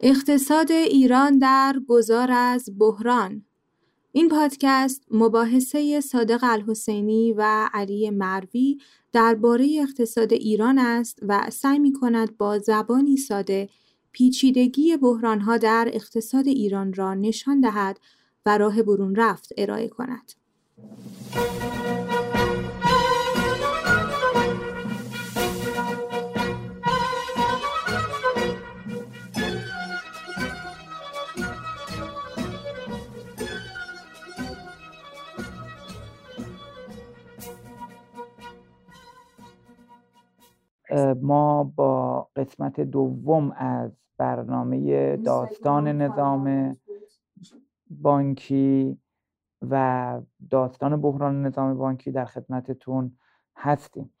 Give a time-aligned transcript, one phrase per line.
[0.00, 3.44] اقتصاد ایران در گذار از بحران
[4.12, 8.78] این پادکست مباحثه صادق الحسینی و علی مروی
[9.12, 13.68] درباره اقتصاد ایران است و سعی می کند با زبانی ساده
[14.12, 18.00] پیچیدگی بحرانها در اقتصاد ایران را نشان دهد
[18.46, 20.32] و راه برون رفت ارائه کند.
[41.22, 46.76] ما با قسمت دوم از برنامه داستان نظام
[47.90, 48.98] بانکی
[49.70, 53.18] و داستان بحران نظام بانکی در خدمتتون
[53.56, 54.14] هستیم.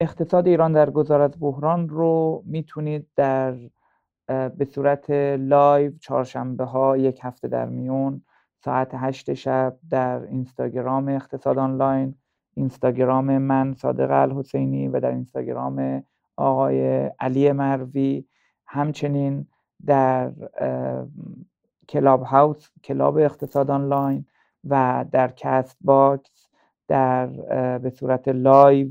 [0.00, 3.56] اقتصاد ایران در گذار از بحران رو می‌تونید در
[4.26, 8.22] به صورت live چهارشنبه ها یک هفته در میون
[8.64, 12.14] ساعت هشت شب در اینستاگرام اقتصاد آنلاین
[12.54, 16.04] اینستاگرام من صادق الحسینی و در اینستاگرام
[16.36, 18.24] آقای علی مروی.
[18.66, 19.46] همچنین
[19.86, 20.32] در
[21.88, 24.24] Clubhouse club اقتصاد آنلاین
[24.64, 26.48] و در Castbox
[26.88, 27.26] در
[27.78, 28.88] به صورت live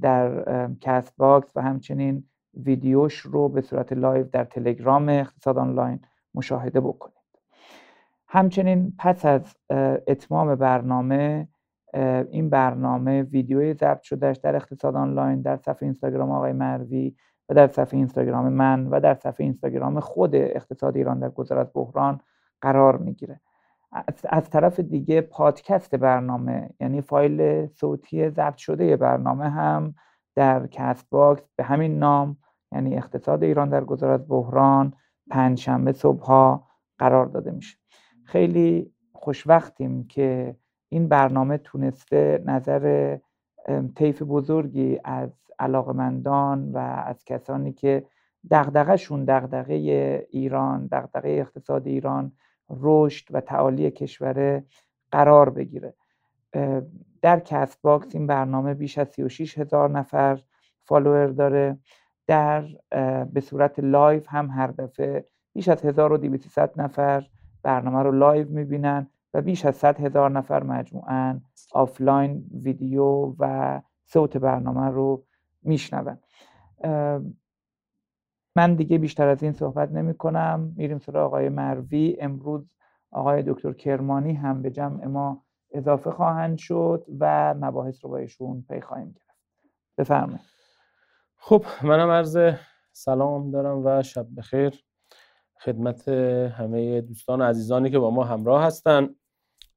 [0.00, 0.44] در
[0.80, 6.00] Castbox و همچنین ویدیوش رو به صورت live در تلگرام اقتصاد آنلاین
[6.34, 7.14] مشاهده بکنید.
[8.28, 9.56] همچنین پس از
[10.06, 11.48] اتمام برنامه
[12.30, 17.16] این برنامه ویدیوی ضبط شدهش در اقتصاد آنلاین در صفحه اینستاگرام آقای مروی
[17.48, 22.20] و در صفحه اینستاگرام من و در صفحه اینستاگرام خود اقتصاد ایران در گذر بحران
[22.60, 23.40] قرار می‌گیره.
[24.28, 29.94] از طرف دیگه پادکست برنامه یعنی فایل صوتی ضبط شده برنامه هم
[30.34, 32.36] در Castbox به همین نام
[32.72, 34.92] یعنی اقتصاد ایران در گذر بحران
[35.30, 36.60] پنجشنبه صبح
[36.98, 37.78] قرار داده میشه.
[38.24, 40.56] خیلی خوشوقتیم که
[40.92, 43.16] این برنامه تونسته نظر
[43.94, 48.06] طیف بزرگی از علاقمندان و از کسانی که
[48.50, 49.74] دغدغهشون دغدغه
[50.30, 52.32] ایران دغدغه اقتصاد ایران
[52.70, 54.62] رشد و تعالی کشور
[55.10, 55.94] قرار بگیره.
[57.22, 60.40] در Castbox این برنامه بیش از 36 هزار نفر
[60.84, 61.78] follower داره.
[62.26, 62.64] در
[63.32, 67.26] به صورت live هم هر دفعه بیش از 1200 نفر
[67.62, 69.06] برنامه رو live می‌بینن.
[69.34, 71.40] و بیش از 100 هزار نفر مجموعا
[71.72, 75.26] آفلاین ویدیو و صوت برنامه رو
[75.62, 76.18] میشنون.
[78.56, 82.16] من دیگه بیشتر از این صحبت نمی کنم میریم سراغ آقای مروی.
[82.20, 82.70] امروز
[83.10, 88.64] آقای دکتر کرمانی هم به جمع ما اضافه خواهند شد و مباحث رو با ایشون
[88.68, 89.38] پی خواهیم گرفت.
[89.98, 90.40] بفرمایید.
[91.36, 92.38] خب منم عرض
[92.92, 94.84] سلام دارم و شب بخیر.
[95.60, 99.08] خدمت همه دوستان و عزیزانی که با ما همراه هستن.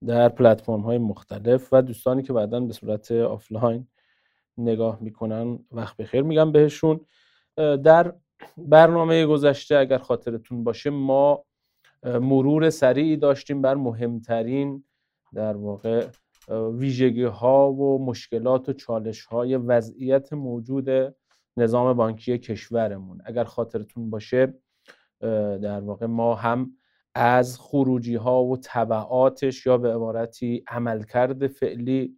[0.07, 3.87] در پلتفرم های مختلف و دوستانی که بعدا به صورت آفلاین
[4.57, 6.99] نگاه می‌کنن وقت بخیر میگم بهشون.
[7.57, 8.13] در
[8.57, 11.45] برنامه گذشته اگر خاطرتون باشه ما
[12.03, 14.83] مرور سریعی داشتیم بر مهمترین
[15.33, 16.07] در واقع
[16.49, 21.15] ویژگی ها و مشکلات و چالش های وضعیت موجود
[21.57, 23.21] نظام بانکی کشورمون.
[23.25, 24.53] اگر خاطرتون باشه
[25.61, 26.71] در واقع ما هم
[27.15, 32.17] از خروجی ها و طبعاتش یا به عبارتی عملکرد فعلی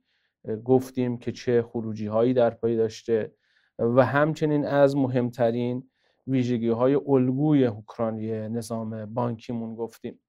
[0.66, 3.35] گفتیم که چه خروجی هایی در پای داشته
[3.79, 5.89] و همچنین از مهمترین
[6.28, 10.19] ویژگی های الگوی حکرانی نظام بانکیمون گفتیم.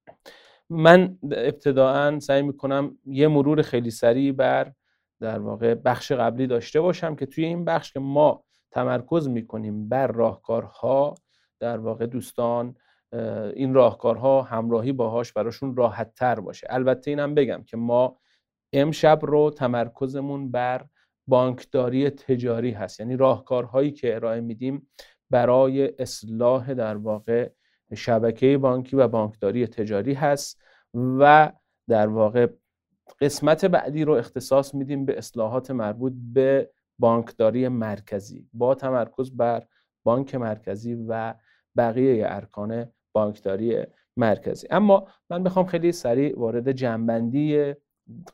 [0.69, 4.73] من ابتداعا سعی می‌کنم یه مرور خیلی سریع بر
[5.19, 10.07] در واقع بخش قبلی داشته باشم که توی این بخش که ما تمرکز می‌کنیم بر
[10.07, 11.15] راهکارها
[11.59, 12.75] در واقع دوستان
[13.55, 16.67] این راهکارها همراهی باهاش براشون راحت تر باشه.
[16.69, 18.19] البته اینم بگم که ما
[18.73, 20.85] امشب رو تمرکزمون بر
[21.27, 22.99] بانکداری تجاری هست.
[22.99, 24.89] یعنی راهکارهایی که ارائه میدیم
[25.29, 27.49] برای اصلاح در واقع
[27.95, 30.61] شبکه بانکی و بانکداری تجاری هست
[30.93, 31.51] و
[31.89, 32.47] در واقع
[33.21, 38.49] قسمت بعدی رو اختصاص میدیم به اصلاحات مربوط به بانکداری مرکزی.
[38.53, 39.67] با تمرکز بر
[40.03, 41.33] بانک مرکزی و
[41.77, 43.83] بقیه ارکان بانکداری
[44.17, 44.67] مرکزی.
[44.71, 47.73] اما من بخوام خیلی سریع وارد جنبندی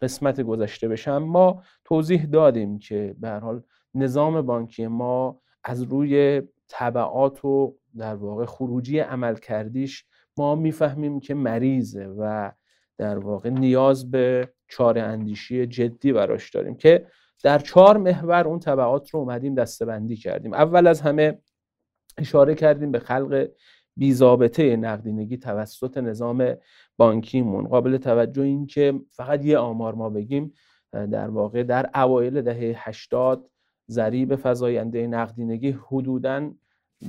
[0.01, 1.17] قسمت گذشته بشم.
[1.17, 3.61] ما توضیح دادیم که به حال
[3.95, 10.05] نظام بانکی ما از روی طبعات و در واقع خروجی عمل کردیش
[10.37, 12.51] ما می‌فهمیم که مریضه و
[12.97, 17.07] در واقع نیاز به چاره اندیشی جدی براش داریم که
[17.43, 20.53] در چهار محور اون طبعات رو اومدیم دستبندی کردیم.
[20.53, 21.39] اول از همه
[22.17, 23.47] اشاره کردیم به خلق
[23.97, 26.55] بیزابطه نقدینگی توسط نظام
[26.97, 27.67] بانکیمون.
[27.67, 30.53] قابل توجه این که فقط یه آمار ما بگیم
[30.91, 33.49] در واقع در اوایل دهه 80
[33.89, 36.51] ضریب فزاینده نقدینگی حدوداً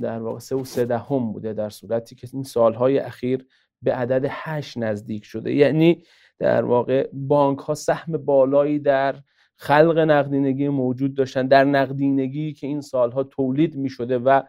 [0.01, 3.45] در واقع سه و سه دهم بوده در صورتی که این سالهای اخیر
[3.81, 5.53] به عدد هشت نزدیک شده.
[5.53, 6.03] یعنی
[6.39, 9.15] در واقع بانک ها سهم بالایی در
[9.57, 14.41] خلق نقدینگی موجود داشتن در نقدینگی که این سالها تولید می شده و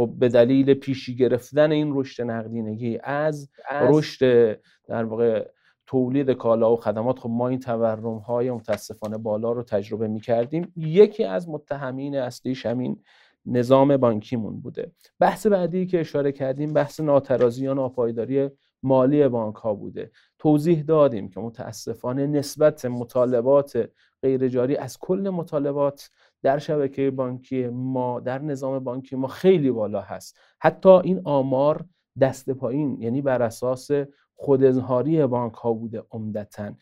[0.00, 4.52] خب به دلیل پیشی گرفتن این رشد نقدینگی از, از رشد
[4.88, 5.48] در واقع
[5.86, 10.72] تولید کالا و خدمات خب ما این تورم های متاسفانه بالا رو تجربه می کردیم
[10.76, 13.02] یکی از متهمین اصلیش همین
[13.46, 14.92] نظام بانکیمون بوده.
[15.18, 18.50] بحث بعدی که اشاره کردیم بحث ناترازی یا ناپایداری
[18.82, 20.10] مالی بانک ها بوده.
[20.38, 23.90] توضیح دادیم که متاسفانه نسبت مطالبات
[24.22, 26.10] غیرجاری از کل مطالبات
[26.42, 30.38] در شبکه بانکی ما در نظام بانکی ما خیلی بالا هست.
[30.60, 31.84] حتی این آمار
[32.20, 33.90] دست پایین یعنی بر اساس
[34.34, 36.72] خود اظهاری بانک ها بوده عمدتا.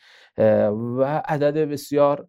[0.69, 2.29] و عدد بسیار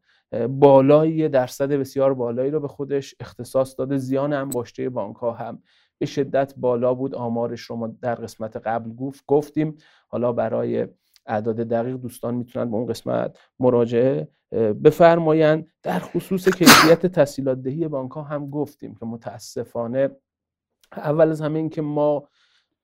[0.50, 3.98] بالایی درصد بسیار بالایی رو به خودش اختصاص داده.
[3.98, 5.64] زیان انباشته بانک ها هم
[5.98, 7.16] به شدت بالا بود.
[7.16, 9.76] آمارش رو ما در قسمت قبل گفت گفتیم.
[10.08, 10.88] حالا برای
[11.30, 14.28] اعداد دقیق دوستان می‌تونن به اون قسمت مراجعه
[14.84, 15.68] بفرمایند.
[15.84, 20.10] در خصوص کیفیت تسهیلات دهی بانک ها هم گفتیم که متاسفانه
[20.92, 22.28] اول از همه این که ما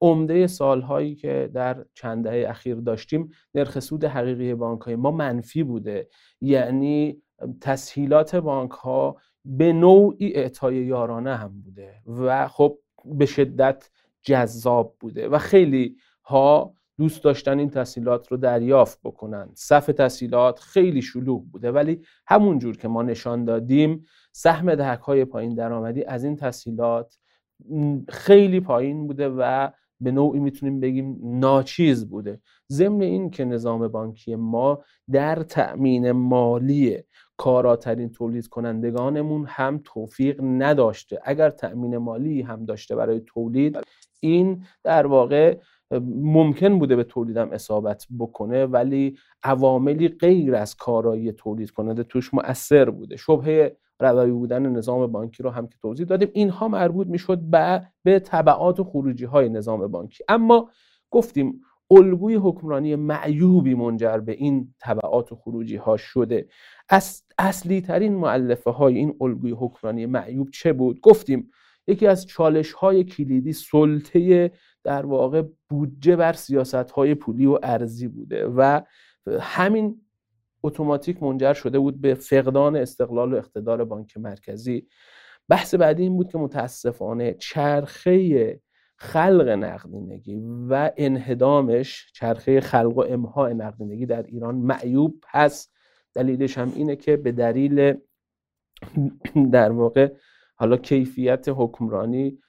[0.02, 5.64] عمده سالهایی که در چند دهه اخیر داشتیم نرخ سود حقیقی بانک های ما منفی
[5.64, 6.08] بوده.
[6.42, 7.22] یعنی
[7.62, 13.90] تسهیلات بانک ها به نوعی اعطای یارانه هم بوده و خب به شدت
[14.24, 19.50] جذاب بوده و خیلی ها دوست داشتن این تسهیلات رو دریافت بکنن.
[19.54, 25.26] صف تسهیلات خیلی شلوغ بوده ولی همون جور که ما نشان دادیم سهم دهک های
[25.26, 27.18] پایین درآمدی از این تسهیلات
[28.10, 29.70] خیلی پایین بوده و
[30.02, 32.40] به نوعی می‌تونیم بگیم ناچیز بوده.
[32.72, 36.98] ضمن این که نظام بانکی ما در تأمین مالی
[37.38, 41.20] کاراترین تولید کنندگانمون هم توفیق نداشته.
[41.24, 43.78] اگر تأمین مالی هم داشته برای تولید
[44.20, 45.58] این در واقع
[46.22, 52.90] ممکن بوده به تولیدم اصابت بکنه ولی عواملی غیر از کارایی تولید کننده توش مؤثر
[52.90, 53.16] بوده.
[53.18, 56.30] شبهه روی بودن نظام بانکی رو هم که توضیح دادیم.
[56.34, 60.24] اینها مربوط می‌شد به به تبعات و خروجی های نظام بانکی.
[60.30, 60.70] اما
[61.12, 61.62] گفتیم
[61.92, 66.48] الگوی حکمرانی معیوبی منجر به این تبعات و خروجی ها شده.
[66.90, 71.52] از اصلی ترین معلفه های این الگوی حکمرانی معیوب چه بود؟ گفتیم
[71.88, 74.52] یکی از چالش های کلیدی سلطه
[74.86, 78.82] در واقع بودجه بر سیاست های پولی و ارزی بوده و
[79.40, 80.02] همین
[80.64, 84.88] اتوماتیک منجر شده بود به فقدان استقلال و اقتدار بانک مرکزی.
[85.50, 88.62] بحث بعدی این بود که متاسفانه چرخه
[88.98, 95.76] خلق نقدینگی و انهدامش چرخه خلق و امها نقدینگی در ایران معیوب هست.
[96.14, 97.94] دلیلش هم اینه که به دلیل
[99.52, 100.14] در واقع
[100.56, 102.40] حالا کیفیت حکمرانی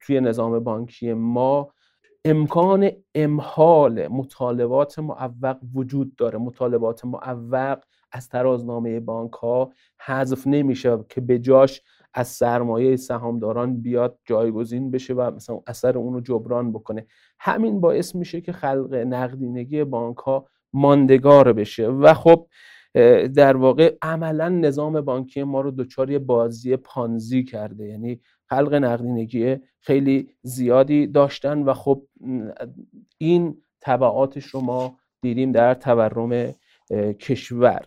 [0.00, 1.72] توی نظام بانکی ما
[2.24, 6.38] امکان امحال مطالبات معوق وجود داره.
[6.38, 7.78] مطالبات معوق
[8.12, 11.82] از ترازنامه بانک ها حذف نمیشه که به جاش
[12.14, 17.06] از سرمایه سهامداران بیاد جایگزین بشه و مثلا اثر اون رو جبران بکنه.
[17.38, 21.88] همین باعث میشه که خلق نقدینگی بانک ها ماندگار بشه.
[21.88, 22.46] و خب
[23.34, 27.86] در واقع عملا نظام بانکی ما رو دچار بازی پانزی کرده.
[27.86, 32.02] یعنی خلق نقدینگی خیلی زیادی داشتن و خب
[33.18, 36.54] این طبعاتش رو ما دیدیم در تورم
[37.20, 37.86] کشور.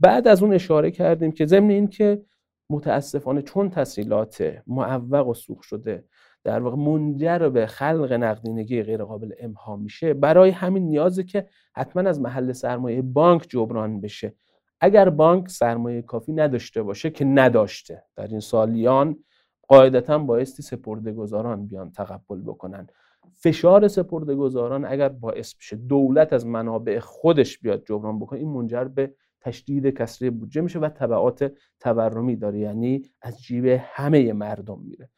[0.00, 2.22] بعد از اون اشاره کردیم که ضمن این که
[2.70, 6.04] متاسفانه چون تسهیلات معوق و سوخ شده
[6.44, 12.08] در واقع منجر به خلق نقدینگی غیر قابل امها میشه برای همین نیازه که حتما
[12.08, 14.34] از محل سرمایه بانک جبران بشه.
[14.80, 18.04] اگر بانک سرمایه کافی نداشته باشه که نداشته.
[18.16, 19.24] در این سالیان
[19.68, 22.86] قاعدتا بایستی سپرده گذاران بیان تقبل بکنن.
[23.34, 28.84] فشار سپرده گذاران اگر باعث بشه دولت از منابع خودش بیاد جبران بکنه این منجر
[28.84, 32.58] به تشدید کسری بودجه میشه و طبعات تورمی داره.
[32.58, 35.10] یعنی از جیب همه مردم میره.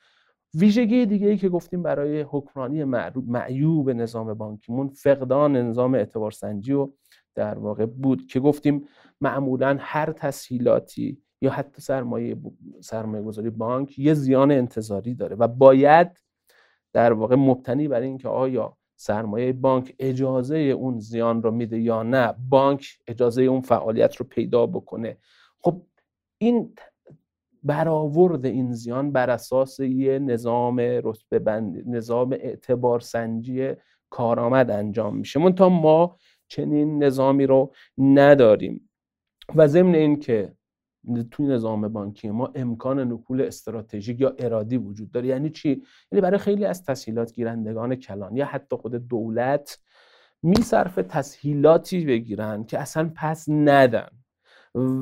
[0.54, 2.84] ویژگی دیگه ای که گفتیم برای حکمرانی
[3.26, 6.92] معیوب نظام بانکیمون فقدان نظام اعتبار سنجی و
[7.38, 8.88] در واقع بود که گفتیم
[9.20, 12.36] معمولا هر تسهیلاتی یا حتی سرمایه
[12.80, 16.20] سرمایه گذاری بانک یه زیان انتظاری داره و باید
[16.92, 22.34] در واقع مبتنی برای اینکه آیا سرمایه بانک اجازه اون زیان رو میده یا نه
[22.48, 25.18] بانک اجازه اون فعالیت رو پیدا بکنه.
[25.60, 25.82] خب
[26.38, 26.74] این
[27.62, 33.72] برآورد این زیان بر اساس یه نظام رتبه نظام اعتبار سنجی
[34.10, 35.52] کارآمد انجام میشه.
[35.52, 36.16] تا ما
[36.48, 38.90] چنین نظامی رو نداریم.
[39.54, 40.52] و ضمن اینکه
[41.30, 45.26] توی نظام بانکی ما امکان نکول استراتژیک یا ارادی وجود داره.
[45.26, 49.78] یعنی چی؟ یعنی برای خیلی از تسهیلات گیرندگان کلان یا حتی خود دولت
[50.42, 54.08] میصرف تسهیلاتی بگیرن که اصلا پس ندن.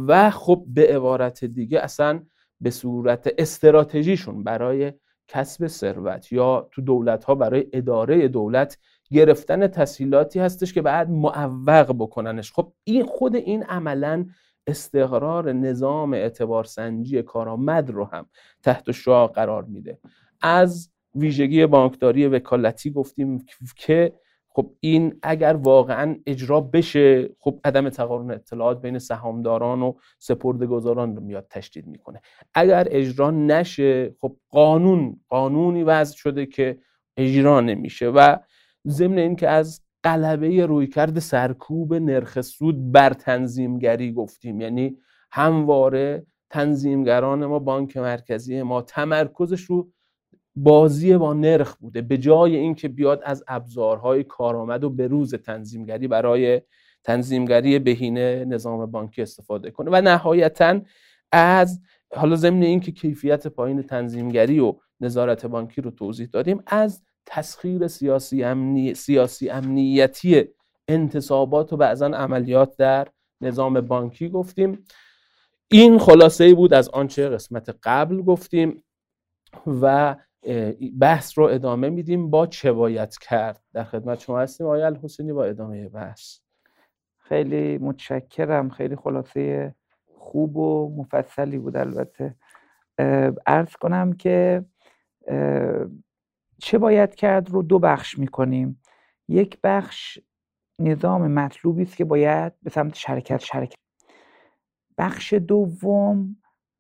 [0.07, 2.23] و خب به عبارت دیگه اصلا
[2.61, 4.93] به صورت استراتژیشون برای
[5.29, 8.79] کسب ثروت یا تو دولت ها برای اداره دولت
[9.11, 12.53] گرفتن تسهیلاتی هستش که بعد معوق بکننش.
[12.53, 14.27] خب این خود این عملا
[14.67, 18.27] استقرار نظام اعتبار سنجی کارآمد رو هم
[18.63, 19.99] تحت شعا قرار میده.
[20.41, 23.47] از ویژگی بانکداری وکالتی گفتیم
[23.77, 24.13] که
[24.49, 31.23] خب این اگر واقعا اجرا بشه خب عدم تقارن اطلاعات بین سهامداران و سپردهگذاران رو
[31.23, 32.21] میاد تشدید می‌کنه.
[32.55, 36.79] اگر اجرا نشه خب قانون قانونی وضع شده که
[37.17, 38.37] اجرا نمیشه و
[38.89, 44.61] ضمن اینکه از قلبه رویکرد سرکوب نرخ سود بر تنظیمگری گفتیم.
[44.61, 44.97] یعنی
[45.33, 49.91] همواره تنظیمگران ما بانک مرکزی ما تمرکزش رو
[50.57, 52.03] بازی با نرخ بوده.
[52.03, 56.63] به جای اینکه بیاد از ابزارهای کارآمد و بروز تنظیمگری برای
[57.05, 59.91] تنظیمگری بهینه نظام بانکی استفاده کنه.
[59.93, 60.81] و نهایتا
[61.33, 61.81] از
[62.15, 68.45] حالا ضمن اینکه کیفیت پایین تنظیمگری و نظارت بانکی رو توضیح دادیم از تسخیر سیاسی,
[68.45, 68.95] امنی...
[68.95, 70.45] سیاسی امنیتی
[70.89, 73.09] انتصابات و بعضا عملیات در
[73.41, 74.85] نظام بانکی گفتیم.
[75.71, 78.85] این خلاصه ای بود از آنچه قسمت قبل گفتیم
[79.67, 80.17] و
[81.01, 83.63] بحث رو ادامه میدیم با چه باید کرد.
[83.73, 86.39] در خدمت شما هستیم آقای الحسینی با ادامه بحث.
[87.19, 88.71] خیلی متشکرم.
[88.71, 89.75] خیلی خلاصه
[90.15, 92.35] خوب و مفصلی بود البته.
[93.47, 94.65] ارز کنم که
[96.59, 98.83] چه باید کرد رو دو بخش می‌کنیم.
[99.29, 100.19] یک بخش
[100.79, 103.77] نظام مطلوبی است که باید به سمت شرکت شرکت.
[104.99, 106.37] بخش دوم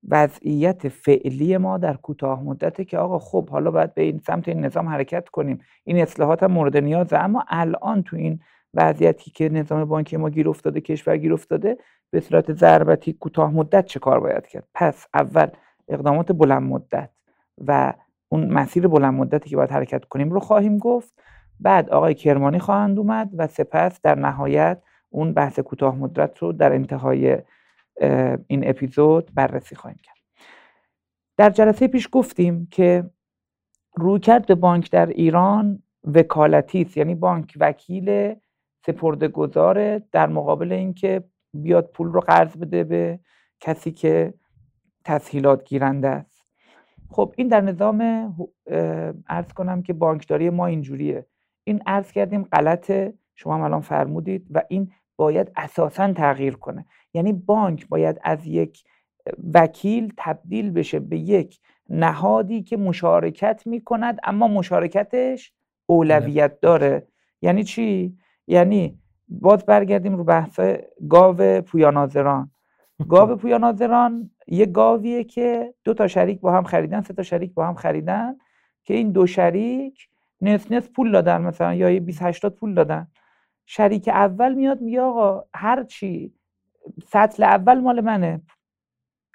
[0.08, 4.64] وضعیت فعلی ما در کوتاه مدته که آقا خب حالا باید به این سمت این
[4.64, 5.60] نظام حرکت کنیم.
[5.84, 8.40] این اصلاحات هم مورد نیازه اما الان تو این
[8.74, 11.76] وضعیتی که نظام بانکی ما گیر افتاده کشور گیر افتاده
[12.10, 15.46] به صورت ضربتی کوتاه مدت چه کار باید کرد؟ پس اول
[15.88, 17.10] اقدامات بلند مدت
[17.66, 17.92] و
[18.28, 21.22] اون مسیر بلند مدتی که باید حرکت کنیم رو خواهیم گفت.
[21.60, 26.72] بعد آقای کرمانی خواهند اومد و سپس در نهایت اون بحث کوتاه مدت رو در
[26.72, 27.38] انتهای
[28.46, 30.16] این اپیزود بررسی خواهیم کرد.
[31.36, 33.10] در جلسه پیش گفتیم که
[33.94, 36.96] رویکرد به بانک در ایران وکالتی است.
[36.96, 38.34] یعنی بانک وکیل
[38.86, 43.20] سپرده گذاره در مقابل اینکه بیاد پول رو قرض بده به
[43.60, 44.34] کسی که
[45.04, 46.35] تسهیلات گیرنده است.
[47.10, 48.00] خب این در نظام
[49.26, 51.26] ارز کنم که بانکداری ما اینجوریه.
[51.64, 56.86] این ارز کردیم غلطه شما هم الان فرمودید و این باید اساسا تغییر کنه.
[57.14, 58.84] یعنی بانک باید از یک
[59.54, 65.52] وکیل تبدیل بشه به یک نهادی که مشارکت می کند اما مشارکتش
[65.86, 67.06] اولویت داره.
[67.42, 68.98] یعنی چی؟ یعنی
[69.28, 70.60] باز برگردیم رو بحث
[71.08, 72.50] گاو پویانازران
[73.08, 77.66] گاو پویانازران یه گاویه که دو تا شریک با هم خریدن سه تا شریک با
[77.66, 78.36] هم خریدن
[78.84, 80.08] که این دو شریک
[80.40, 83.06] نصف نصف پول دادن مثلا یا یه 20 80 پول دادن.
[83.66, 86.34] شریک اول میاد میگه آقا هر چی
[87.06, 88.40] سطل اول مال منه.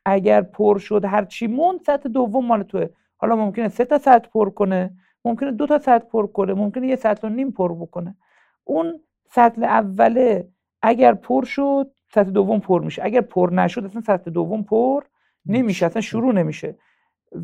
[0.05, 2.89] اگر پر شد هر چی مون سطل دوم مال توه.
[3.17, 6.95] حالا ممکنه سه تا سطل پر کنه ممکنه دو تا سطل پر کنه ممکنه یه
[6.95, 8.15] سطل و نیم پر بکنه.
[8.63, 8.99] اون
[9.29, 10.47] سطل اوله
[10.81, 13.05] اگر پر شد سطل دوم پر میشه.
[13.05, 15.03] اگر پر نشد اصلا سطل دوم پر
[15.45, 15.85] نمیشه.
[15.85, 16.75] اصلا شروع نمیشه.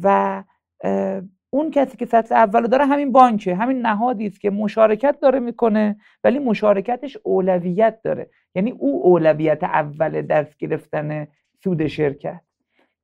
[0.04, 0.44] و
[1.50, 3.56] اون کسی که سطح اول داره همین بانکه.
[3.56, 8.30] همین نهادی است که مشارکت داره می‌کنه ولی مشارکتش اولویت داره.
[8.56, 11.28] یعنی او اولویت اول دست گرفتن
[11.64, 12.42] سود شرکت.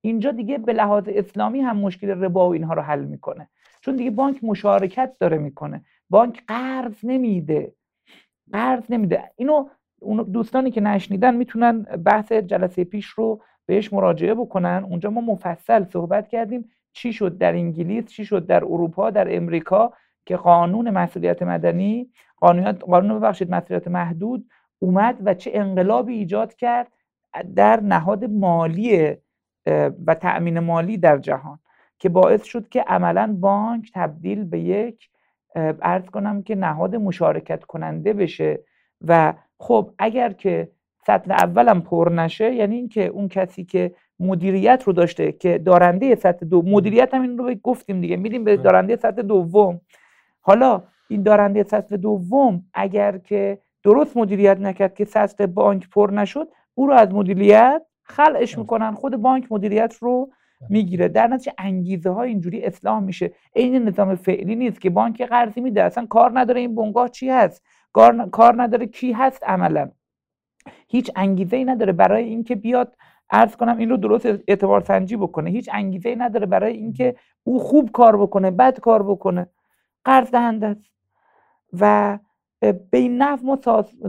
[0.02, 3.50] اینجا دیگه به لحاظ اسلامی هم مشکل ربا و اینها رو حل می‌کنه.
[3.82, 5.86] چون دیگه بانک مشارکت داره می‌کنه.
[6.10, 7.74] بانک قرض نمیده.
[8.52, 9.32] قرض نمیده.
[9.36, 9.70] اینو
[10.34, 14.86] دوستانی که نشنیدن می‌تونن بحث جلسه پیش رو بهش مراجعه بکنن.
[14.90, 19.94] اونجا ما مفصل صحبت کردیم چی شد در انگلیس چی شد در اروپا در امریکا
[20.26, 24.46] که قانون مسئولیت مدنی قانون قانون ببخشید مسئولیت محدود
[24.80, 26.88] اومد و چه انقلابی ایجاد کرد
[27.56, 29.18] در نهاد مالی
[30.06, 31.60] و تأمین مالی در جهان
[32.00, 35.10] که باعث شد که عملا بانک تبدیل به یک
[35.82, 38.60] ارز کنم که نهاد مشارکت کننده بشه
[39.02, 40.68] و خب اگر که
[41.08, 46.46] سطل اولم پر نشه یعنی اینکه اون کسی که مدیریت رو داشته که دارنده سطح
[46.46, 49.82] دو مدیریت هم این رو گفتیم دیگه میدیم به دارنده سطح دوم.
[50.42, 56.48] حالا این دارنده سطح دوم اگر که درست مدیریت نکرد که سطح بانک پر نشد
[56.76, 60.30] او رو از مدیریت خلعش می‌کنن خود بانک مدیریت رو
[60.70, 61.08] می‌گیره.
[61.08, 63.32] در نتیجه انگیزه ها اینجوری اصلاح میشه.
[63.56, 67.64] عین نظام فعلی نیست که بانک قرضی میده اصلا کار نداره این بنگاه چی هست؟
[68.32, 68.86] کار نداره.
[68.88, 69.92] کی هست؟ عملا.
[70.88, 72.96] هیچ انگیزه ای نداره برای اینکه بیاد
[73.30, 75.50] عرض کنم این رو درست اعتبار سنجی بکنه.
[75.50, 79.48] هیچ انگیزه ای نداره برای اینکه او خوب کار بکنه بد کار بکنه.
[80.06, 80.92] قرض دهنده است.
[81.80, 82.20] و
[82.62, 83.60] به این نحو ما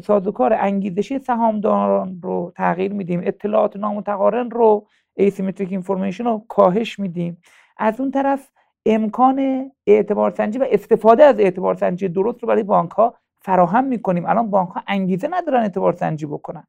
[0.03, 3.21] سازوکار انگیزشی سهامداران رو تغییر میدیم.
[3.25, 4.87] اطلاعات نامتقارن رو
[5.21, 7.43] asymmetric information رو کاهش میدیم.
[7.77, 8.51] از اون طرف
[8.87, 13.15] امکان اعتبار سنجی و استفاده از اعتبار سنجی درست رو برای بانک ها
[13.45, 14.27] فراهم می‌کنیم.
[14.27, 16.67] الان بانک ها انگیزه ندارن اعتبار سنجی بکنن.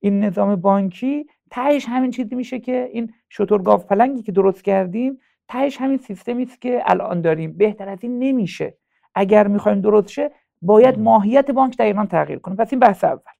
[0.00, 5.80] این نظام بانکی تهش همین چیزی میشه که این شترگاف پلنگی که درست کردیم تهش
[5.80, 7.56] همین سیستمی است که الان داریم.
[7.56, 8.78] بهتر از این نمیشه.
[9.14, 10.30] اگر می‌خوایم درست شه
[10.62, 12.56] باید ماهیت بانک در ایران تغییر کنه.
[12.56, 13.32] پس این بحث اول.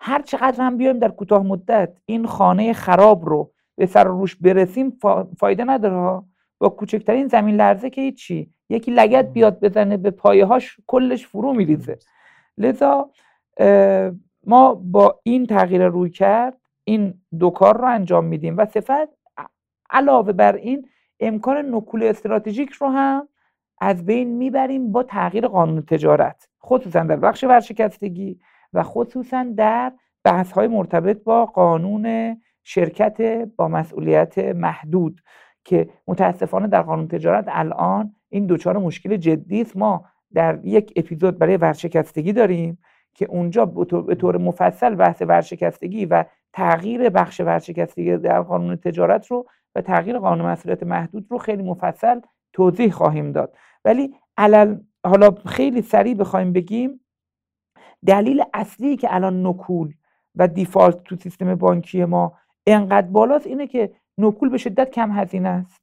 [0.00, 4.98] هر چقدر هم بیایم در کوتاه مدت این خانه خراب رو به سر روش برسیم
[5.38, 6.22] فایده نداره
[6.58, 8.53] با کوچکترین زمین لرزه که هیچی.
[8.68, 11.98] یکی لگت بیاد بزنه به پایه هاش کلش فرو میریزه.
[12.58, 13.10] لذا
[14.46, 19.08] ما با این تغییر روی کرد این دو کار رو انجام میدیم و صفت
[19.90, 20.88] علاوه بر این
[21.20, 23.28] امکان نکول استراتژیک رو هم
[23.80, 26.48] از بین می‌بریم با تغییر قانون تجارت.
[26.64, 28.40] خصوصا در بخش ورشکستگی
[28.72, 29.92] و خصوصا در
[30.24, 35.20] بحث های مرتبط با قانون شرکت با مسئولیت محدود
[35.64, 39.76] که متاسفانه در قانون تجارت الان این دوچار مشکل جدی است.
[39.76, 42.78] ما در یک اپیزود برای ورشکستگی داریم
[43.14, 49.46] که اونجا به طور مفصل بحث ورشکستگی و تغییر بخش ورشکستگی در قانون تجارت رو
[49.74, 52.20] و تغییر قانون مسئولیت محدود رو خیلی مفصل
[52.52, 53.56] توضیح خواهیم داد.
[53.84, 57.00] ولی علل حالا خیلی سریع بخوایم بگیم
[58.06, 59.94] دلیل اصلی که الان نکول
[60.36, 62.32] و دیفالت تو سیستم بانکی ما
[62.66, 65.82] انقدر بالاست اینه که نکول به شدت کم هزینه است.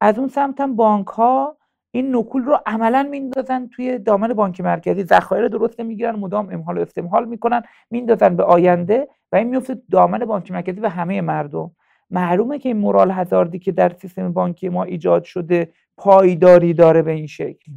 [0.00, 1.56] از اون سمت هم بانک ها
[1.94, 5.04] این نکول رو عملا میندازن توی دامن بانک مرکزی.
[5.04, 10.18] ذخایر درست نمی‌گیرن مدام امحال و استمحال می‌کنن میندازن به آینده و این میفته دامن
[10.18, 11.70] بانک مرکزی و همه مردم.
[12.10, 17.12] معلومه که این مورال هزاردی که در سیستم بانکی ما ایجاد شده پایداری داره به
[17.12, 17.72] این شکل.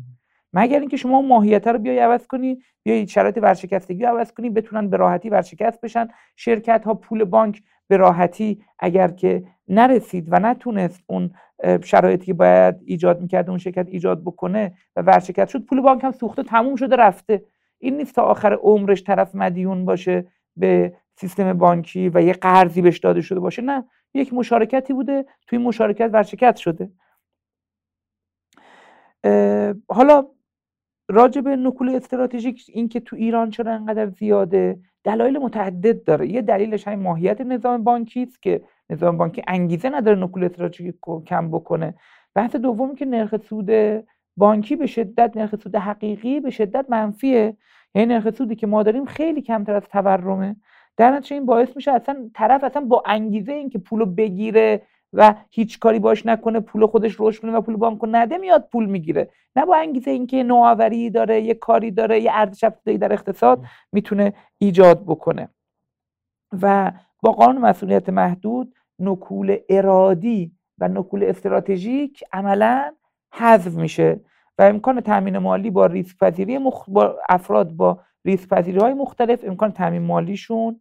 [0.53, 4.89] مگر اینکه شما ماهیت رو بیای عوض کنی بیای شرایط ورشکستگی رو عوض کنی بتونن
[4.89, 6.07] به راحتی ورشکست بشن.
[6.35, 11.31] شرکت ها پول بانک به راحتی اگر که نرسید و نتونست اون
[11.83, 16.11] شرایطی که باید ایجاد می‌کرده اون شرکت ایجاد بکنه و ورشکست شد پول بانک هم
[16.11, 17.45] سوخته تموم شده رفته.
[17.79, 22.99] این نیست تا آخر عمرش طرف مدیون باشه به سیستم بانکی و یه قرضی بهش
[22.99, 23.61] داده شده باشه.
[23.61, 26.91] نه یک مشارکتی بوده توی مشارکت ورشکست شده.
[29.89, 30.27] حالا
[31.09, 36.27] راجع به نکول استراتژیک این که تو ایران چرا انقدر زیاده دلایل متعدد داره.
[36.27, 41.51] یه دلیلش همین ماهیت نظام بانکی است که نظام بانکی انگیزه نداره نکول استراتژیک کم
[41.51, 41.93] بکنه.
[42.35, 43.71] بحث دومی که نرخ سود
[44.37, 47.57] بانکی به شدت نرخ سود حقیقی به شدت منفیه.
[47.95, 50.55] یعنی نرخ سودی که ما داریم خیلی کمتر از تورمه.
[50.97, 54.81] در نتیجه این باعث میشه اصلا طرف اصلا با انگیزه اینکه پولو بگیره
[55.13, 58.85] و هیچ کاری باش نکنه پول خودش رشد کنه و پول بانک نده میاد پول
[58.85, 59.29] می‌گیره.
[59.55, 64.33] نه با انگیزه اینکه نوآوری داره یه کاری داره یه ارزش افزوده در اقتصاد می‌تونه
[64.57, 65.49] ایجاد بکنه.
[66.61, 66.91] و
[67.21, 72.93] با قانون مسئولیت محدود نکول ارادی و نکول استراتژیک عملا
[73.33, 74.19] حذف میشه
[74.57, 76.89] و امکان تامین مالی با ریسک پذیری مخ...
[76.89, 80.79] با افراد با ریسک پذیری های مختلف امکان تامین مالیشون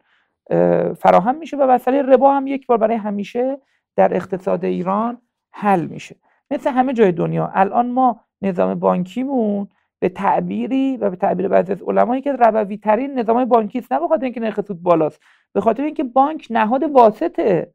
[0.97, 3.57] فراهم میشه و مسئله ربا هم یک بار برای همیشه
[3.97, 6.15] در اقتصاد ایران حل میشه.
[6.51, 7.51] مثل همه جای دنیا.
[7.53, 9.67] الان ما نظام بانکیمون
[9.99, 13.99] به تعبیری و به تعبیر بعضی از علمایی که ربوی ترین نظام بانکی است نه
[13.99, 15.21] بخاطر اینکه نرخ سود بالاست
[15.53, 17.73] به خاطر اینکه بانک نهاد واسطه.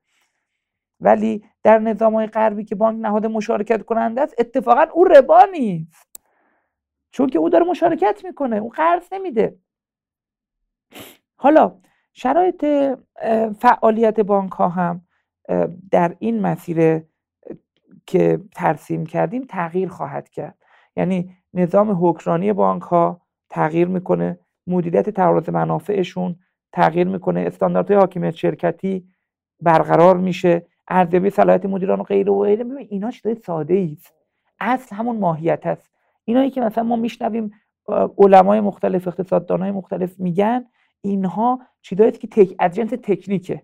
[1.00, 6.20] ولی در نظام های غربی که بانک نهاد مشارکت کننده است اتفاقا او ربا نیست.
[7.10, 8.56] چون که او داره مشارکت می‌کنه.
[8.56, 9.58] او قرض نمیده.
[11.36, 11.78] حالا
[12.12, 12.64] شرایط
[13.58, 15.02] فعالیت بانک ها هم.
[15.90, 17.02] در این مسیر
[18.06, 20.58] که ترسیم کردیم تغییر خواهد کرد.
[20.96, 26.36] یعنی نظام حکرانی بانک ها تغییر می‌کنه مدیریت تعارض منافعشون
[26.72, 29.08] تغییر می‌کنه استانداردهای حاکمیت شرکتی
[29.60, 32.66] برقرار میشه ارزیابی صلاحیت مدیران و غیره و غیره.
[32.88, 34.14] اینا چیزای ساده است.
[34.60, 35.90] اصل همون ماهیت است.
[36.24, 37.50] اینایی که مثلا ما میشنویم
[38.18, 40.64] علمای مختلف اقتصاددانای مختلف میگن
[41.00, 43.62] اینها چیزایی که تک از جنس تکنیکه.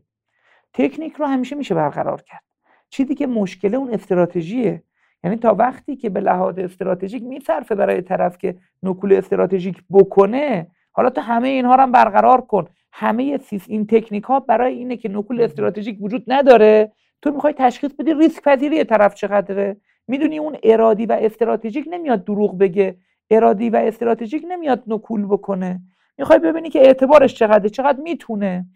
[0.73, 2.43] تکنیک رو همیشه میشه برقرار کرد.
[2.91, 4.83] چیزی که مشکل اون استراتژیه.
[5.25, 11.11] یعنی تا وقتی که به لحاظ استراتژیک میصرفه برای طرف که نکول استراتژیک بکنه حالا
[11.11, 12.67] تو همه اینها رو هم برقرار کن.
[12.93, 16.93] همه این تکنیک ها برای اینه که نکول استراتژیک وجود نداره.
[17.23, 19.77] تو می‌خوای تشخیص بدی ریسک پذیری طرف چقدره.
[20.09, 22.97] می‌دونی اون ارادی و استراتژیک نمیاد دروغ بگه.
[23.31, 25.81] ارادی و استراتژیک نمیاد نکول بکنه.
[26.19, 27.69] می‌خوای ببینی که اعتبارش چقدره.
[27.69, 28.67] چقدر می‌تونه.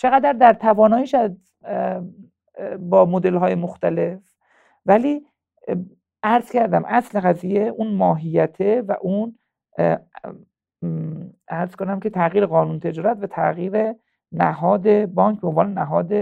[0.00, 1.14] چقدر در تواناییش
[2.78, 4.20] با مدل های مختلف.
[4.86, 5.26] ولی
[6.22, 9.38] عرض کردم اصل قضیه اون ماهیته و اون
[11.48, 13.94] عرض کنم که تغییر قانون تجارت و تغییر
[14.32, 16.12] نهاد بانک به عنوان نهاد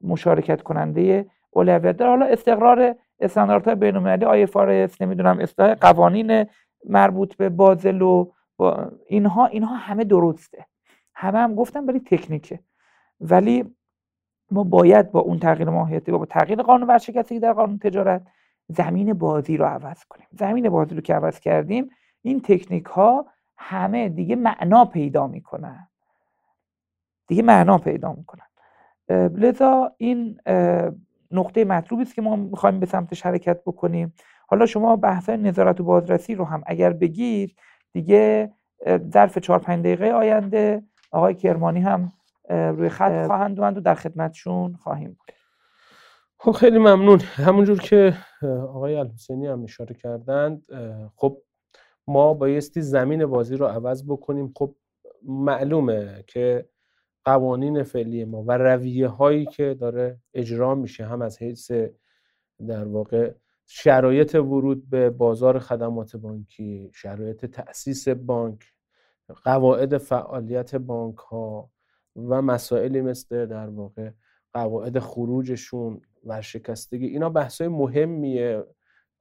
[0.00, 2.10] مشارکت کننده اولویت داره.
[2.10, 6.46] حالا استقرار استانداردهای بین‌المللی آی فارس نمی‌دونم اصلاح قوانین
[6.88, 8.32] مربوط به بازل و
[9.06, 10.66] اینها اینها همه درسته.
[11.14, 12.58] همه هم گفتم ولی تکنیکه.
[13.20, 13.74] ولی
[14.50, 18.22] ما باید با اون تغییر ماهیتی و با تغییر قانون ورشکستگی در قانون تجارت
[18.68, 20.26] زمین بازی رو عوض کنیم.
[20.30, 21.90] زمین بازی رو که عوض کردیم
[22.22, 25.88] این تکنیک ها همه دیگه معنا پیدا می‌کنن.
[27.26, 28.46] دیگه معنا پیدا می‌کنن.
[29.10, 30.40] لذا این
[31.30, 34.14] نقطه مطلوبی است که ما می‌خوایم به سمتش حرکت بکنیم.
[34.46, 37.56] حالا شما بحث نظارت و بازرسی رو هم اگر بگید
[37.92, 38.52] دیگه
[39.12, 42.12] ظرف 4 5 دقیقه آینده آقای کرمانی هم
[42.50, 45.32] روی خط خواهند اومد و در خدمتشون خواهیم بود.
[46.38, 47.20] خب خیلی ممنون.
[47.20, 50.62] همونجور که آقای الحسینی هم اشاره کردند
[51.16, 51.42] خب
[52.06, 54.52] ما بایستی زمین بازی رو عوض بکنیم.
[54.56, 54.74] خب
[55.22, 56.68] معلومه که
[57.24, 61.70] قوانین فعلی ما و رویه هایی که داره اجرا میشه هم از حیث
[62.68, 63.34] در واقع
[63.66, 68.64] شرایط ورود به بازار خدمات بانکی شرایط تأسیس بانک
[69.44, 71.70] قواعد فعالیت بانک ها
[72.16, 74.10] و مسائلی مثل در واقع
[74.52, 78.64] قواعد خروجشون ورشکستگی اینا بحثای مهمیه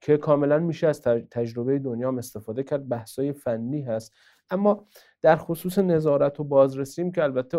[0.01, 2.89] که کاملا میشه از تجربه دنیا هم استفاده کرد.
[2.89, 4.13] بحثای فنی هست.
[4.49, 4.87] اما
[5.21, 7.57] در خصوص نظارت و بازرسیم که البته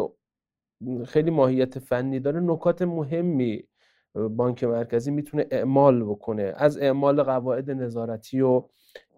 [1.06, 3.68] خیلی ماهیت فنی داره نکات مهمی
[4.14, 6.52] بانک مرکزی می‌تونه اعمال بکنه.
[6.56, 8.68] از اعمال قواعد نظارتی و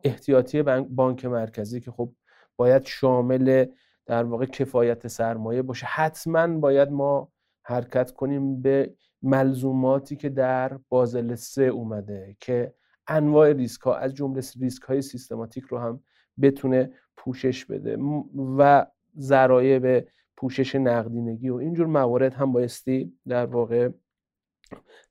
[0.04, 2.12] احتیاطی بانک مرکزی که خب
[2.56, 3.66] باید شامل
[4.12, 5.86] در واقع کفایت سرمایه باشه.
[5.86, 12.74] حتما باید ما حرکت کنیم به ملزوماتی که در بازل سه اومده که
[13.06, 16.00] انواع ریسک ها از جمله ریسک های سیستماتیک رو هم
[16.42, 17.98] بتونه پوشش بده
[18.58, 18.86] و
[19.18, 23.88] ذرایع به پوشش نقدینگی و اینجور موارد هم بایستی در واقع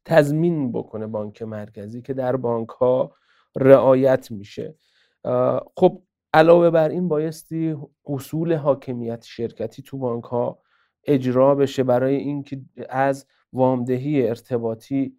[0.05, 3.15] تضمین بکنه بانک مرکزی که در بانک ها
[3.55, 4.75] رعایت میشه.
[5.77, 6.01] خب
[6.33, 10.59] علاوه بر این بایستی اصول حاکمیت شرکتی تو بانک ها
[11.03, 15.17] اجرا بشه برای اینکه از وامدهی ارتباطی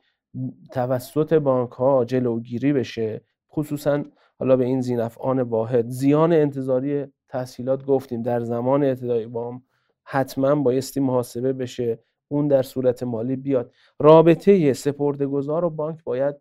[0.71, 3.25] توسط بانک ها جلوگیری بشه.
[3.53, 4.05] خصوصا
[4.39, 5.89] حالا به این زینفعان واحد.
[5.89, 8.23] زیان انتظاری تحصیلات گفتیم.
[8.23, 9.63] در زمان ابتدای وام
[10.05, 11.99] حتما بایستی محاسبه بشه.
[12.29, 13.73] اون در صورت مالی بیاد.
[13.99, 16.35] رابطه سپردهگذار و بانک باید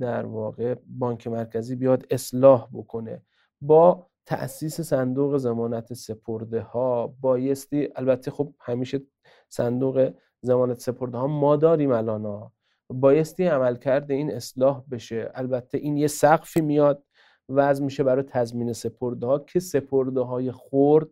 [0.00, 3.22] در واقع بانک مرکزی بیاد اصلاح بکنه.
[3.60, 9.00] با تأسیس صندوق زمانت سپرده ها بایستی البته خب همیشه
[9.48, 12.52] صندوق زمانت سپرده ها ما داریم الان ها
[12.90, 15.30] بایستی عمل کرده این اصلاح بشه.
[15.34, 17.04] البته این یه سقفی میاد
[17.48, 21.08] وضع میشه برای تضمین سپرده ها که سپرده های خورد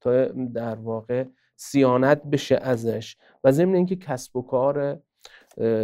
[0.00, 1.24] تا در واقع
[1.56, 3.16] سیانت بشه ازش.
[3.44, 5.00] و ضمن اینکه کسب و کار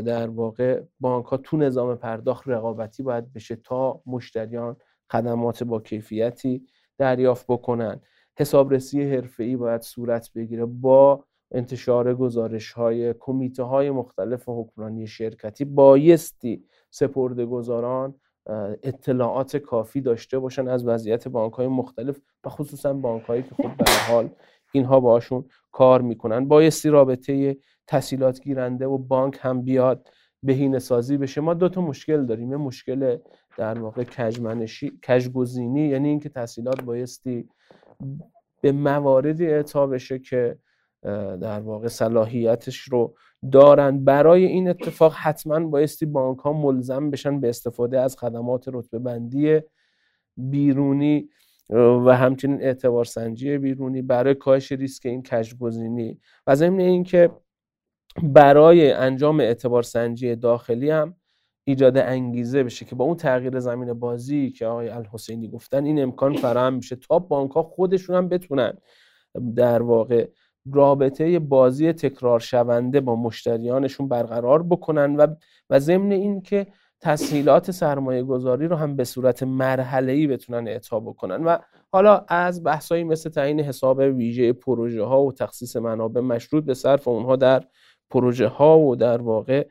[0.03, 4.77] در واقع بانک ها تو نظام پرداخت رقابتی باید بشه تا مشتریان
[5.12, 6.66] خدمات با کیفیتی
[6.98, 8.01] دریافت بکنن.
[8.38, 15.64] حسابرسی حرفه‌ای باید صورت بگیره با انتشار گزارش های کمیته های مختلف حکمرانی شرکتی.
[15.64, 18.14] بایستی سپرده گذاران
[18.83, 23.77] اطلاعات کافی داشته باشن از وضعیت بانک های مختلف و خصوصا بانک هایی که خب
[23.77, 24.31] به حال
[24.72, 26.48] اینها باشون کار می‌کنن.
[26.48, 30.09] بایستی رابطه تحصیلات گیرنده و بانک هم بیاد
[30.42, 31.40] بهینه سازی بشه.
[31.40, 32.51] ما دو تا مشکل داریم.
[32.51, 33.16] یه مشکل
[33.57, 37.49] در واقع کجمنشی کجگزینی یعنی اینکه تحصیلات بایستی
[38.61, 40.59] به مواردی اعطا بشه که
[41.41, 43.15] در واقع صلاحیتش رو
[43.53, 44.05] دارن.
[44.05, 49.61] برای این اتفاق حتما بایستی بانک ها ملزم بشن به استفاده از خدمات رتبه بندی
[50.37, 51.29] بیرونی
[51.71, 57.31] و همچنین اعتبار سنجی بیرونی برای کاهش ریسک این کشگزینی و ضمن اینکه
[58.23, 61.17] برای انجام اعتبار سنجی داخلی هم
[61.64, 66.37] ایجاد انگیزه بشه که با اون تغییر زمین بازی که آقای الحسینی گفتن این امکان
[66.37, 68.72] فراهم میشه تا بانک ها خودشون هم بتونن
[69.57, 70.29] در واقع
[70.72, 75.27] رابطه بازی تکرار شونده با مشتریانشون برقرار بکنن و
[75.70, 76.66] و ضمن این که
[77.01, 81.44] تسهیلات سرمایه گذاری رو هم به صورت مرحله ای بتونن اعطا بکنن.
[81.44, 81.59] و
[81.92, 87.09] حالا از بحثایی مثل تعیین حساب ویژه پروژه ها و تخصیص منابع مشروط به صرف
[87.09, 87.64] اونها در
[88.11, 89.66] پروژه ها و در واقع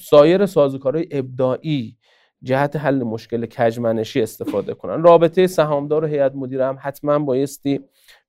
[0.00, 1.96] سایر سازوکارهای ابداعی
[2.42, 5.02] جهت حل مشکل کجمنشی استفاده کنن.
[5.02, 7.80] رابطه سهامدار و هیئت مدیره هم حتما بایستی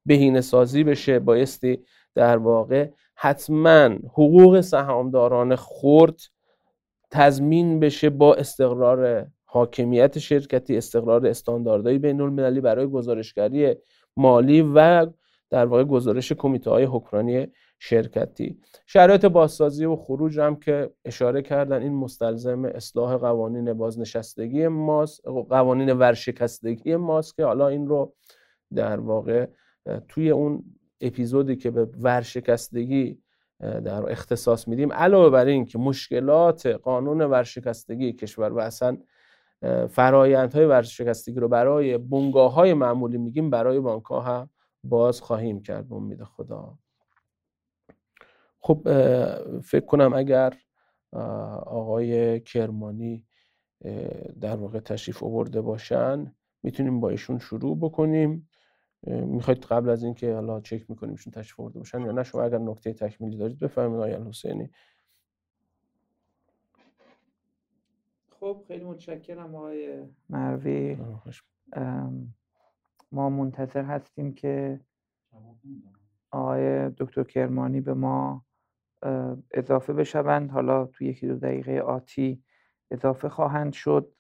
[0.06, 1.80] بهینه سازی بشه بایستی
[2.16, 6.20] در واقع حتما حقوق سهامداران خرد
[7.12, 13.76] تضمین بشه با استقرار حاکمیت شرکتی استقرار استانداردهای بین المللی برای گزارشگری
[14.18, 15.08] مالی و
[15.50, 17.48] در واقع گزارش کمیته های حکمرانی
[17.90, 18.60] شرکتی.
[18.86, 25.92] شرایط بازسازی و خروج هم که اشاره کردن این مستلزم اصلاح قوانین بازنشستگی ماست قوانین
[25.92, 28.14] ورشکستگی ماست که حالا این رو
[28.76, 29.48] در واقع
[30.08, 30.64] توی اون
[31.02, 33.20] اپیزودی که به ورشکستگی
[33.60, 38.98] در اختصاص میدیم علاوه بر این که مشکلات قانون ورشکستگی کشور و اصلا
[39.90, 44.50] فرایندهای ورشکستگی رو برای بنگاه های معمولی میگیم برای بانک ها هم
[44.84, 45.90] باز خواهیم کرد.
[45.90, 46.78] به امید خدا.
[48.66, 48.82] خب
[49.60, 50.54] فکر کنم اگر
[51.66, 53.26] آقای کرمانی
[54.42, 58.50] در واقع تشریف آورده باشن می‌تونیم با ایشون شروع بکنیم.
[59.08, 62.58] می‌خواید قبل از اینکه حالا چک می‌کنیم ایشون تشریف آورده باشن یا نه شما اگر
[62.58, 64.70] نکته تکمیلی دارید بفرمایید آقای حسینی.
[68.40, 70.98] خب خیلی متشکرم آقای مروی.
[73.12, 74.80] ما منتظر هستیم که
[76.32, 78.46] آقای دکتر کرمانی به ما
[79.52, 80.52] اضافه بشوند.
[80.52, 82.44] حالا تو یکی دو دقیقه آتی
[82.92, 84.12] اضافه خواهند شد.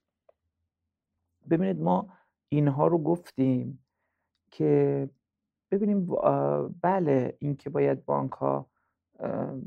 [1.50, 2.10] ببینید ما
[2.50, 3.86] اینها رو گفتیم
[4.52, 5.10] که
[5.71, 6.08] ببینیم
[6.82, 8.69] بله اینکه باید بانک ها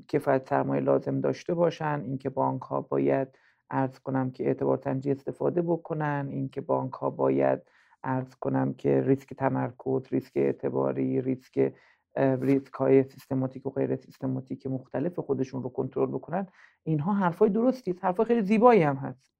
[0.08, 3.28] کفایت سرمایه لازم داشته باشن اینکه بانک ها باید
[3.70, 7.62] ارز کنم که اعتبار تنجی استفاده بکنن اینکه بانک ها باید
[8.04, 11.74] ارز کنم که ریسک تمرکز ریسک اعتباری ریسک
[12.16, 16.46] ریسک های سیستماتیک و غیر سیستماتیک مختلف خودشون رو کنترل بکنن.
[16.84, 18.04] اینها حرفای درستی است.
[18.04, 19.32] حرفای خیلی زیبایی هم هست.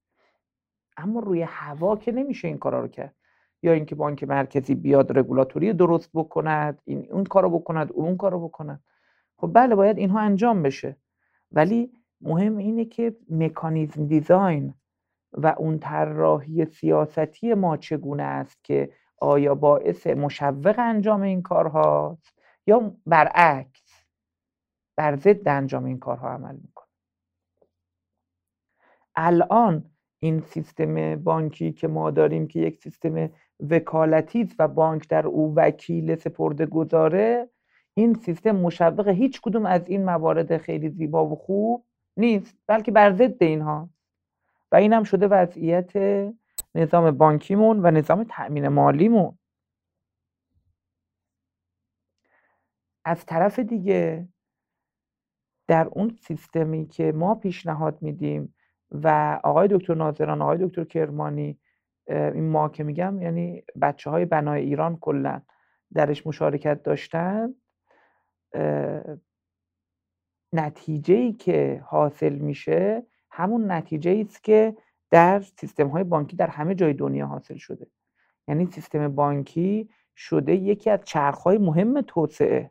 [0.96, 3.14] اما روی هوا که نمیشه این کارا رو کرد.
[3.62, 8.82] یا اینکه بانک مرکزی بیاد رگولاتوری درست بکند این اون کارو بکند اون کارو بکند.
[9.36, 10.96] خب بله باید اینها انجام بشه.
[11.52, 14.74] ولی مهم اینه که مکانیزم دیزاین
[15.32, 22.37] و اون طراحی سیاستی ما چگونه است که آیا باعث مشوق انجام این کارهاست؟
[22.68, 24.04] یا برعکس
[24.96, 26.86] بر ضد انجام این کارها عمل می‌کنه.
[29.16, 29.90] الان
[30.22, 33.30] این سیستم بانکی که ما داریم که یک سیستم
[33.70, 37.50] وکالتی و بانک در او وکیل سپرده گذاره
[37.94, 41.84] این سیستم مشوق هیچ کدوم از این موارد خیلی زیبا و خوب
[42.16, 43.88] نیست بلکه بر ضد اینها.
[44.72, 45.92] و این هم شده وضعیت
[46.74, 49.37] نظام بانکیمون و نظام تأمین مالیمون.
[53.08, 54.28] از طرف دیگه
[55.66, 58.54] در اون سیستمی که ما پیشنهاد میدیم
[58.90, 61.58] و آقای دکتر ناظران آقای دکتر کرمانی
[62.08, 65.42] این ما که میگم یعنی بچه های بنای ایران کلا
[65.94, 67.54] درش مشارکت داشتن
[70.52, 74.76] نتیجه ای که حاصل میشه همون نتیجه است که
[75.10, 77.86] در سیستم های بانکی در همه جای دنیا حاصل شده.
[78.48, 82.70] یعنی سیستم بانکی شده یکی از چرخ های مهم توسعه.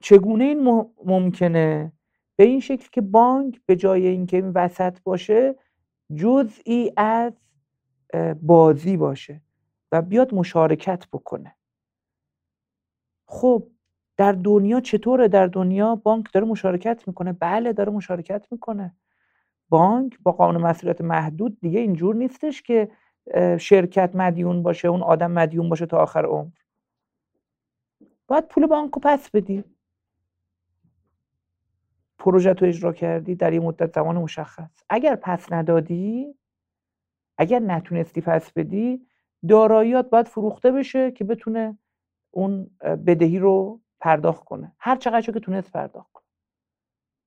[0.00, 1.92] چگونه این ممکنه
[2.36, 5.54] به این شکل که بانک به جای اینکه این وسط باشه
[6.16, 7.32] جزئی از
[8.42, 9.42] بازی باشه
[9.92, 11.56] و بیاد مشارکت بکنه.
[13.26, 13.66] خب
[14.16, 17.32] در دنیا چطوره؟ در دنیا بانک داره مشارکت می‌کنه.
[17.32, 18.96] بله داره مشارکت می‌کنه.
[19.68, 22.90] بانک با قانون مسئولیت محدود دیگه اینجور نیستش که
[23.58, 26.50] شرکت مدیون باشه اون آدم مدیون باشه تا آخر عمر.
[28.26, 29.64] باید پول بانک رو پس بدی.
[32.20, 34.70] پروژه تو اجرا کردی در یه مدت زمان مشخص.
[34.90, 36.34] اگر پس ندادی
[37.38, 39.06] اگر نتونستی پس بدی
[39.48, 41.78] داراییات باید فروخته بشه که بتونه
[42.30, 44.72] اون بدهی رو پرداخت کنه.
[44.78, 46.24] هر چقدر که تونست پرداخت کنه.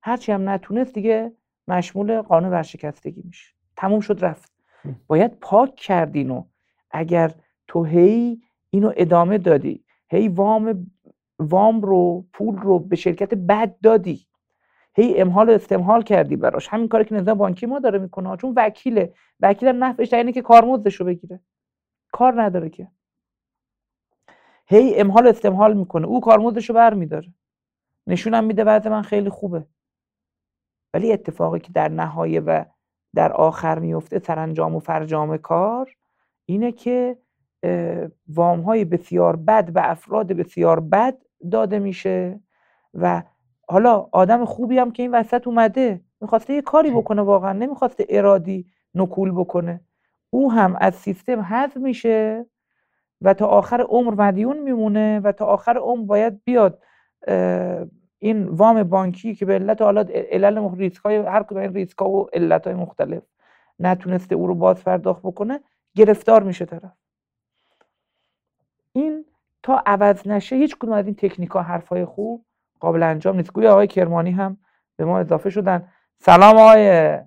[0.02, 1.32] هرچی هم نتونست دیگه
[1.68, 3.54] مشمول قانون ورشکستگی میشه.
[3.76, 4.52] تموم شد رفت.
[5.06, 6.44] باید پاک کردین و
[6.90, 7.34] اگر
[7.68, 10.92] تو هی اینو ادامه دادی هی وام
[11.38, 14.26] وام رو پول رو به شرکت بد دادی
[14.96, 16.68] هی امحال استمحال کردی براش.
[16.68, 18.36] همین کاری که نظام بانکی ما داره می‌کنه.
[18.36, 19.14] چون وکیله.
[19.40, 21.40] وکیل هم نفعش اینه که کارمزدش رو بگیره.
[22.12, 22.88] کار نداره که.
[24.66, 26.06] هی امحال استمحال می‌کنه.
[26.06, 27.34] او کارمزدش رو برمیداره.
[28.06, 29.66] نشونم میده وضع من خیلی خوبه.
[30.94, 32.64] ولی اتفاقی که در نهایه و
[33.14, 35.96] در آخر میفته سرانجام و فرجام کار
[36.46, 37.18] اینه که
[38.28, 42.40] وام های بسیار بد به افراد بسیار بد داده میشه
[42.94, 43.22] و
[43.68, 48.66] حالا آدم خوبی هم که این وسط اومده می‌خواسته یه کاری بکنه واقعا نمی‌خواسته ارادی
[48.94, 49.80] نکول بکنه.
[50.30, 52.46] او هم از سیستم حذف میشه
[53.20, 56.82] و تا آخر عمر مدیون میمونه و تا آخر عمر باید بیاد
[58.18, 62.10] این وام بانکی که به علت حالا علل ریسک های هر کدوم این ریسک ها
[62.10, 63.22] و علت های مختلف
[63.78, 65.60] نتونسته او رو باز پرداخت بکنه
[65.94, 66.92] گرفتار میشه طرف.
[68.92, 69.24] این
[69.62, 72.44] تا عوض نشه هیچ کدوم از این تکنیک ها حرف های خوب
[72.80, 73.52] قابل انجام نیست.
[73.52, 74.58] گویا آقای کرمانی هم
[74.96, 75.92] به ما اضافه شدن.
[76.18, 77.18] سلام آقای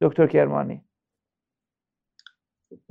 [0.00, 0.84] دکتر کرمانی.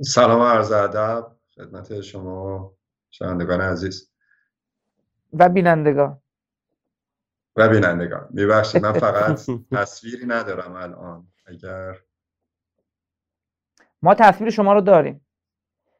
[0.02, 2.72] سلام عرض ادب خدمت شما
[3.10, 4.12] شنوندگان عزیز.
[5.32, 6.20] و بینندگان.
[7.56, 8.28] و بینندگان.
[8.30, 9.40] میبخشید من فقط
[9.72, 11.26] تصویری ندارم الان.
[11.46, 11.96] اگر
[14.02, 15.26] ما تصویر شما رو داریم.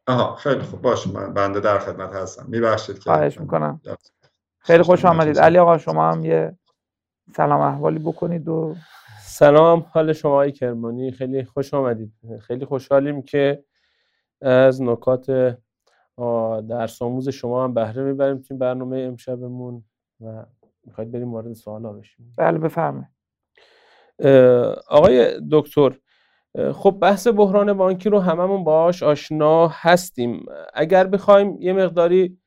[0.07, 0.83] آها خیلی خوب.
[0.83, 2.47] باشه من بنده در خدمت هستم.
[2.49, 3.81] میبخشید که خواهش می‌کنم.
[4.67, 5.39] خیلی خوش آمدید.
[5.39, 6.59] علی آقا شما هم یه
[7.37, 8.75] سلام احوالی بکنید و
[9.21, 12.13] سلام حال شما آقای کرمانی؟ خیلی خوش آمدید.
[12.41, 13.65] خیلی خوشحالیم که
[14.43, 15.57] از نکات
[16.69, 19.85] درس آموز شما هم بهره می‌بریم تو برنامه امشبمون
[20.21, 20.47] و
[20.85, 22.35] می‌خواید بریم وارد سوالا بشیم.
[22.37, 23.09] بله بفرمایید.
[24.89, 25.99] آقای دکتر
[26.73, 30.47] خب بحث بحران بانکی رو هممون باش آشنا هستیم.
[30.75, 32.39] اگر بخوایم یه مقداری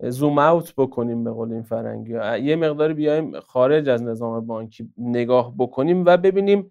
[0.00, 5.54] زوم اوت بکنیم به قول این فرنگی یه مقداری بیایم خارج از نظام بانکی نگاه
[5.58, 6.70] بکنیم و ببینیم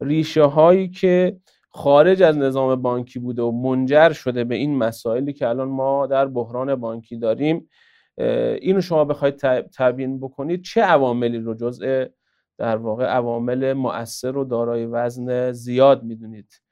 [0.00, 1.36] ریشه هایی که
[1.70, 6.26] خارج از نظام بانکی بوده و منجر شده به این مسائلی که الان ما در
[6.26, 7.68] بحران بانکی داریم
[8.60, 9.36] اینو شما بخواید
[9.76, 10.62] تبیین بکنید.
[10.62, 12.04] چه عواملی رو جزء
[12.58, 16.62] در واقع عوامل مؤثر و دارای وزن زیاد می‌دونید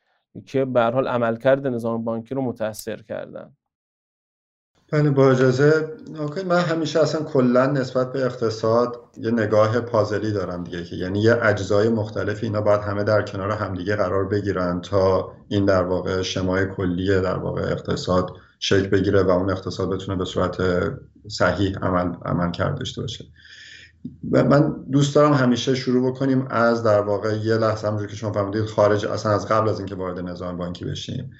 [0.46, 3.56] که به حال عملکرد نظام بانکی رو متاثر کردن؟
[4.92, 5.96] بله با اجازه.
[6.46, 11.38] من همیشه اصلا کلا نسبت به اقتصاد یه نگاه پازلی دارم دیگه که یعنی یه
[11.42, 16.66] اجزای مختلف اینا باید همه در کنار همدیگه قرار بگیرن تا این در واقع شمای
[16.66, 20.56] کلیه در واقع اقتصاد شکل بگیره و اون اقتصاد بتونه به صورت
[21.28, 23.24] صحیح عمل, عمل کرد داشته باشه
[24.32, 28.64] من دوست دارم همیشه شروع بکنیم از در واقع یه لحظه همونجور که شما فهمیدید
[28.64, 31.30] خارج اصلا از قبل از اینکه وارد نظام بانکی بشیم.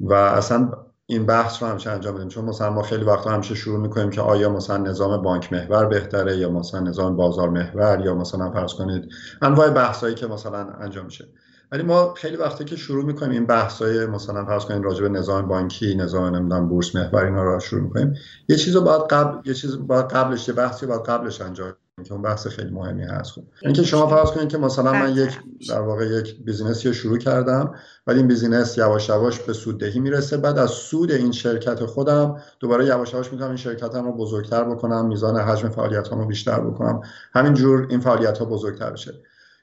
[0.00, 0.70] و اصلا
[1.06, 4.20] این بحث رو همیشه انجام بدیم؟ چون مثلا ما خیلی وقتا همیشه شروع می‌کنیم که
[4.20, 9.08] آیا مثلا نظام بانک محور بهتره یا مثلا نظام بازار محور یا مثلا فرض کنید
[9.42, 11.28] انواع بحثایی که مثلا انجام میشه.
[11.72, 15.48] ولی ما خیلی وقتی که شروع می‌کنیم این بحثای مثلا فرض کنید راجع به نظام
[15.48, 18.14] بانکی نظام نمی‌دونم بورس محور اینا رو شروع می‌کنیم
[18.48, 22.22] یه چیزو باید قبل یه چیز باید قبلش یه بحثی باید قبلش انجام که اون
[22.22, 23.30] بحث خیلی مهمی هست.
[23.30, 27.18] خب اینکه شما فرض کنید که مثلا من یک در واقع یک business ی شروع
[27.18, 27.74] کردم
[28.06, 30.36] ولی این business یواش یواش به سوددهی می‌رسه.
[30.36, 35.06] بعد از سود این شرکت خودم دوباره یواش یواش می‌تونم این شرکتم رو بزرگتر بکنم
[35.06, 37.00] میزان حجم فعالیتامو بیشتر بکنم.
[37.34, 39.14] همینجور این فعالیت ها بزرگتر بشه.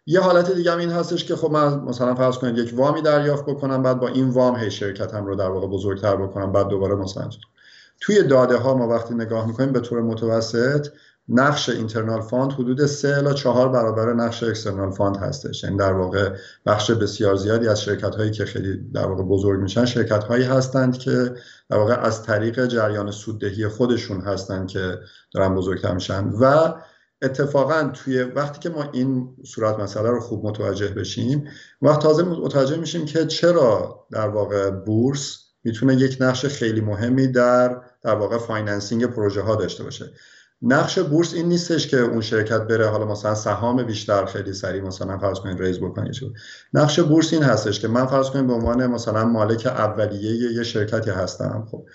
[0.06, 3.46] یه حالت دیگه هم این هستش که خب من مثلا فرض کنید یک وامی دریافت
[3.46, 7.30] بکنم بعد با این وام هی شرکتم رو در واقع بزرگتر بکنم بعد دوباره مثلا.
[8.02, 10.88] توی داده ها ما وقتی نگاه می‌کنیم به طور متوسط
[11.34, 15.64] نقش internal fund حدود سه الا چهار برابر نقش external fund هستش.
[15.64, 16.30] یعنی در واقع
[16.66, 20.98] بخش بسیار زیادی از شرکت هایی که خیلی در واقع بزرگ میشن شرکت هایی هستند
[20.98, 21.36] که
[21.70, 25.00] در واقع از طریق جریان سوددهی خودشون هستند که
[25.34, 26.30] دارن بزرگتر میشن.
[26.30, 26.74] و
[27.22, 31.48] اتفاقا توی وقتی که ما این صورت مسئله رو خوب متوجه بشیم
[31.82, 37.82] وقت تازه متوجه میشیم که چرا در واقع بورس می‌تونه یک نقش خیلی مهمی در
[38.04, 40.12] در واقع financing پروژه ها داشته باشه.
[40.62, 45.18] نقش بورس این نیستش که اون شرکت بره حالا مثلا سهام بیشتر خیلی سریع مثلا
[45.18, 46.16] فرض کنید ریز بکنید
[46.74, 51.10] نقش بورس این هستش که من فرض کنید به عنوان مثلا مالک اولیه یه شرکتی
[51.10, 51.86] هستم خب.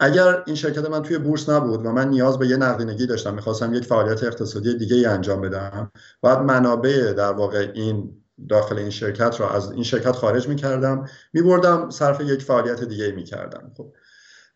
[0.00, 3.74] اگر این شرکت من توی بورس نبود و من نیاز به یه نقدینگی داشتم می‌خواستم
[3.74, 9.40] یک فعالیت اقتصادی دیگه ای انجام بدم باید منابع در واقع این داخل این شرکت
[9.40, 13.92] رو از این شرکت خارج می‌کردم میبردم صرف یک فعالیت دیگه ای می‌کردم خب.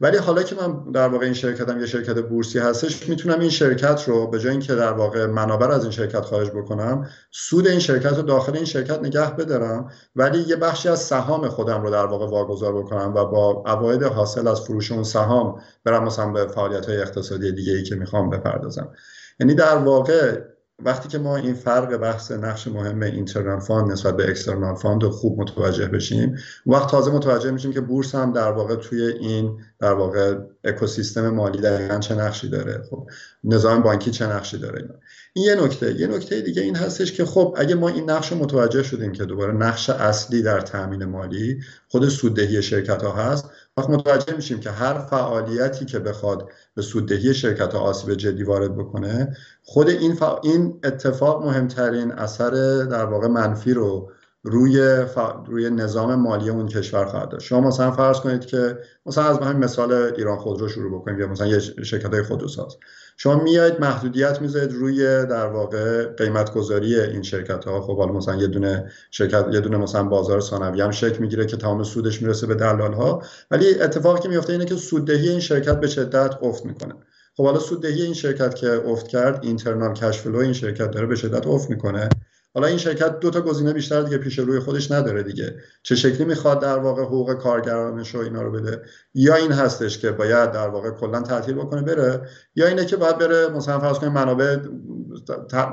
[0.00, 4.08] ولی حالا که من در واقع این شرکتم یه شرکت بورسی هستش می‌تونم این شرکت
[4.08, 8.16] رو به جای اینکه در واقع منابع از این شرکت خارج بکنم سود این شرکت
[8.16, 12.26] رو داخل این شرکت نگه بدارم ولی یه بخشی از سهام خودم رو در واقع
[12.26, 17.00] واگذار بکنم و با عواید حاصل از فروش اون سهام برم مثلا به فعالیت های
[17.00, 18.92] اقتصادی دیگه ای که می‌خوام بپردازم.
[19.40, 20.40] یعنی در واقع
[20.84, 25.10] وقتی که ما این فرق بحث نقش مهم internal fund نسبت به external fund رو
[25.10, 29.92] خوب متوجه بشیم وقت تازه متوجه میشیم که بورس هم در واقع توی این در
[29.92, 32.82] واقع اکوسیستم مالی دقیقا چه نقشی داره.
[32.90, 33.06] خب
[33.44, 34.88] نظام بانکی چه نقشی داره
[35.32, 35.94] این یه نکته.
[36.00, 39.24] یه نکته دیگه این هستش که خب اگه ما این نقش رو متوجه شدیم که
[39.24, 44.70] دوباره نقش اصلی در تامین مالی خود سوددهی شرکت ها هست وقت متوجه میشیم که
[44.70, 46.48] هر فعالیتی که بخواد
[46.80, 52.50] به سوددهی شرکت آسیب جدی وارد بکنه خود این, این اتفاق مهمترین اثر
[52.84, 54.10] در واقع منفی رو
[54.42, 55.04] روی,
[55.46, 57.46] روی نظام مالی اون کشور خواهد داشت.
[57.46, 61.46] شما مثلا فرض کنید که مثلا از همین مثال ایران خودرو شروع بکنیم یا مثلا
[61.46, 62.76] یه شرکت های خودروساز
[63.22, 68.36] شما میاید محدودیت می‌ذارید روی در واقع قیمت گذاری این شرکت ها خب حالا مثلا
[68.36, 72.46] یه دونه شرکت یه دونه مثلا بازار ثانوی هم شکل می‌گیره که تمام سودش می‌رسه
[72.46, 76.66] به دلال ها ولی اتفاقی که میفته اینه که سوددهی این شرکت به شدت افت
[76.66, 76.94] می‌کنه.
[77.36, 81.16] خب حالا سوددهی این شرکت که افت کرد اینترنال کش فلو این شرکت داره به
[81.16, 82.08] شدت افت می‌کنه.
[82.54, 85.54] حالا این شرکت دو تا گزینه بیشتر دیگه پیش روی خودش نداره دیگه.
[85.82, 88.82] چه شکلی می‌خواد در واقع حقوق کارگرانش و اینا رو بده؟
[89.14, 93.18] یا این هستش که باید در واقع کلا تعطیل بکنه بره یا اینه که باید
[93.18, 94.56] بره مثلا فرض کنیم منابع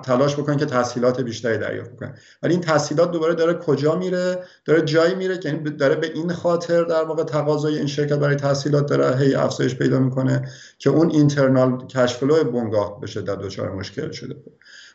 [0.03, 2.13] تلاش بکنه که تسهیلات بیشتری دریافت بکنه.
[2.43, 6.84] ولی این تسهیلات دوباره داره کجا میره؟ داره جایی میره که داره به این خاطر
[6.84, 10.49] در واقع تقاضای این شرکت برای تسهیلات داره هی افزایش پیدا می‌کنه
[10.80, 14.36] که اون اینترنال کشفلو بنگاه به شدت دچار مشکل شده.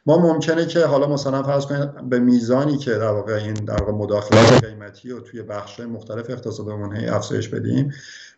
[0.06, 3.92] ما ممکنه که حالا مثلا فرض کنید به میزانی که در واقع این در واقع
[3.92, 7.92] مداخلات قیمتی رو توی بخش مختلف اقتصادمون هی افزایش بدیم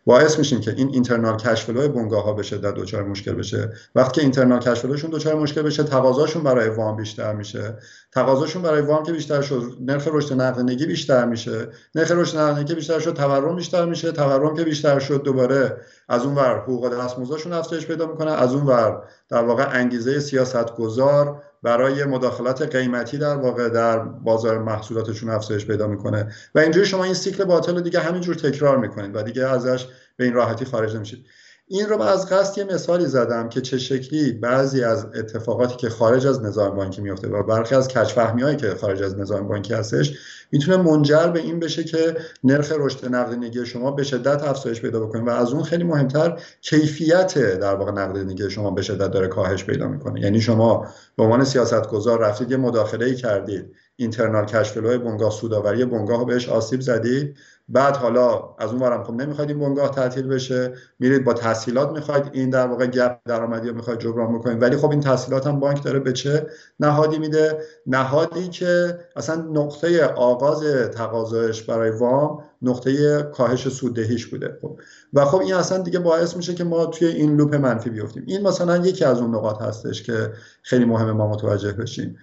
[0.05, 3.69] باعث میشیم که این internal cash flow بنگاه ها به شدت دچار مشکل بشه.
[3.95, 7.77] وقتی که internal cash flow شون دچار مشکل بشه تقاضاشون برای وام بیشتر میشه.
[8.11, 11.67] تقاضاشون برای وام که بیشتر شد نرخ رشد نقدینگی بیشتر میشه.
[11.95, 14.11] نرخ رشد نقدینگی بیشتر شد تورم بیشتر میشه.
[14.11, 15.77] تورم که بیشتر شد دوباره
[16.09, 18.31] از اون ور حقوق دستمزدشون افزایش پیدا می‌کنه.
[18.31, 24.63] از اون ور در واقع انگیزه سیاست گذار برای مداخلات قیمتی در واقع در بازار
[24.63, 26.31] محصولاتشون افزایش پیدا می‌کنه.
[26.55, 29.87] و اینجوری شما این سیکل باطل رو دیگه همینجور تکرار می‌کنید و دیگه ازش
[30.17, 31.25] به این راحتی خارج نمیشید.
[31.67, 36.27] این رو از قصد یه مثالی زدم که چه شکلی بعضی از اتفاقاتی که خارج
[36.27, 40.17] از نظام بانکی میفته و برخی از کچفهمی هایی که خارج از نظام بانکی هستش
[40.51, 45.21] می‌تونه منجر به این بشه که نرخ رشد نقدینگی شما به شدت افزایش پیدا بکنه
[45.21, 49.87] و از اون خیلی مهمتر کیفیت در واقع نقدینگی شما به شدت داره کاهش پیدا
[49.87, 50.21] می‌کنه.
[50.21, 50.87] یعنی شما
[51.17, 53.75] به عنوان سیاستگزار رفتید یه مداخله ای کردید.
[53.95, 57.37] اینترنال کشفلو بنگاه سوداوری بنگاه بهش آسیب زدید.
[57.69, 62.29] بعد حالا از اون ورم خب نمی‌خواید این بنگاه تعطیل بشه میرید با تحصیلات می‌خواید
[62.33, 64.61] این در واقع گپ درآمدی رو می‌خواید جبران بکنید.
[64.61, 66.47] ولی خب این تحصیلات هم بانک داره به چه
[66.79, 67.57] نهادی میده؟
[67.87, 74.57] نهادی که اصلا نقطه آغاز تقاضایش برای وام نقطه کاهش سوددهیش بوده.
[74.61, 74.79] خب
[75.13, 78.23] و خب این اصلا دیگه باعث میشه که ما توی این لوپ منفی بیفتیم.
[78.27, 82.17] این مثلا یکی از اون نقاط هستش که خیلی مهمه ما متوجه بشیم.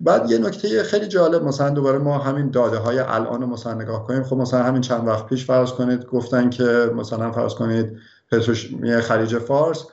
[0.00, 4.06] بعد یه نکته خیلی جالب مثلا دوباره ما همین داده های الان رو مثلا نگاه
[4.06, 4.22] کنیم.
[4.22, 7.96] خب مثلا همین چند وقت پیش فرض کنید گفتن که مثلا فرض کنید
[8.30, 9.84] پتروشیمی خلیج فارس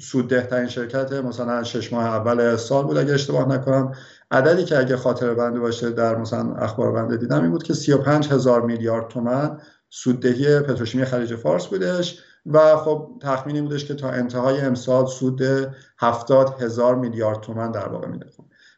[0.00, 3.92] سودده ترین شرکت مثلا شش ماه اول سال بود اگه اشتباه نکنم.
[4.30, 8.32] عددی که اگه خاطر بنده باشه در مثلا اخبار بنده دیدم این بود که 35
[8.32, 14.60] هزار میلیارد تومن سوددهی پتروشیمی خلیج فارس بودش و خب تخمینی بودش که تا انتهای
[14.60, 15.42] امسال سود
[15.98, 18.26] 70 هزار میلیارد تومن در واقع میده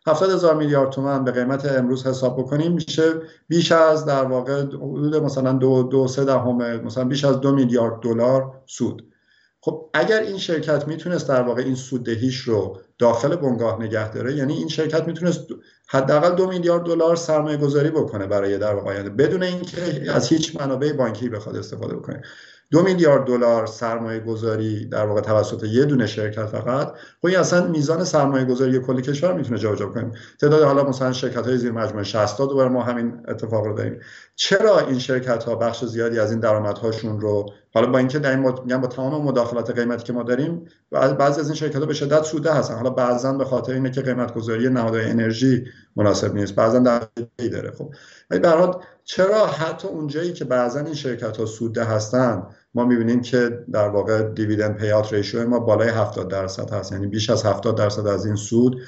[0.06, 3.12] 70 هزار میلیارد تومن به قیمت امروز حساب بکنیم میشه
[3.48, 8.00] بیش از در واقع حدود مثلا دو, دو سه دهم مثلا بیش از دو میلیارد
[8.00, 9.12] دلار سود.
[9.60, 14.52] خب اگر این شرکت می‌تونست در واقع این سوددهیش رو داخل بنگاه نگه داره یعنی
[14.52, 15.46] این شرکت می‌تونست
[15.88, 20.60] حداقل دو میلیارد دلار سرمایه گذاری بکنه برای در واقع آینده بدون اینکه از هیچ
[20.60, 22.22] منابع بانکی بخواد استفاده بکنه.
[22.72, 26.88] دو میلیارد دلار سرمایه گذاری در واقع توسط یه دونه شرکت فقط.
[27.20, 30.12] خب این اصلا میزان سرمایه گذاری کل کشور می‌تونه جابجا کنیم.
[30.40, 34.00] تعداد حالا مثلا شرکت های زیر مجموعه 60 تا دوباره ما همین اتفاق رو داریم.
[34.36, 38.40] چرا این شرکت ها بخش زیادی از این درآمدهاشون رو حالا با اینکه در این
[38.40, 38.80] مد...
[38.80, 42.52] با تمام مداخلات قیمتی که ما داریم بعضی از این شرکت ها به شدت سوده
[42.52, 42.74] هستن.
[42.74, 45.64] حالا بعضا به خاطر اینه که قیمت گذاری نهادهای انرژی
[45.96, 46.54] مناسب نیست.
[46.54, 47.02] بعضا در
[47.38, 47.70] داره.
[47.70, 47.94] خب
[48.30, 48.42] ولی
[49.04, 54.22] چرا حتی اونجایی که بعضا این شرکت ها سوده هستن ما می‌بینیم که در واقع
[54.22, 56.92] دیویدند پیات ریشیو ما بالای 70 درصد هست.
[56.92, 58.80] یعنی بیش از 70 درصد از این سود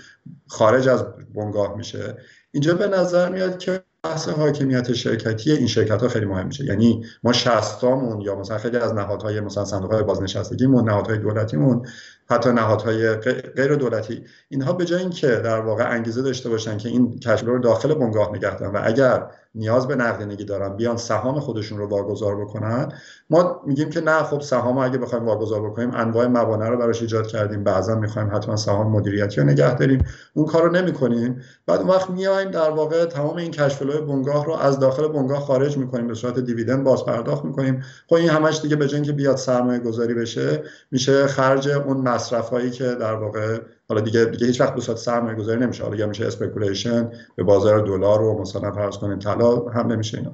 [0.46, 1.04] خارج از
[1.34, 2.16] بنگاه میشه.
[2.52, 6.64] اینجا به نظر میاد که بحث حاکمیت شرکتی این شرکت ها خیلی مهم میشه.
[6.64, 11.86] یعنی ما شستامون یا مثلا خیلی از نهادهای مثلا صندوق های بازنشستگیمون نهادهای دولتیمون
[12.30, 13.14] حتی نهادهای
[13.56, 17.58] غیر دولتی اینها به جای اینکه در واقع انگیزه داشته باشن که این کشور رو
[17.58, 22.40] داخل بنگاه نگه دارن و اگر نیاز به نقدینگی دارن بیان سهام خودشون رو واگذار
[22.40, 22.92] بکنن
[23.30, 27.26] ما میگیم که نه خب سهام اگه بخوایم واگذار بکنیم انواع موانع رو براش ایجاد
[27.26, 27.64] کردیم.
[27.64, 30.04] بعضا می‌خوایم حتما سهام مدیریتی رو نگه داریم.
[30.34, 31.40] اون کار رو نمی‌کنیم.
[31.66, 35.08] بعد اون وقت میایم در واقع تمام این cash flow ی بنگاه رو از داخل
[35.08, 36.06] بنگاه خارج می‌کنیم.
[36.06, 37.82] به صورت dividend باز پرداخت می‌کنیم.
[38.08, 42.70] خب این همش دیگه به که بیاد سرمایه گذاری بشه میشه خرج اون مصرف هایی
[42.70, 43.58] که در واقع
[43.88, 45.82] حالا دیگه دیگه هیچ وقت به صورت سرمایه گذاری نمیشه.
[45.84, 50.32] حالا یا میشه speculation به بازار دلار و مثلا فرض کنیم طلا هم نمیشه اینا.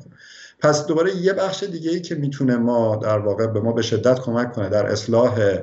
[0.58, 4.20] پس دوباره یه بخش دیگه ای که می‌تونه ما در واقع به ما به شدت
[4.20, 5.58] کمک کنه در اصلاح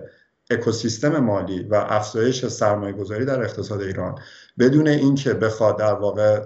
[0.50, 4.20] اکوسیستم مالی و افزایش سرمایه گذاری در اقتصاد ایران
[4.60, 6.40] بدون اینکه بخواد در واقع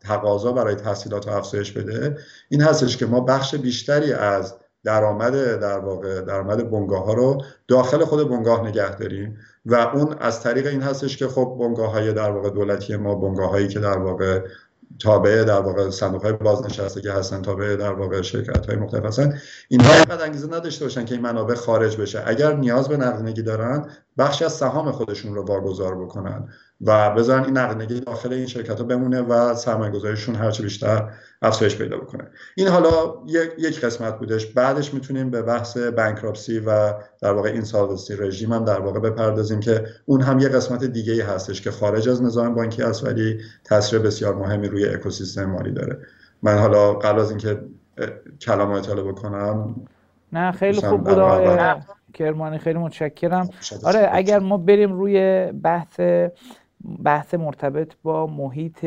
[0.00, 2.18] تقاضا برای تحصیلات رو افزایش بده
[2.48, 4.54] این هستش که ما بخش بیشتری از
[4.86, 10.42] درآمد در واقع درآمد بنگاه ها رو داخل خود بنگاه نگه داریم و اون از
[10.42, 13.98] طریق این هستش که خب بنگاه های در واقع دولتی ما بنگاه هایی که در
[13.98, 14.40] واقع
[14.98, 19.94] تابع در واقع صندوق های بازنشستگی هستن تابع در واقع شرکت های مختلف هستن اینها
[19.94, 22.22] اینقدر انگیزه نداشته باشن که این منابع خارج بشه.
[22.26, 26.48] اگر نیاز به نقدینگی دارن بخشی از سهام خودشون رو واگذار بکنن.
[26.80, 31.08] و بذارن این نقدینگی داخل این شرکت ها بمونه و سرمایه گذاریشون هرچه بیشتر
[31.42, 32.24] افزایش پیدا بکنه.
[32.56, 33.14] این حالا
[33.58, 34.46] یک قسمت بودش.
[34.46, 39.84] بعدش می‌تونیم به بحث بانکراپسی و در واقع اینسالونسی رژیم هم در واقع بپردازیم که
[40.06, 43.98] اون هم یه قسمت دیگه ای هستش که خارج از نظام بانکی است ولی تاثیر
[43.98, 45.98] بسیار مهمی روی اکوسیستم مالی داره.
[46.42, 47.60] من حالا قبل از اینکه
[48.40, 49.74] کلام اطلاع بکنم
[50.32, 51.18] نه خیلی خوب بود
[52.14, 53.48] کرمانی خیلی متشکرم.
[53.84, 56.00] آره اگر ما بریم روی بحث
[57.04, 58.86] بحث مرتبط با محیط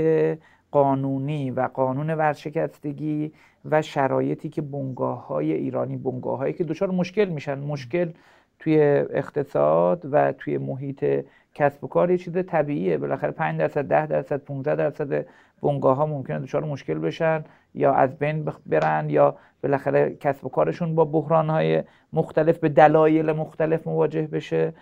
[0.71, 3.31] قانونی و قانون ورشکستگی
[3.65, 8.11] و شرایطی که بنگاه های ایرانی بنگاه هایی که دچار مشکل میشن مشکل
[8.59, 8.79] توی
[9.09, 12.97] اقتصاد و توی محیط کسب و کار یه چیز طبیعیه.
[12.97, 15.25] بالاخره 5 درصد 10 درصد 15 درصد
[15.61, 17.43] بنگاه ها ممکنه دچار مشکل بشن
[17.73, 21.83] یا از بین برن یا بالاخره کسب و کارشون با بحران های
[22.13, 24.73] مختلف به دلایل مختلف مواجه بشه.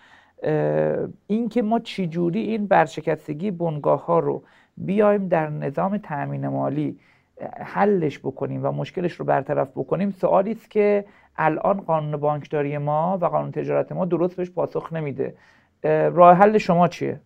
[1.28, 4.44] این که ما چجوری این برشکستگی بنگاه ها رو
[4.78, 7.00] بیایم در نظام تأمین مالی
[7.60, 11.06] حلش بکنیم و مشکلش رو برطرف بکنیم سوالی است که
[11.38, 15.34] الان قانون بانکداری ما و قانون تجارت ما درست بهش پاسخ نمیده.
[15.84, 17.20] راه حل شما چیه؟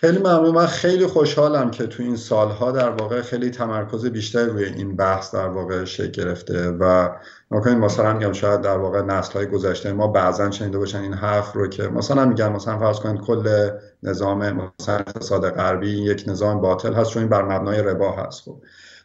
[0.00, 0.54] خیلی ممنون.
[0.54, 5.34] من خیلی خوشحالم که تو این سالها در واقع خیلی تمرکز بیشتر روی این بحث
[5.34, 7.08] در واقع شکل گرفته و
[7.50, 11.52] نکنید مثلا میگم شاید در واقع نسل های گذشته ما بعضا شنیده باشن این حرف
[11.52, 13.70] رو که مثلا میگن مثلا فرض کنید کل
[14.02, 14.38] نظام
[14.80, 18.42] مثلا اقتصاد غربی یک نظام باطل هست چون این بر مبنای ربا هست.
[18.42, 18.56] خب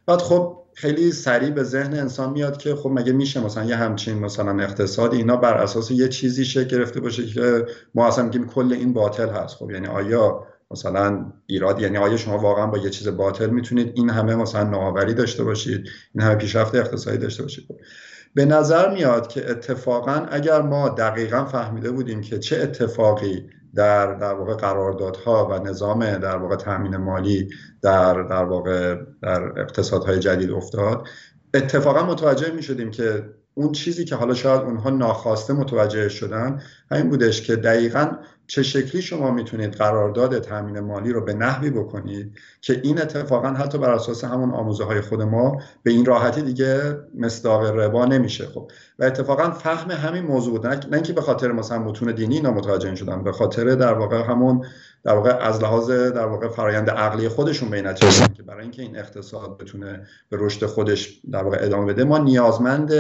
[0.06, 4.20] بعد خب خیلی سریع به ذهن انسان میاد که خب مگه میشه مثلا یه همچین
[4.20, 7.66] مثلا اقتصادی اینا بر اساس یه چیزی شکل گرفته باشه که
[7.96, 9.56] ما اصلا میگیم کل این باطل هست.
[9.56, 14.10] خب یعنی آیا مثلا ایراد یعنی آیا شما واقعا با یه چیز باطل می‌تونید این
[14.10, 17.68] همه مثلا نوآوری داشته باشید این همه پیشرفت اقتصادی داشته باشید؟
[18.34, 24.34] به نظر میاد که اتفاقا اگر ما دقیقا فهمیده بودیم که چه اتفاقی در در
[24.34, 27.50] واقع قراردادها و نظام در واقع تامین مالی
[27.82, 31.08] در در واقع در اقتصادهای جدید افتاد
[31.54, 36.62] اتفاقا متوجه می شدیم که اون چیزی که حالا شاید اونها ناخواسته متوجه شدن
[36.92, 38.12] همین بودش که دقیقا
[38.48, 43.78] چه شکلی شما می‌تونید قرارداد تامین مالی رو به نحوی بکنید که این اتفاقا حتی
[43.78, 48.72] بر اساس همون آموزه های خود ما به این راحتی دیگه مصداق ربا نمیشه؟ خب
[49.00, 50.68] و اتفاقا فهم همین موضوع بود.
[50.68, 54.66] نه اینکه به خاطر مثلا متون دینی اینا متوجه شدن به خاطر در واقع همون
[55.04, 57.94] در واقع از لحاظ در واقع فرایند عقلی خودشون به این
[58.34, 62.94] که برای اینکه این اقتصاد بتونه به رشد خودش در واقع ادامه بده ما نیازمند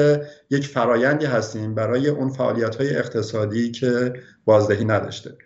[0.50, 4.14] یک فرایندی هستیم برای اون فعالیت های اقتصادی که
[4.46, 5.38] بازدهی نداشته.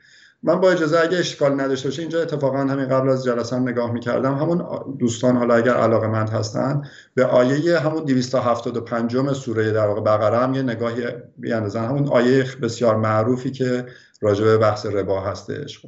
[0.43, 3.91] من با اجازه اگه اشکال نداشته باشه اینجا اتفاقا همین قبل از جلسه هم نگاه
[3.91, 4.35] می‌کردم.
[4.35, 4.65] همون
[4.99, 6.81] دوستان حالا اگر علاقه مند هستن
[7.15, 11.03] به آیه همون 275 سوره در واقع بقره هم یه نگاهی
[11.37, 11.85] بیاندازن.
[11.85, 13.85] همون آیه بسیار معروفی که
[14.21, 15.81] راجع به بحث ربا هستش.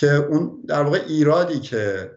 [0.00, 2.10] که اون در واقع ایرادی که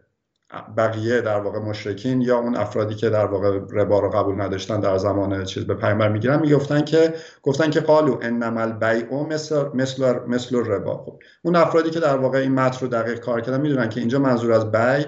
[0.77, 4.97] بقیه در واقع مشرکین یا اون افرادی که در واقع ربا رو قبول نداشتن در
[4.97, 10.65] زمان چیز به پیامبر می‌گیرن می‌گفتن که گفتن که قالو انما البیع مثل مثل مثل
[10.65, 13.99] ربا خب اون افرادی که در واقع این متن رو دقیق کار کردن می‌دونن که
[13.99, 15.05] اینجا منظور از بیع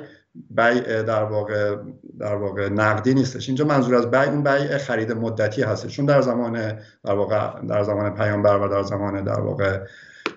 [0.49, 1.75] بیع در واقع
[2.19, 3.49] در واقع نقدی نیستش.
[3.49, 5.95] اینجا منظور از بیع اون بیع خرید مدتی هستش.
[5.95, 6.53] چون در زمان
[7.03, 9.79] در واقع در زمان پیامبر و در زمان در واقع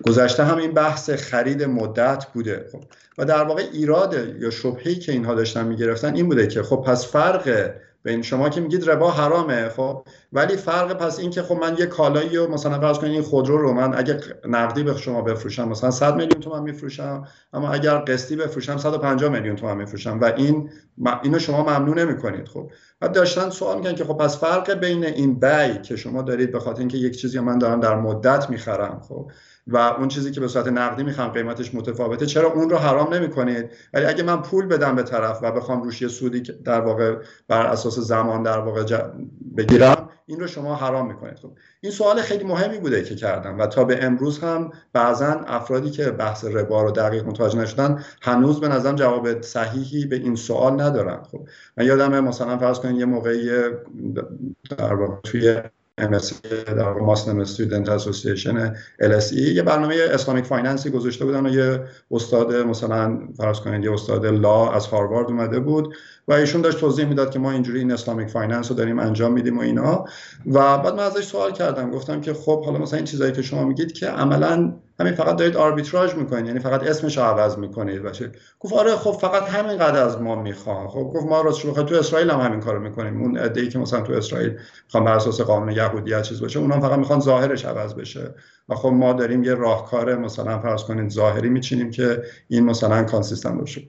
[0.07, 2.65] گذشته هم این بحث خرید مدت بوده.
[2.71, 2.83] خب
[3.17, 7.07] و در واقع ایراد یا شبهی که اینها داشتن می‌گرفتن این بوده که خب پس
[7.07, 7.71] فرق
[8.03, 10.05] بین شما که میگید ربا حرامه خب
[10.35, 13.57] ولی فرق پس این که خب من یه کالایی رو مثلا فرض کنید این خودرو
[13.57, 18.35] رو من اگه نقدی به شما بفروشم مثلا 100 میلیون تومان میفروشم اما اگر قسطی
[18.35, 20.69] بفروشم 150 میلیون تومان میفروشم و این
[21.23, 22.71] اینو شما ممنوع نمی‌کنید خب.
[22.99, 26.59] بعد داشتن سوال می‌کنن که خب پس فرق بین این بی که شما دارید به
[26.59, 29.31] خاطر اینکه یک چیزی من دارم در مدت می‌خرم خب
[29.67, 33.69] و اون چیزی که به صورت نقدی می‌خوام قیمتش متفاوته چرا اون رو حرام نمی‌کنید؟
[33.93, 37.15] ولی اگه من پول بدم به طرف و بخوام روش یه سودی در واقع
[37.47, 38.83] بر اساس زمان در واقع
[39.57, 41.39] بگیرم این رو شما حرام می‌کنید.
[41.39, 41.51] خب
[41.81, 46.11] این سوال خیلی مهمی بوده که کردم و تا به امروز هم بعضا افرادی که
[46.11, 51.23] بحث ربا رو دقیق متوجه نشدن هنوز به نظرم جواب صحیحی به این سوال ندارن.
[51.23, 51.47] خب
[51.77, 53.51] من یادم مثلا فرض کنید یه موقعی
[54.77, 55.61] در واقع توی
[56.01, 61.83] MSc در Muslim Student Association LSE یه برنامه Islamic finance ی گذاشته بودن و یه
[62.11, 65.95] استاد مثلا فرض کنید یه استاد law از هاروارد اومده بود
[66.27, 69.57] و ایشون داشت توضیح می‌داد که ما اینجوری این Islamic finance رو داریم انجام میدیم
[69.57, 70.05] و اینا.
[70.45, 71.91] و بعد من ازش سوال کردم.
[71.91, 75.57] گفتم که خب حالا مثلا این چیزایی که شما میگید که عملا همین فقط دارید
[75.57, 78.03] آربیتراژ می‌کنید یعنی فقط اسمش عوض می‌کنید.
[78.03, 80.87] باشه گفت آره خب فقط همین قدر از ما می‌خوان.
[80.87, 83.21] خب گفت ما راستش بخواد تو اسرائیل هم همین کارو می‌کنیم.
[83.21, 86.99] اون ای که مثلا تو اسرائیل می‌خوان بر اساس قانون یهودیت چیز باشه اونها فقط
[86.99, 88.33] می‌خوان ظاهرش عوض بشه.
[88.69, 93.59] و خب ما داریم یه راهکار مثلا فرض کنید ظاهری میچینیم که این مثلا consistent
[93.59, 93.81] باشه.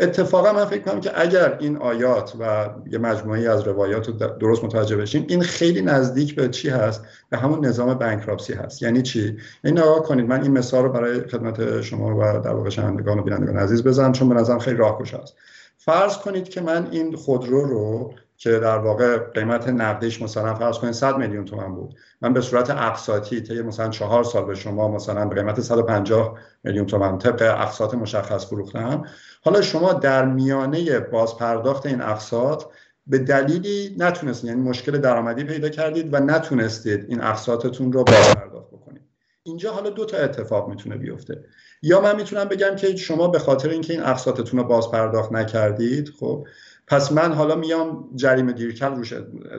[0.00, 4.64] اتفاقا من فکر کنم که اگر این آیات و یه مجموعی از روایات رو درست
[4.64, 8.82] متوجه بشیم این خیلی نزدیک به چی هست؟ به همون نظام بانکراپسی هست.
[8.82, 12.70] یعنی چی؟ این نگاه کنید من این مثال رو برای خدمت شما و در واقع
[12.70, 15.34] شنوندگان و بینندگان عزیز بزنم چون به نظرم خیلی راهگشا است
[15.76, 20.92] فرض کنید که من این خودرو رو که در واقع قیمت نقدیش مثلا فرض کنید
[20.92, 21.94] 100 میلیون تومان بود.
[22.20, 26.86] من به صورت اقساطی طی مثلا چهار سال به شما مثلا به قیمت 150 میلیون
[26.86, 29.04] تومان طبق اقساط مشخص فروختم.
[29.42, 32.64] حالا شما در میانه بازپرداخت این اقساط
[33.06, 39.02] به دلیلی نتونستید یعنی مشکل درآمدی پیدا کردید و نتونستید این اقساطتون رو بازپرداخت بکنید.
[39.42, 41.44] اینجا حالا دو تا اتفاق می‌تونه بیفته.
[41.82, 46.46] یا من می‌تونم بگم که شما به خاطر اینکه این اقساطتون رو بازپرداخت نکردید خب
[46.90, 49.12] پس من حالا میام جریمه دیرکل روش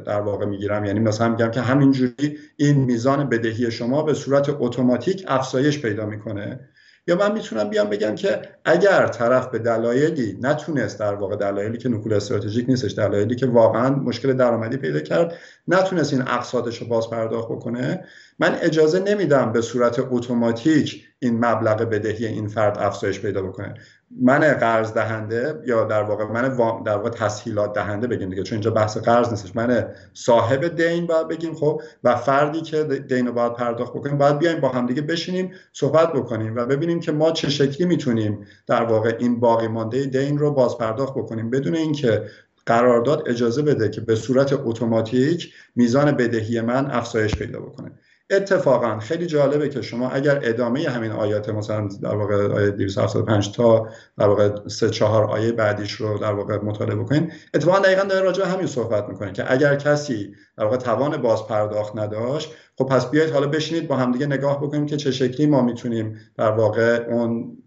[0.05, 0.85] در واقع می‌گیرم.
[0.85, 6.59] یعنی مثلا میگم که همینجوری این میزان بدهی شما به صورت اتوماتیک افزایش پیدا می‌کنه.
[7.07, 11.89] یا من می‌تونم بیام بگم که اگر طرف به دلایلی نتونست در واقع دلایلی که
[11.89, 17.09] نکول استراتژیک نیستش دلایلی که واقعا مشکل درآمدی پیدا کرد نتونست این اقساطش رو باز
[17.09, 18.05] پرداخت بکنه
[18.39, 23.73] من اجازه نمیدم به صورت اتوماتیک این مبلغ بدهی این فرد افزایش پیدا بکنه.
[24.19, 26.41] من قرض دهنده یا در واقع من
[26.85, 29.55] در واقع تسهیلات دهنده بگیم دیگه چون اینجا بحث قرض نیستش.
[29.55, 34.39] من صاحب دین باید بگیم خب و فردی که دین رو باید پرداخت بکنیم باید
[34.39, 39.15] بیایم با همدیگه بشینیم صحبت بکنیم و ببینیم که ما چه شکلی می‌تونیم در واقع
[39.19, 41.49] این باقی مانده دین رو باز پرداخت بکنیم.
[41.49, 42.23] بدون اینکه
[42.65, 47.91] قرارداد اجازه بده که به صورت اتوماتیک میزان بدهی من افزایش پیدا بکنه.
[48.31, 53.87] اتفاقا خیلی جالبه که شما اگر ادامه همین آیات مثلا در واقع آیه 275 تا
[54.17, 58.45] در واقع سه چهار آیه بعدیش رو در واقع مطالعه بکنید اتفاقا دقیقا داره راجع
[58.45, 63.33] همین صحبت می‌کنه که اگر کسی در واقع توان باز پرداخت نداشت خب پس بیایید
[63.33, 67.57] حالا بشینید با همدیگه نگاه بکنیم که چه شکلی ما می‌تونیم در واقع اون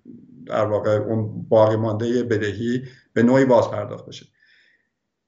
[0.46, 4.26] در واقع اون باقی مانده بدهی به نوعی باز پرداخت بشه.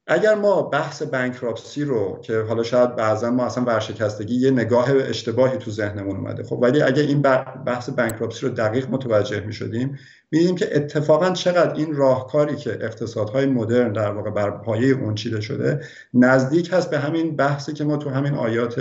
[0.07, 5.57] اگر ما بحث بانکراپسی رو که حالا شاید بعضا ما اصلا ورشکستگی یه نگاه اشتباهی
[5.57, 7.21] تو ذهنمون اومده خب ولی اگر این
[7.65, 9.99] بحث بانکراپسی رو دقیق متوجه می شدیم
[10.31, 15.41] میدیم که اتفاقا چقدر این راهکاری که اقتصادهای مدرن در واقع بر پایه اون چیده
[15.41, 15.79] شده
[16.13, 18.79] نزدیک هست به همین بحثی که ما تو همین آیات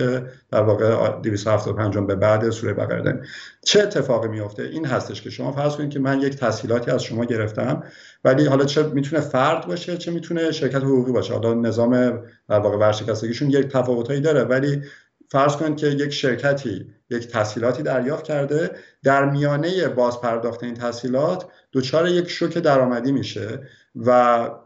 [0.50, 3.02] در واقع 275 به بعد سوره بقره.
[3.02, 3.20] داریم
[3.64, 7.24] چه اتفاقی میفته این هستش که شما فرض کنید که من یک تسهیلاتی از شما
[7.24, 7.82] گرفتم
[8.24, 11.32] ولی حالا چه می‌تونه فرد باشه چه می‌تونه شرکت حقوقی باشه.
[11.32, 14.82] حالا نظام در واقع ورشکستگیشون یک تفاوتایی داره ولی
[15.30, 18.70] فرض کنید که یک شرکتی یک تسهیلاتی دریافت کرده
[19.04, 23.60] در میانه باز پرداخت این تسهیلات دچار یک شوک درآمدی میشه
[23.96, 24.10] و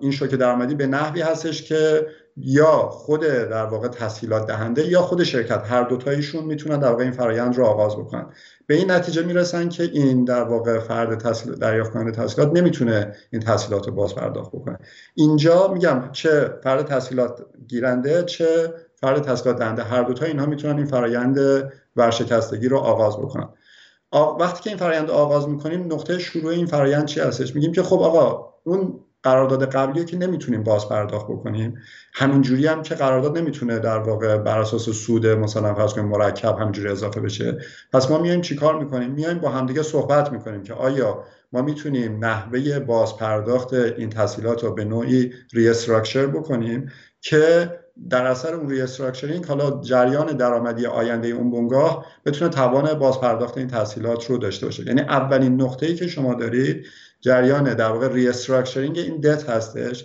[0.01, 2.07] این شوک درآمدی به نحوی هستش که
[2.37, 7.13] یا خود در واقع تسهیلات دهنده یا خود شرکت هر دوتایشون می‌تونن در واقع این
[7.13, 8.27] فرایند رو آغاز بکنن.
[8.67, 13.43] به این نتیجه می‌رسن که این در واقع فرد تسهیل دریافت کننده تسهیلات نمی‌تونه این
[13.43, 14.79] تسهیلات رو باز پرداخت بکنه.
[15.15, 19.83] اینجا میگم چه فرد تسهیلات گیرنده چه فرد تسهیلات دهنده.
[19.83, 21.39] هر دوتا اینها می‌تونن این فرایند
[21.97, 23.49] ورشکستگی رو آغاز بکنن.
[24.41, 28.01] وقتی که این فرایند آغاز می‌کنیم نقطه شروع این فرایند چی هستش؟ میگیم که خب
[28.01, 31.79] آقا اون قرارداد قبلی که نمی‌تونیم باز پرداخت بکنیم.
[32.15, 36.89] همینجوری هم که قرارداد نمی‌تونه در واقع بر اساس سود مثلا فرض کنیم مرکب همینجوری
[36.89, 37.59] اضافه بشه.
[37.93, 42.79] پس ما میایم چیکار می‌کنیم؟ میایم با همدیگه صحبت می‌کنیم که آیا ما می‌تونیم نحوه
[42.79, 47.71] بازپرداخت این تسهیلات رو به نوعی restructure بکنیم که
[48.11, 54.27] در اثر اون restructuring حالا جریان درآمدی آینده اون بنگاه بتونه توان بازپرداخت این تسهیلات
[54.27, 54.87] رو داشته باشه.
[54.87, 56.87] یعنی اولین نقطه ای که شما دارید
[57.21, 60.05] جریان در واقع restructuring این debt هستش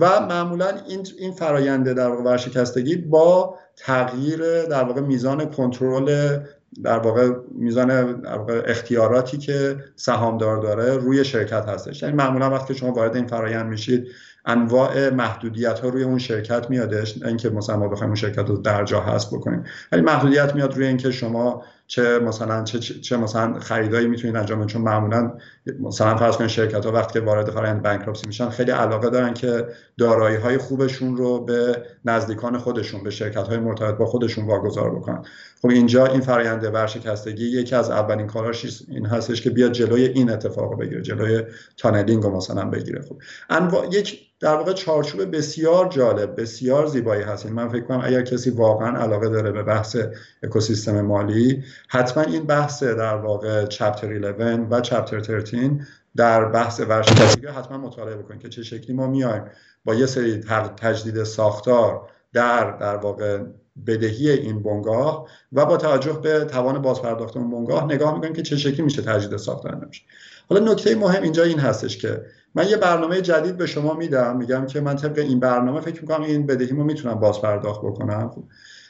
[0.00, 6.38] و معمولا این این فراینده در واقع ورشکستگی با تغییر در واقع میزان کنترل
[6.84, 12.02] در واقع میزان در واقع اختیاراتی که سهامدار داره روی شرکت هستش.
[12.02, 14.08] یعنی معمولا وقتی شما وارد این فرایند میشید
[14.44, 18.84] انواع محدودیت ها روی اون شرکت میادش اینکه مثلا ما بخوایم اون شرکت رو در
[18.84, 19.64] جا هست بکنیم.
[19.92, 24.68] ولی محدودیت میاد روی اینکه شما چه مثلا چه, چه مثلا خریدایی می‌تونید انجام بدید.
[24.68, 25.32] چون معمولا
[25.80, 29.66] مثلا فرض کنید شرکت ها وقتی که وارد فرآیند بانکراپسی میشن خیلی علاقه دارن که
[29.98, 35.22] دارایی های خوبشون رو به نزدیکان خودشون به شرکت های مرتبط با خودشون واگذار بکنن.
[35.62, 40.30] خب اینجا این فرآیند ورشکستگی یکی از اولین کاراش این هستش که بیاد جلوی این
[40.30, 41.42] اتفاق بگیره جلوی
[41.76, 43.02] تانلینگ رو مثلا بگیره.
[43.02, 43.16] خب
[43.50, 47.46] انواع یک در واقع چارچوب بسیار جالب بسیار زیبایی هست.
[47.46, 49.96] من فکر کنم اگر کسی واقعا علاقه داره به بحث
[50.42, 55.78] اکوسیستم مالی حتما این بحث در واقع چپتر 11 و چپتر 13
[56.16, 59.42] در بحث ورشکستگی حتما مطالعه بکنید که چه شکلی ما میایم.
[59.84, 60.40] با یه سری
[60.76, 63.38] تجدید ساختار در در واقع
[63.86, 68.56] بدهی این بنگاه و با توجه به توان بازپرداخت اون بنگاه نگاه می‌کنیم که چه
[68.56, 70.02] شکلی میشه تجدید ساختار نمیشه.
[70.48, 72.24] حالا نکته مهم اینجا این هستش که
[72.54, 76.22] من یه برنامه جدید به شما میدم میگم که من طبق این برنامه فکر می‌کنم
[76.22, 78.30] این بدهیمو می‌تونم باز پرداخت بکنم.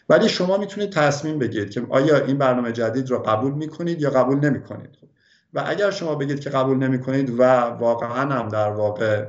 [0.09, 4.39] ولی شما می‌تونید تصمیم بگیرید که آیا این برنامه جدید رو قبول می‌کنید یا قبول
[4.39, 4.99] نمی‌کنید.
[5.55, 9.27] و اگر شما بگید که قبول نمی‌کنید و واقعا هم در واقع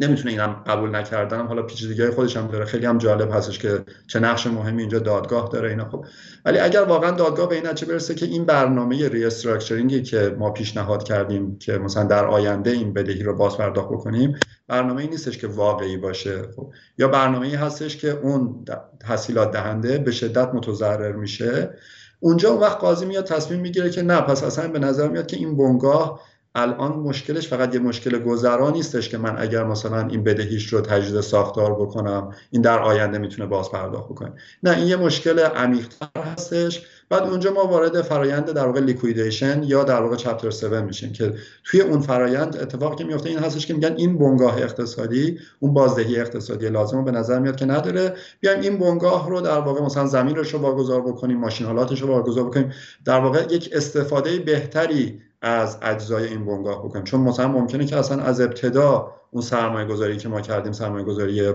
[0.00, 2.64] نمی‌تونه اینم قبول نکردن حالا پیچیدگی خودش هم داره.
[2.64, 5.88] خیلی هم جالب هستش که چه نقش مهمی اینجا دادگاه داره اینا.
[5.88, 6.04] خب
[6.44, 10.50] ولی اگر واقعا دادگاه به این نتیجه برسه که این برنامه restructuring ی که ما
[10.50, 14.36] پیشنهاد کردیم که مثلا در آینده این بدهی رو باز پرداخت بکنیم
[14.68, 16.42] برنامه ای نیستش که واقعی باشه.
[16.56, 18.64] خب یا برنامه ای هستش که اون
[19.00, 21.70] تسهیلات دهنده به شدت متضرر میشه.
[22.20, 25.36] اونجا اون وقت قاضی میاد تصمیم می‌گیره که نه پس اصلا به نظر میاد که
[25.36, 26.20] این بنگاه
[26.56, 31.20] الان مشکلش فقط یه مشکل گذرا نیستش که من اگر مثلا این بدهیش رو تجدید
[31.20, 34.32] ساختار بکنم این در آینده می‌تونه باز پرداخت بکنه.
[34.62, 36.86] نه این یه مشکل عمیق‌تر هستش.
[37.08, 41.34] بعد اونجا ما وارد فرایند در واقع لیکویدیشن یا در واقع چپتر 7 میشیم که
[41.64, 46.20] توی اون فرایند اتفاقی که میفته این هستش که میگن این بنگاه اقتصادی اون بازدهی
[46.20, 48.14] اقتصادی لازم به نظر میاد که نداره.
[48.40, 52.44] بیایم این بنگاه رو در واقع مثلا زمینش رو واگذار بکنیم ماشین حالاتش رو واگذار
[52.44, 52.72] بکنیم.
[53.04, 57.04] در واقع یک استفاده بهتری از اجزای این بنگاه بکنیم.
[57.04, 61.52] چون مثلا ممکنه که اصلا از ابتدا اون سرمایه گذاری که ما کردیم سرمایه گذاری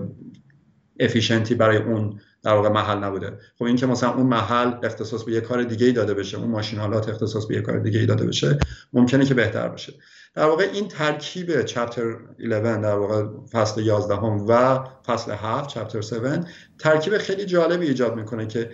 [0.99, 3.37] افیشنتی برای اون در واقع محل نبوده.
[3.59, 6.47] خب این که مثلا اون محل اختصاص به یه کار دیگه ای داده بشه اون
[6.47, 8.57] ماشینالات اختصاص به یه کار دیگه ای داده بشه
[8.93, 9.93] ممکنه که بهتر بشه.
[10.35, 15.99] در واقع این ترکیب چپتر 11 در واقع فصل 11 هم و فصل 7 چپتر
[15.99, 16.47] 7
[16.79, 18.69] ترکیب خیلی جالبی ایجاد می‌کنه که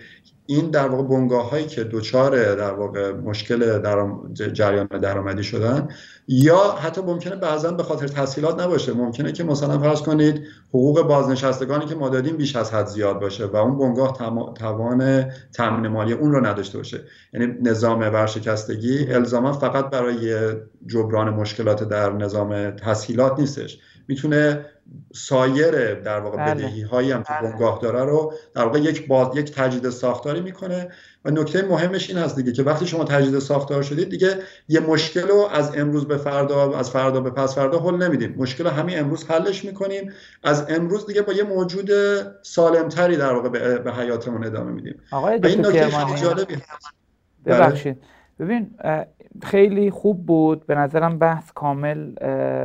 [0.49, 4.33] این در واقع بنگاه هایی که دوچار در واقع مشکل درام...
[4.33, 5.87] جریان درآمدی شدن
[6.27, 8.93] یا حتی ممکنه بعضا به خاطر تحصیلات نباشه.
[8.93, 13.45] ممکنه که مثلا فرض کنید حقوق بازنشستگانی که ما دادیم بیش از حد زیاد باشه
[13.45, 14.17] و اون بنگاه
[14.55, 17.01] توان تامین مالی اون رو نداشته باشه.
[17.33, 20.53] یعنی نظام ورشکستگی الزاما فقط برای
[20.87, 23.79] جبران مشکلات در نظام تسهیلات نیستش.
[24.07, 24.65] می‌تونه
[25.13, 26.53] سایر در واقع بله.
[26.53, 27.51] بدهی هایی هم که بله.
[27.51, 30.87] بنگاه داره رو در واقع یک باز یک تجدید ساختاری می‌کنه.
[31.25, 35.27] و نکته مهمش این هست دیگه که وقتی شما تجدید ساختار شدید دیگه یه مشکل
[35.27, 38.35] رو از امروز به فردا از فردا به پس فردا حل نمیدیم.
[38.37, 40.11] مشکل همین امروز حلش می‌کنیم.
[40.43, 41.89] از امروز دیگه با یه موجود
[42.41, 45.01] سالمتری در واقع به, حیاتمون ادامه میدیم.
[45.11, 46.87] آقای این نکته خیلی جالبی هست.
[47.45, 47.97] ببخشید.
[48.39, 48.69] ببین
[49.43, 50.65] خیلی خوب بود.
[50.65, 52.11] به نظرم بحث کامل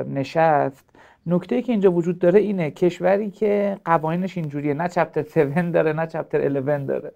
[0.09, 0.85] نشست.
[1.27, 6.07] نکته که اینجا وجود داره اینه کشوری که قوانینش اینجوریه نه چپتر 7 داره نه
[6.07, 7.13] چپتر 11 داره.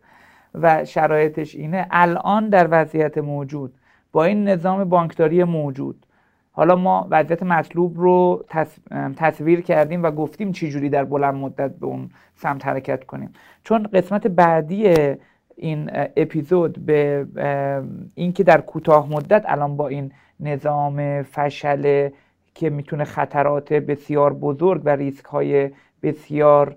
[0.55, 3.75] و شرایطش اینه الان در وضعیت موجود
[4.13, 6.07] با این نظام بانکداری موجود.
[6.53, 8.45] حالا ما وضعیت مطلوب رو
[9.17, 13.33] تصویر کردیم و گفتیم چی جوری در بلند مدت به اون سمت حرکت کنیم.
[13.65, 14.95] چون قسمت بعدی
[15.57, 17.27] این اپیزود به
[18.15, 22.09] اینکه در کوتاه مدت الان با این نظام فشل
[22.57, 25.71] که می‌تونه خطرات بسیار بزرگ و ریسک های
[26.03, 26.77] بسیار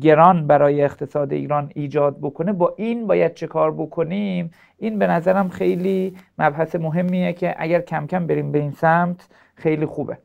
[0.00, 2.52] گران برای اقتصاد ایران ایجاد بکنه.
[2.52, 8.06] با این باید چه کار بکنیم؟ این به نظرم خیلی مبحث مهمیه که اگر کم
[8.06, 10.18] کم بریم به این سمت خیلی خوبه.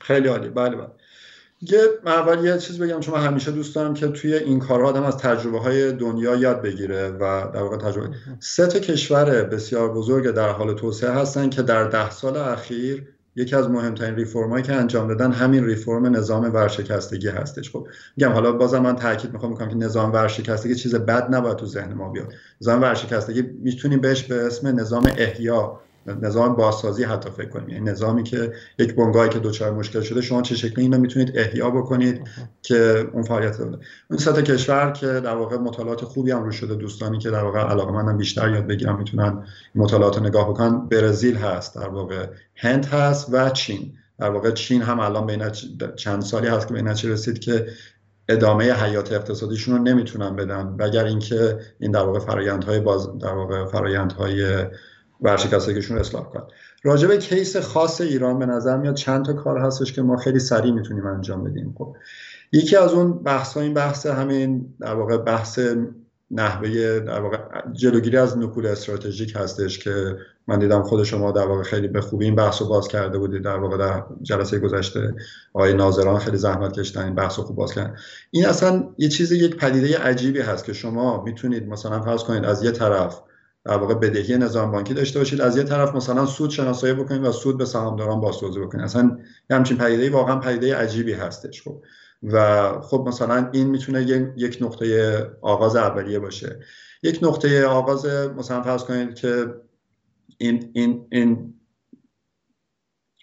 [0.00, 0.48] خیلی عالی.
[0.48, 0.86] بله بله.
[1.62, 3.00] یه اول یه چیز بگم.
[3.00, 6.62] چون من همیشه دوست دارم که توی این کارها آدم از تجربه های دنیا یاد
[6.62, 8.08] بگیره و در واقع تجربه.
[8.40, 13.08] سه تا کشور بسیار بزرگ در حال توسعه هستن که در ده سال اخیر
[13.40, 17.70] یکی از مهمترین ریفرمایی که انجام دادن همین ریفرم نظام ورشکستگی هستش.
[17.70, 17.86] خب
[18.16, 21.92] میگم حالا بازم من تاکید می‌خوام می‌کنم که نظام ورشکستگی چیز بد نباید تو ذهن
[21.92, 22.32] ما بیاد.
[22.60, 27.68] نظام ورشکستگی می‌تونیم بهش به اسم نظام احیا نظام بازسازی حتی فکر کنیم.
[27.68, 31.70] یعنی نظامی که یک بنگاهی که دچار مشکل شده شما چه شکلی اینو می‌تونید احیا
[31.70, 32.28] بکنید
[32.62, 33.78] که اون فعالیت بده.
[34.10, 37.60] اون سه کشور که در واقع مطالعات خوبی هم رو شده دوستانی که در واقع
[37.60, 39.44] علاقه منم بیشتر یاد بگیرم می‌تونن
[39.74, 40.88] مطالعات رو نگاه بکنن.
[40.88, 42.26] برزیل هست در واقع
[42.56, 43.92] هند هست و چین.
[44.18, 45.50] در واقع چین هم الان بین
[45.96, 47.66] چند سالی هست که به نتیجه رسید که
[48.28, 50.76] ادامه حیات اقتصادیشون رو نمی‌تونن بدن.
[50.80, 54.66] اگر اینکه این در واقع فرایندهای باز در واقع فرایندهای
[55.22, 56.42] ورشکستگیشون اصلاح کنن.
[56.82, 60.38] راجع به کیس خاص ایران به نظر میاد چند تا کار هستش که ما خیلی
[60.38, 61.74] سریع می‌تونیم انجام بدیم.
[61.78, 61.96] خب
[62.52, 65.58] یکی از اون بحث ها این بحث همین در واقع بحث
[66.30, 67.38] نحوه در واقع
[67.72, 70.16] جلوگیری از نکول استراتژیک هستش که
[70.46, 73.42] من دیدم خود شما در واقع خیلی به خوبی این بحث رو باز کرده بودید.
[73.42, 75.14] در واقع در جلسه گذشته
[75.54, 77.96] آقای ناظران خیلی زحمت کشتن این بحث رو خوب باز کردن.
[78.30, 82.64] این اصلا یه چیز یک پدیده عجیبی هست که شما می‌تونید مثلا فرض کنید از
[82.64, 83.22] یه طرف
[83.64, 85.40] در واقع بدهی نظام بانکی داشته باشید.
[85.40, 88.84] از یه طرف مثلا سود شناسایی بکنید و سود به سهامداران بازسازی بکنید.
[88.84, 89.18] اصلا
[89.50, 91.82] همچین پدیده واقعا پدیده عجیبی هستش خب.
[92.22, 94.02] و خب مثلا این می‌تونه
[94.36, 96.60] یک نقطه آغاز اولیه باشه.
[97.02, 99.54] یک نقطه آغاز مثلا فرض کنید که
[100.38, 101.54] این این این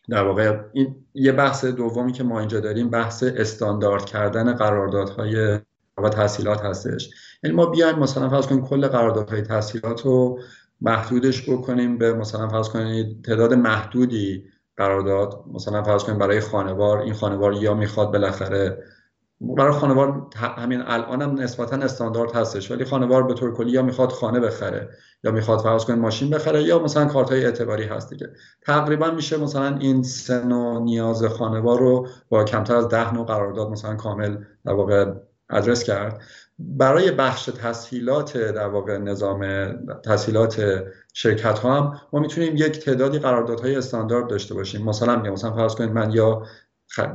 [0.09, 5.59] در واقع این یه بحث دومی که ما اینجا داریم بحث استاندارد کردن قراردادهای
[6.03, 7.09] و تحصیلات هستش.
[7.43, 10.39] یعنی ما بیایم مثلا فرض کنیم کل قراردادهای تحصیلات رو
[10.81, 14.43] محدودش بکنیم به مثلا فرض کنید تعداد محدودی
[14.77, 18.83] قرارداد مثلا فرض کنیم برای خانوار این خانوار یا می‌خواد بالاخره
[19.41, 24.11] برای خانوار همین الان هم نسبتا استاندارد هستش ولی خانوار به طور کلی یا می‌خواد
[24.11, 24.89] خانه بخره
[25.23, 28.29] یا می‌خواد فرض کنید ماشین بخره یا مثلا کارت های اعتباری هست دیگه.
[28.61, 33.69] تقریبا میشه مثلا این سن و نیاز خانوار رو با کمتر از ده نوع قرارداد
[33.69, 35.13] مثلا کامل در واقع
[35.49, 36.21] ادرس کرد.
[36.59, 39.71] برای بخش تسهیلات در واقع نظام
[40.05, 40.83] تسهیلات
[41.13, 44.85] شرکت ها هم ما می‌تونیم یک تعدادی قراردادهای استاندارد داشته باشیم.
[44.85, 46.43] مثلا مثلا فرض کنید من یا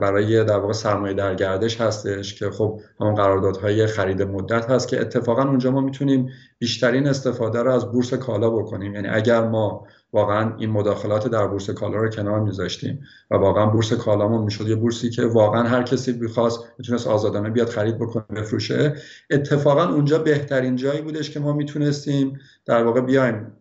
[0.01, 5.01] برای در واقع سرمایه در گردش هستش که خب همون قراردادهای خرید مدت هست که
[5.01, 8.95] اتفاقا اونجا ما می‌تونیم بیشترین استفاده رو از بورس کالا بکنیم.
[8.95, 13.01] یعنی اگر ما واقعا این مداخلات در بورس کالا رو کنار میذاشتیم
[13.31, 17.69] و واقعا بورس کالامون می‌شد یه بورسی که واقعا هر کسی بخواست می‌تونست آزادانه بیاد
[17.69, 18.95] خرید بکنه بفروشه.
[19.31, 23.53] اتفاقا اونجا بهترین جایی بودش که ما می‌تونستیم در واقع بیایم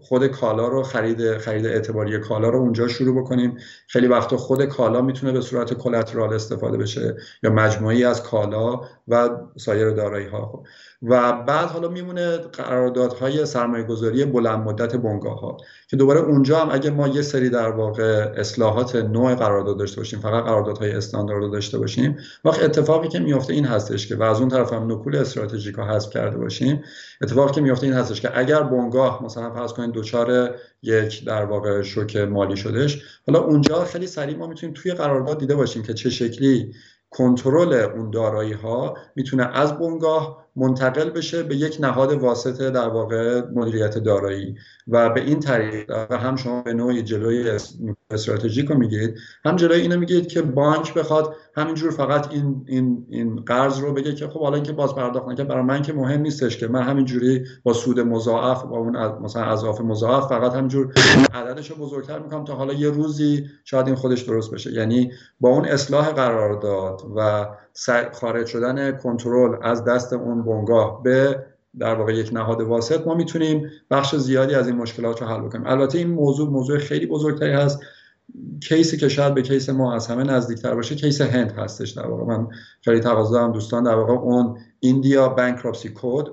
[0.00, 3.56] خود کالا رو خرید خرید اعتباری کالا رو اونجا شروع بکنیم.
[3.88, 9.30] خیلی وقتا خود کالا می‌تونه به صورت کلترال استفاده بشه یا مجموعی از کالا و
[9.56, 10.66] سایر دارایی ها خب.
[11.02, 15.56] و بعد حالا میمونه قراردادهای سرمایه گذاری بلند مدت بنگاه ها
[15.88, 20.20] که دوباره اونجا هم اگه ما یه سری در واقع اصلاحات نوع قرارداد داشته باشیم
[20.20, 24.40] فقط قراردادهای استاندارد رو داشته باشیم وقت اتفاقی که میفته این هستش که و از
[24.40, 26.82] اون طرف هم نکول استراتژیک ها حذف کرده باشیم
[27.22, 31.82] اتفاقی که میفته این هستش که اگر بنگاه مثلا فرض کنید دچار یک در واقع
[31.82, 36.10] شوک مالی شدش حالا اونجا خیلی سریع ما می‌تونیم توی قرارداد دیده باشیم که چه
[36.10, 36.72] شکلی
[37.10, 43.42] کنترل اون دارایی ها می‌تونه از بنگاه منتقل بشه به یک نهاد واسطه در واقع
[43.54, 44.54] مدیریت دارایی.
[44.88, 47.58] و به این طریق هم شما به نوعی جلوی
[48.10, 53.36] استراتژیک رو میگید هم جلوی اینو میگید که بانک بخواد همینجور فقط این این این
[53.36, 56.56] قرض رو بگه که خب حالا اینکه باز پرداخت نکنه برای من که مهم نیستش
[56.56, 60.92] که من همینجوری با سود مضاعف با اون مثلا اضافه مضاعف فقط همینجور
[61.34, 64.72] عددش رو بزرگتر می‌کنم تا حالا یه روزی شاید این خودش درست بشه.
[64.72, 67.46] یعنی با اون اصلاح قرارداد و
[68.12, 71.46] خارج شدن کنترل از دست اون بنگاه به
[71.78, 75.66] در واقع یک نهاد واسط ما می‌تونیم بخش زیادی از این مشکلات رو حل بکنیم.
[75.66, 77.80] البته این موضوع موضوع خیلی بزرگتری هست.
[78.62, 82.06] case ی که شاید به case ما از همه نزدیکتر باشه case هند هستش در
[82.06, 82.24] واقع.
[82.24, 82.46] من
[82.84, 86.26] خیلی تقاضا دارم دوستان در واقع اون India Bankruptcy Code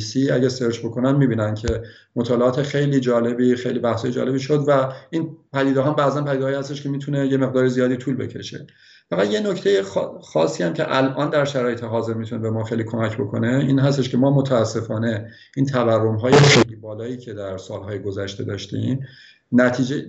[0.00, 1.82] سی اگه سرچ بکنن می‌بینن که
[2.16, 6.88] مطالعات خیلی جالبی خیلی بحثای جالبی شد و این پدیده ها بعضا پدیده هستش که
[6.88, 8.66] می‌تونه یه مقدار زیادی طول بکشه.
[9.10, 9.82] فقط یه نکته
[10.22, 14.08] خاصی هم که الان در شرایط حاضر می‌تونه به ما خیلی کمک بکنه این هستش
[14.08, 19.06] که ما متاسفانه این تورم های خیلی بالایی که در سالهای گذشته داشتیم
[19.52, 20.04] نتیجه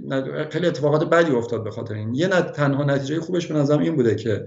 [0.50, 2.16] خیلی اتفاقات بدی افتاد به خاطر این.
[2.16, 4.46] یه تنها نتیجه خوبش به نظرم این بوده که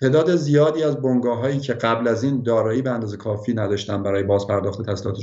[0.00, 4.22] تعداد زیادی از بنگاه هایی که قبل از این دارایی به اندازه کافی نداشتن برای
[4.22, 4.80] باز پرداخت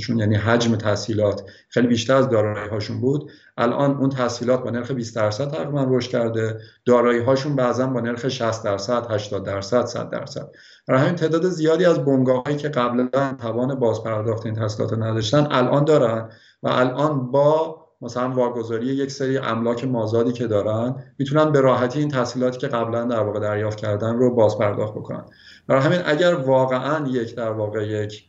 [0.08, 5.16] یعنی حجم تحصیلات خیلی بیشتر از دارایی هاشون بود الان اون تحصیلات با نرخ 20
[5.16, 10.50] درصد تقریبا رشد کرده دارایی هاشون بعضا با نرخ 60 درصد 80 درصد 100 درصد.
[10.88, 13.08] برای همین تعداد زیادی از بنگاه هایی که قبلا
[13.40, 16.28] توان باز پرداخت این تحصیلات نداشتن الان دارن
[16.62, 22.08] و الان با مثلا واگذاری یک سری املاک مازادی که دارن می‌تونن به راحتی این
[22.08, 25.24] تحصیلاتی که قبلا در واقع دریافت کردن رو باز پرداخت بکنن.
[25.66, 28.28] برای همین اگر واقعا یک در واقع یک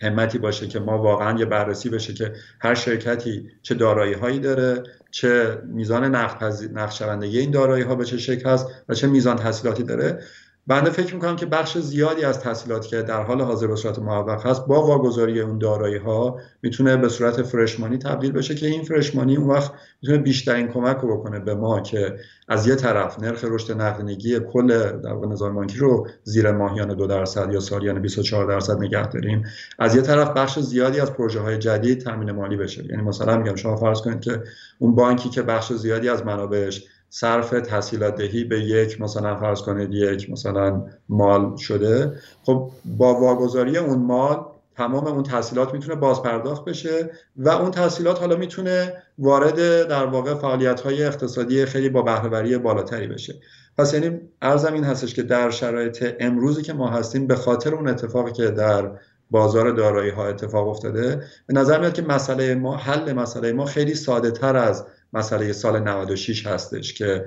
[0.00, 4.82] همتی باشه که ما واقعا یه بررسی بشه که هر شرکتی چه دارایی هایی داره
[5.10, 9.82] چه میزان نقد شوندگی این دارایی ها به چه شکل هست و چه میزان تحصیلاتی
[9.82, 10.22] داره
[10.66, 14.46] بنده فکر می‌کنم که بخش زیادی از تحصیلات که در حال حاضر به صورت موفق
[14.46, 19.36] هست با واگذاری اون دارایی ها می‌تونه به صورت فرشمانی تبدیل بشه که این فرشمانی
[19.36, 22.16] اون وقت می‌تونه بیشترین کمک رو بکنه به ما که
[22.48, 24.68] از یه طرف نرخ رشد نقدینگی کل
[25.00, 29.44] در نظام بانکی رو زیر ماهیانه دو درصد یا سالیانه 24 درصد نگه داریم
[29.78, 32.84] از یه طرف بخش زیادی از پروژه های جدید تامین مالی بشه.
[32.84, 34.42] یعنی مثلا میگم شما فرض کنید که
[34.78, 36.84] اون بانکی که بخش زیادی از منابعش
[37.16, 42.12] صرف تحصیلات دهی به یک مثلا فرض کنید یک مثلا مال شده.
[42.42, 44.46] خب با واگذاری اون مال
[44.76, 50.34] تمام اون تحصیلات می‌تونه باز پرداخت بشه و اون تحصیلات حالا می‌تونه وارد در واقع
[50.34, 53.34] فعالیت های اقتصادی خیلی با بهرهوری بالاتری بشه.
[53.78, 57.88] پس یعنی ارزم این هستش که در شرایط امروزی که ما هستیم به خاطر اون
[57.88, 58.90] اتفاقی که در
[59.30, 63.94] بازار دارایی ها اتفاق افتاده به نظر میاد که مسئله ما حل مسئله ما خیلی
[63.94, 64.84] ساده تر از
[65.14, 67.24] مسئله سال 96 هستش که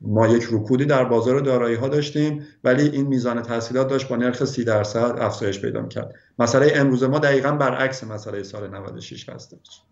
[0.00, 4.44] ما یک رکودی در بازار دارایی ها داشتیم ولی این میزان تحصیلات داشت با نرخ
[4.44, 9.82] 30 درصد افزایش پیدا کرد مسئله امروز ما دقیقا برعکس مسئله سال 96 هستش.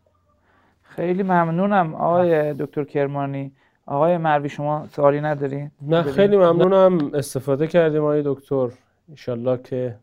[0.83, 3.53] خیلی ممنونم آقای دکتر کرمانی.
[3.87, 7.15] آقای مروی شما سوالی نداری؟ نه خیلی ممنونم.
[7.15, 8.69] استفاده کردیم آقای دکتر.
[9.09, 9.97] انشالله که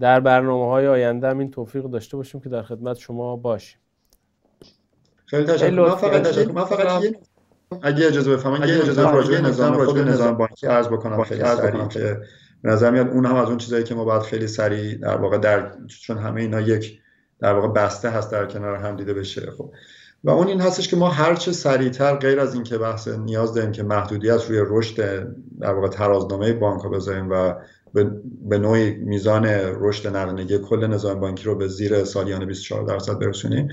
[0.00, 3.80] در برنامه های آینده هم این توفیق داشته باشیم که در خدمت شما باشیم.
[5.30, 5.70] خیلی تشکر.
[5.70, 7.02] من فقط من فقط
[7.82, 11.24] اگه اجازه بفهمم یه اجازه راجع نظام نظام بانکی عرض بکنم.
[11.24, 11.86] خیلی سریع.
[11.86, 12.20] که
[12.64, 15.72] نظر میاد اون هم از اون چیزایی که ما باید خیلی سریع در واقع در
[15.86, 17.00] چون همه اینا یک
[17.40, 19.50] در واقع بسته هست در کنار هم دیده بشه.
[19.58, 19.72] خب.
[20.24, 23.72] و اون این هستش که ما هر چه سریعتر غیر از اینکه بحث نیاز داریم
[23.72, 25.26] که محدودیت روی رشد
[25.60, 27.54] در واقع ترازنامه بانک بذاریم و
[28.42, 29.44] به نوعی میزان
[29.80, 33.68] رشد نقدینگی کل نظام بانکی رو به زیر سالیانه 24 درصد برسونیم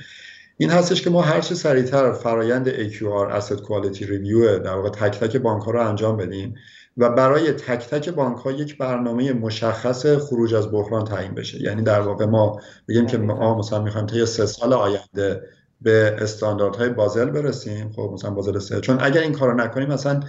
[0.58, 5.20] این هستش که ما هر چه سریعتر فرایند AQR Asset Quality Review در واقع تک
[5.20, 6.56] تک بانک ها رو انجام بدیم
[6.98, 11.62] و برای تک تک بانک ها یک برنامه مشخص خروج از بحران تعیین بشه.
[11.62, 15.42] یعنی در واقع ما بگیم که ما مثلا می‌خوایم طی سه سال آینده
[15.82, 17.92] به استانداردهای بازل برسیم.
[17.96, 18.82] خب مثلا بازل سه.
[18.82, 20.20] چون اگر این کارو نکنیم مثلا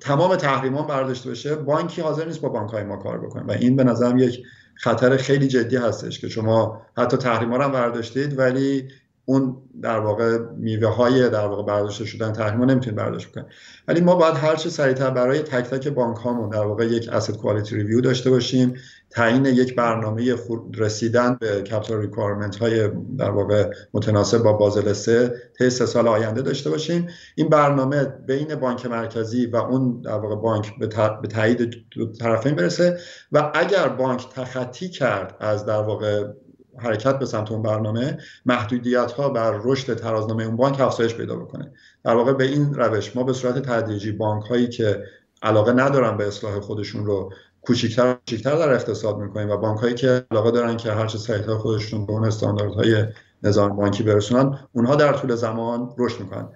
[0.00, 3.42] تمام تحریمان برداشته بشه بانکی حاضر نیست با بانک های ما کار بکنه.
[3.42, 4.42] و این به نظرم یک
[4.74, 8.88] خطر خیلی جدی هستش که شما حتی تحریم رو هم برداشتید ولی
[9.28, 13.46] اون در واقع میوه های در واقع برداشته شدن تحریم نمی‌تونید برداشت بکنید
[13.88, 17.34] ولی ما باید هر چه سریعتر برای تک تک بانک هامون در واقع یک asset
[17.34, 18.74] quality review داشته باشیم
[19.10, 20.34] تعیین یک برنامه
[20.74, 26.42] رسیدن به capital requirement های در واقع متناسب با بازل 3 طی سه سال آینده
[26.42, 27.06] داشته باشیم.
[27.34, 30.86] این برنامه بین بانک مرکزی و اون در واقع بانک به
[31.28, 31.74] تایید
[32.20, 32.98] طرفین برسه
[33.32, 36.24] و اگر بانک تخطی کرد از در واقع
[36.78, 41.72] حرکت به سمت اون برنامه محدودیت ها بر رشد ترازنامه اون بانک افزایش پیدا بکنه.
[42.04, 45.02] در واقع به این روش ما به صورت تدریجی بانک هایی که
[45.42, 50.24] علاقه ندارن به اصلاح خودشون رو کوچیکتر کوچیکتر در اقتصاد می‌کنیم و بانک هایی که
[50.30, 53.04] علاقه دارن که هر چه سریعتر خودشون به اون استانداردهای
[53.42, 56.48] نظام بانکی برسونن اونها در طول زمان رشد می‌کنن.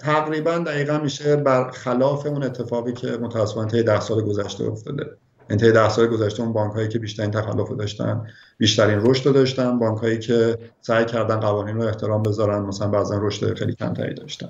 [0.00, 5.16] تقریبا دقیقا میشه بر خلاف اون اتفاقی که متاسفانه طی ده سال گذشته افتاده.
[5.50, 8.26] انتهای ده سال گذشته اون بانک هایی که بیشترین تخلف داشتن
[8.58, 13.18] بیشترین رشد رو داشتن بانک هایی که سعی کردن قوانین رو احترام بذارن مثلا بعضا
[13.22, 14.48] رشد خیلی کمتری داشتن.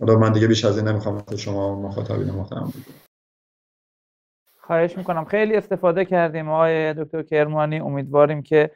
[0.00, 2.94] حالا من دیگه بیش از این نمی‌خوام شما مخاطبین محترم بگم.
[4.60, 5.24] خواهش می‌کنم.
[5.24, 7.80] خیلی استفاده کردیم آقای دکتر کرمانی.
[7.80, 8.70] امیدواریم که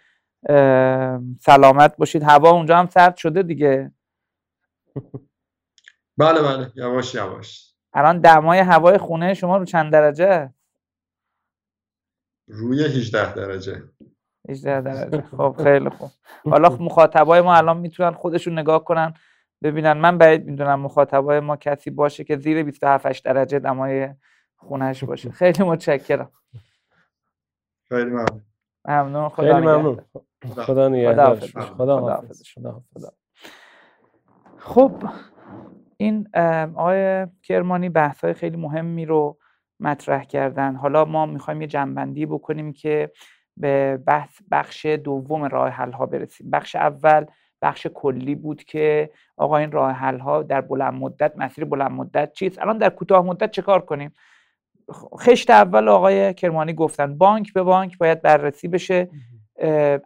[1.40, 2.22] سلامت باشید.
[2.22, 3.92] هوا اونجا هم سرد شده دیگه.
[6.18, 6.72] بله بله.
[6.74, 7.74] یواش یواش.
[7.94, 10.52] الان دمای هوای خونه شما رو چند درجه؟
[12.50, 13.82] روی 18 درجه.
[14.48, 15.22] 18 درجه.
[15.36, 16.10] خب خیلی خوب.
[16.44, 19.14] حالا مخاطبای ما الان می‌تونن خودشون نگاه کنن
[19.62, 19.92] ببینن.
[19.92, 24.08] من بعید می‌دونم مخاطبای ما کسی باشه که زیر 27 درجه دمای
[24.56, 25.30] خونهش باشه.
[25.40, 26.30] خیلی متشکرم.
[27.88, 28.42] خیلی ممنون.
[28.84, 29.28] ممنون.
[29.28, 30.00] خدا خیلی ممنون.
[30.56, 32.24] خدا نگهدارش خدا
[32.94, 33.12] خدا
[34.58, 34.92] خب
[35.96, 36.28] این
[36.76, 39.38] آقای کرمانی بحث های خیلی مهمی رو
[39.80, 40.74] مطرح کردن.
[40.74, 43.10] حالا ما می‌خوایم یه جنبندی بکنیم که
[43.56, 46.50] به بحث بخش دوم راه حل ها برسیم.
[46.50, 47.24] بخش اول
[47.62, 52.32] بخش کلی بود که آقا این راه حل ها در بلند مدت مسیر بلند مدت
[52.32, 54.14] چیست؟ الان در کوتاه مدت چه کار کنیم؟
[55.20, 59.10] خشت اول آقای کرمانی گفتن بانک به بانک باید بررسی بشه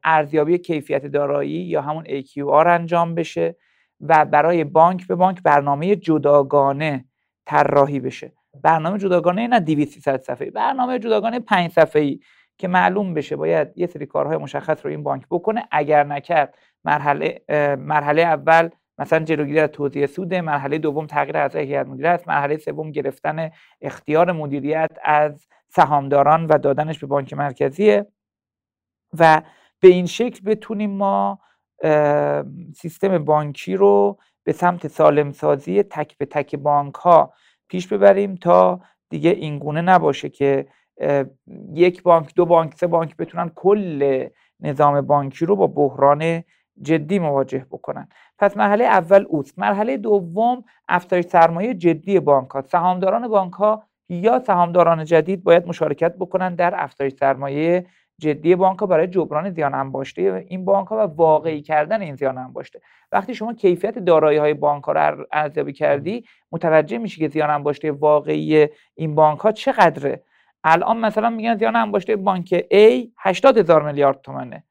[0.05, 3.57] ارزیابی کیفیت دارایی یا همون AQR انجام بشه
[4.01, 7.05] و برای بانک به بانک برنامه جداگانه
[7.47, 8.33] طراحی بشه.
[8.63, 12.21] برنامه جداگانه نه 200 صفحه برنامه جداگانه 5 صفحه‌ای
[12.59, 15.69] که معلوم بشه باید یه سری کارهای مشخص رو این بانک بکنه.
[15.71, 17.43] اگر نکرد مرحله
[17.79, 22.57] مرحله اول مثلا جلوگیری از توزیع سود مرحله دوم تغییر اعضای هیئت مدیره است مرحله
[22.57, 23.51] سوم گرفتن
[23.81, 28.07] اختیار مدیریت از سهامداران و دادنش به بانک مرکزیه.
[29.19, 29.43] و
[29.81, 31.39] به این شکل بتونیم ما
[32.77, 37.33] سیستم بانکی رو به سمت سالم سازی تک به تک بانک ها
[37.75, 40.67] پیش ببریم تا دیگه اینگونه نباشه که
[41.73, 44.29] یک بانک دو بانک سه بانک بتونن کل
[44.61, 46.43] نظام بانکی رو با بحران
[46.83, 48.09] جدی مواجه بکنن.
[48.39, 49.59] پس مرحله اول اوست.
[49.59, 56.15] مرحله دوم افزایش سرمایه جدی بانک ها سهامداران بانک ها یا سهامداران جدید باید مشارکت
[56.17, 57.87] بکنن در افزایش سرمایه
[58.21, 62.39] جدی بانک ها برای جبران زیان انباشته این بانک ها و واقعی کردن این زیان
[62.39, 62.81] انباشته
[63.13, 67.93] وقتی شما کیفیت دارایی های بانک ها رو ارزیابی کردی متوجه میشی که زیان انباشته
[67.93, 70.23] واقعی این بانک ها چقدره.
[70.65, 74.65] الان مثلا میگن زیان انباشته بانک A 80 هزار میلیارد تومنه.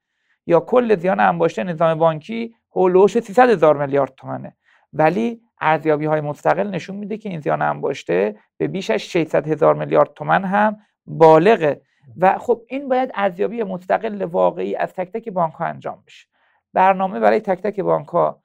[0.48, 4.56] یا کل زیان انباشته نظام بانکی هولوش 300 هزار میلیارد تومنه.
[4.94, 9.76] ولی ارزیابی های مستقل نشون میده که این زیان انباشته به بیش از 600 هزار
[9.76, 11.82] میلیارد تومن هم بالغه.
[12.18, 16.28] و خب این باید ارزیابی مستقل واقعی از تک تک بانک ها انجام بشه
[16.74, 18.43] برنامه برای تک تک بانک ها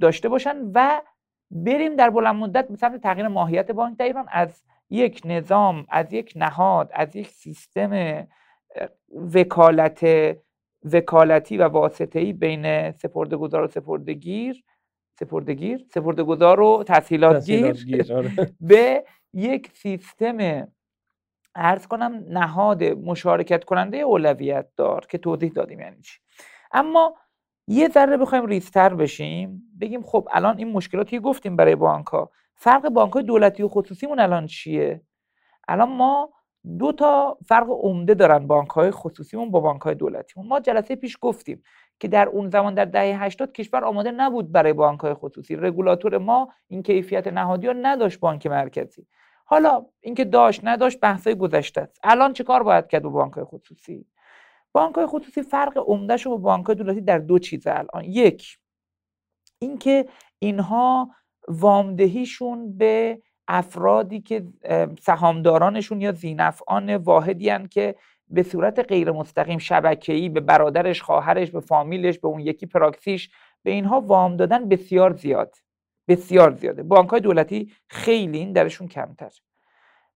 [0.00, 1.02] داشته باشن و
[1.50, 6.12] بریم در بلند مدت به سمت تغییر ماهیت بانک در ایران از یک نظام از
[6.12, 8.26] یک نهاد از یک سیستم
[9.34, 10.06] وکالت
[10.92, 14.64] وکالتی و واسطه‌ای بین سپردهگذار و سپردگیر
[15.18, 18.30] سپردگیر سپردهگذار و تسهیلات گیر آره.
[18.60, 19.04] به
[19.34, 20.68] یک سیستم
[21.54, 26.18] ارز کنم نهاد مشارکت کننده اولویت دار که توضیح دادیم یعنی چی.
[26.72, 27.14] اما
[27.66, 32.88] یه ذره بخوایم ریستر بشیم بگیم خب الان این مشکلاتی گفتیم برای بانک ها فرق
[32.88, 35.02] بانک های دولتی و خصوصیمون الان چیه؟
[35.68, 36.30] الان ما
[36.78, 40.48] دو تا فرق عمده دارن بانک های خصوصیمون با بانک های دولتیمون.
[40.48, 41.62] ما جلسه پیش گفتیم
[42.00, 45.56] که در اون زمان در دهه 80 کشور آماده نبود برای بانک های خصوصی.
[45.56, 49.06] رگولاتور ما این کیفیت نهادی رو نداشت بانک مرکزی.
[49.50, 52.00] حالا اینکه داشت نداشت بحثای گذشته است.
[52.02, 54.06] الان چه کار باید کرد با بانک خصوصی؟
[54.72, 58.04] بانک خصوصی فرق عمدهش با بانک دولتی در دو چیزه الان.
[58.04, 58.58] یک
[59.58, 60.06] اینکه
[60.38, 61.10] اینها
[61.48, 64.46] وامدهیشون به افرادی که
[65.00, 67.94] سهامدارانشون یا زینفعان واحدی که
[68.28, 73.30] به صورت غیر مستقیم شبکه‌ای به برادرش خواهرش به فامیلش به اون یکی پراکسیش
[73.62, 75.56] به اینها وام دادن بسیار زیاد.
[76.10, 76.82] بسیار زیاده.
[76.82, 79.30] بانک های دولتی خیلی این درشون کمتر.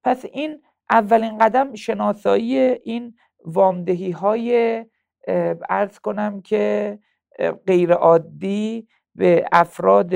[0.04, 3.14] پس این اولین قدم شناسایی این
[3.44, 4.84] وامدهی های
[5.68, 6.98] ارز کنم که
[7.66, 10.14] غیر عادی به افراد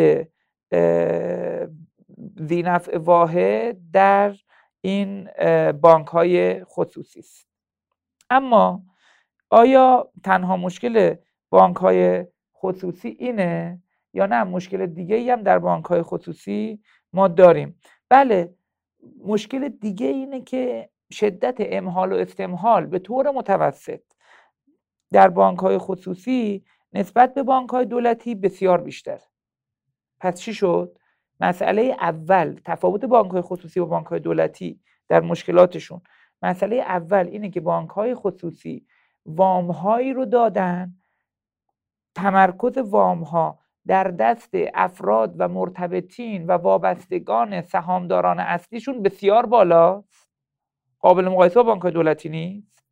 [2.43, 4.37] ذینفع واحد در
[4.81, 5.29] این
[5.73, 7.49] بانک های خصوصی است.
[8.31, 8.83] اما
[9.51, 11.15] آیا تنها مشکل
[11.51, 12.27] بانک های
[12.57, 13.83] خصوصی اینه
[14.13, 16.81] یا نه مشکل دیگه ای هم در بانک های خصوصی
[17.13, 17.81] ما داریم.
[18.09, 18.55] بله
[19.25, 24.01] مشکل دیگه اینه که شدت امحال و استمحال به طور متوسط
[25.11, 29.21] در بانک های خصوصی نسبت به بانک های دولتی بسیار بیشتر.
[30.21, 30.99] پس چی شد؟
[31.41, 36.01] مسئله اول تفاوت بانک های خصوصی و بانک های دولتی در مشکلاتشون.
[36.43, 38.87] مسئله اول اینه که بانک های خصوصی
[39.27, 40.95] وام هایی رو دادن
[42.15, 50.05] تمرکز وام ها در دست افراد و مرتبطین و وابستگان سهامداران اصلیشون بسیار بالا
[51.01, 52.83] قابل مقایسه با بانک دولتی نیست.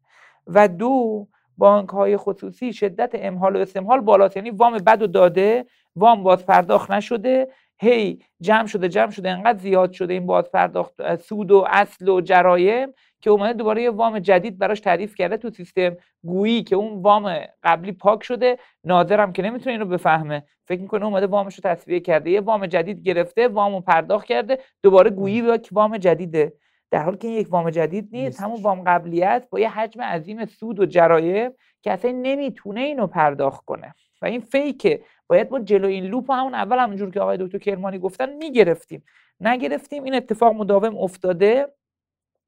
[0.46, 1.26] و دو
[1.58, 4.36] بانک های خصوصی شدت امحال و استمحال بالاست.
[4.36, 5.66] یعنی وام بد و داده
[5.96, 7.48] وام باز پرداخت نشده.
[7.78, 12.20] هی جمع شده جمع شده انقدر زیاد شده این باز پرداخت سود و اصل و
[12.20, 12.88] جرایم.
[13.20, 17.38] که اومده دوباره یه وام جدید براش تعریف کرده تو سیستم گویی که اون وام
[17.62, 20.42] قبلی پاک شده ناظرم که نمی‌تونه اینو بفهمه.
[20.68, 22.30] فکر می‌کنه اومده وامش رو تصویه کرده.
[22.30, 26.52] یه وام جدید گرفته وامو پرداخت کرده دوباره گویی که وام جدیده.
[26.90, 30.00] در حالی که این یک وام جدید نیست همون وام قبلی است با یه حجم
[30.02, 31.50] عظیم سود و جرایم
[31.82, 33.94] که اصلا نمی‌تونه اینو پرداخت کنه.
[34.22, 35.00] و این fake ه.
[35.28, 39.04] باید ما جلو این loop همون اول همونجور که آقای دکتر کرمانی گفتن می‌گرفتیم.
[39.40, 41.68] نگرفتیم این اتفاق مداوم افتاده.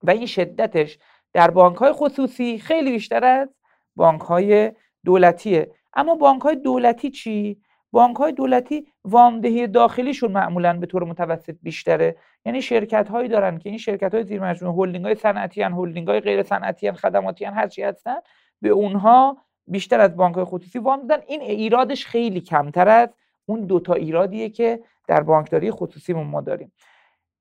[0.02, 0.98] و این شدتش
[1.32, 3.48] در بانک های خصوصی خیلی بیشتر از
[3.96, 4.72] بانک های
[5.04, 5.70] دولتیه.
[5.94, 7.60] اما بانک های دولتی چی؟
[7.92, 12.16] بانک های دولتی وامدهی داخلیشون معمولا به طور متوسط بیشتره.
[12.44, 16.20] یعنی شرکت هایی دارن که این شرکت های زیر مجموعه هلدینگ های صنعتی هلدینگ های
[16.20, 18.16] غیر صنعتی خدماتی هر چی هستن
[18.60, 23.08] به اونها بیشتر از بانک های خصوصی وام دادن این ایرادش خیلی کمتر از
[23.46, 26.72] اون دوتا ایرادیه که در بانکداری خصوصی ما داریم.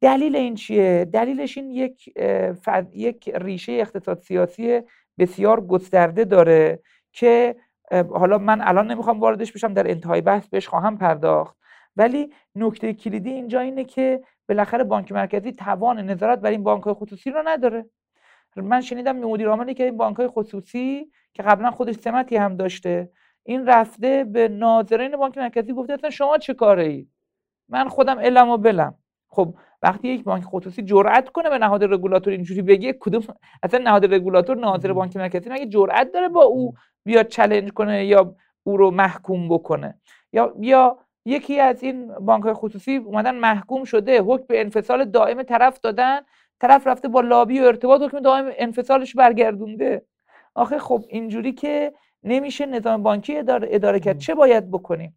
[0.01, 2.13] دلیل این چیه؟ دلیلش این یک
[2.93, 4.81] یک ریشه اقتصاد سیاسی
[5.19, 6.79] بسیار گسترده داره
[7.11, 7.55] که
[7.91, 11.57] حالا من الان نمی‌خوام واردش بشم در انتهای بحث بهش خواهم پرداخت.
[11.95, 17.31] ولی نکته کلیدی اینجا اینه که بالاخره بانک مرکزی توان نظارت بر این بانک خصوصی
[17.31, 17.85] رو نداره.
[18.55, 23.11] من شنیدم مدیر عاملی که این بانک های خصوصی که قبلا خودش سمتی هم داشته
[23.43, 27.07] این رفته به ناظرین بانک مرکزی گفته اصلا شما چه کاره ای
[27.69, 28.95] من خودم علم و بلم.
[29.27, 33.23] خب وقتی یک بانک خصوصی جرأت کنه به نهاد رگولاتور اینجوری بگه کدوم
[33.63, 36.73] اصلا نهاد رگولاتور ناظر بانک مرکزی مگه جرأت داره با او
[37.03, 39.99] بیاد چلنج کنه یا او رو محکوم بکنه؟
[40.33, 45.43] یا یا یکی از این بانک های خصوصی اومدن محکوم شده حکم به انفصال دائم
[45.43, 46.19] طرف دادن
[46.59, 50.05] طرف رفته با لابی و ارتباط حکم دائم انفصالش برگردونده.
[50.55, 51.93] آخه خب اینجوری که
[52.23, 54.17] نمیشه نظام بانکی اداره, اداره کرد.
[54.17, 55.15] چه باید بکنیم؟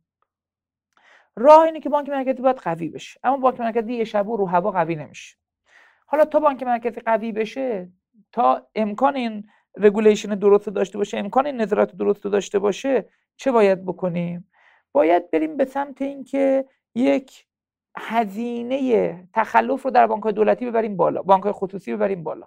[1.41, 3.21] راه اینه که بانک مرکزی باید قوی بشه.
[3.25, 5.37] اما بانک مرکزی یه شب و رو هوا قوی نمیشه.
[6.07, 7.89] حالا تا بانک مرکزی قوی بشه
[8.33, 13.85] تا امکان این رگولیشن درست داشته باشه امکان این نظارت درست داشته باشه چه باید
[13.85, 14.51] بکنیم؟
[14.93, 16.65] باید بریم به سمت اینکه
[16.95, 17.47] یک
[17.97, 22.47] هزینه تخلف رو در بانک دولتی ببریم بالا بانک خصوصی ببریم بالا.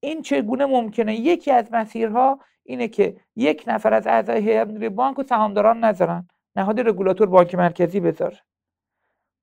[0.00, 5.18] این چگونه ممکنه؟ یکی از مسیرها اینه که یک نفر از اعضای هیئت مدیره بانک
[5.18, 6.28] و سهامداران نذارن.
[6.56, 8.38] نهاد رگولاتور بانک مرکزی بذاره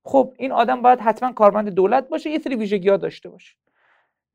[0.04, 3.56] خب این آدم باید حتما کارمند دولت باشه یه سری ویژگی ها داشته باشه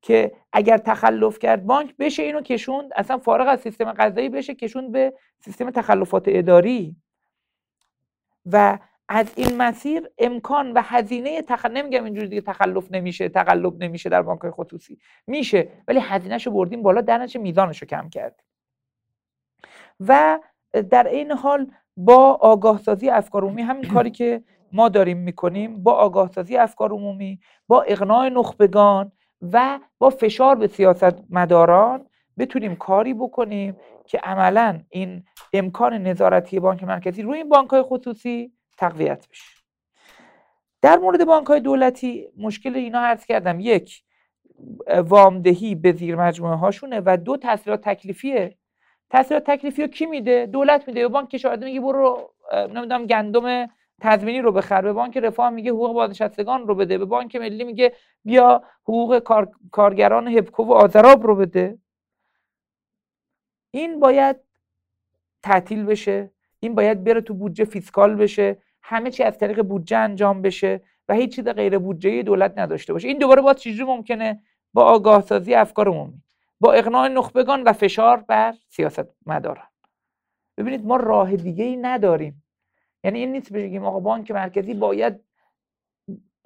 [0.02, 4.92] که اگر تخلف کرد بانک بشه اینو کشوند اصلا فارغ از سیستم قضایی بشه کشوند
[4.92, 6.96] به سیستم تخلفات اداری.
[8.52, 8.80] و
[9.10, 11.66] از این مسیر امکان و هزینه تخ...
[11.66, 14.98] نمیگم اینجوری دیگه تخلف نمیشه تقلب نمیشه در بانک خصوصی.
[15.28, 18.46] میشه ولی هزینهشو بردیم بالا در نتیجه میزانشو کم کردیم
[20.00, 20.40] و
[20.90, 25.92] در این حال با آگاه سازی افکار عمومی همین کاری که ما داریم می‌کنیم با
[25.92, 29.12] آگاه سازی افکار عمومی با اقناع نخبگان
[29.42, 32.06] و با فشار به سیاست مداران
[32.38, 38.52] بتونیم کاری بکنیم که عملا این امکان نظارتی بانک مرکزی روی این بانک های خصوصی
[38.78, 39.52] تقویت بشه.
[40.82, 43.60] در مورد بانک های دولتی مشکل اینا عرض کردم.
[43.60, 44.04] یک
[45.08, 48.58] وامدهی به زیر مجموعه هاشونه و دو تسهیلات تکلیفیه
[49.10, 51.02] تسهیلات تکلیفی رو کی میده؟ دولت میده.
[51.02, 53.70] به بانک کشاورزی میگه برو نمی‌دونم گندم
[54.02, 54.82] تضمینی رو بخر.
[54.82, 56.98] به بانک رفاه میگه حقوق بازنشستگان رو بده.
[56.98, 57.94] به بانک ملی میگه
[58.26, 59.52] بیا حقوق کار...
[59.72, 61.78] کارگران هپکو و آذراب رو بده.
[63.72, 64.36] این باید
[65.44, 66.32] تعطیل بشه.
[66.60, 68.58] این باید بره تو بودجه fiscal بشه.
[68.82, 73.08] همه چی از طریق بودجه انجام بشه و هیچ چیز غیر بودجه دولت نداشته باشه.
[73.08, 74.42] این دوباره باید چجوری ممکنه؟
[74.74, 76.22] با آگاه سازی افکار عمومی.
[76.60, 79.68] با اقناع نخبگان و فشار بر سیاست مداران
[80.58, 82.44] ببینید ما راه دیگه ای نداریم.
[83.04, 85.20] یعنی این نیست بگیم آقا بانک مرکزی باید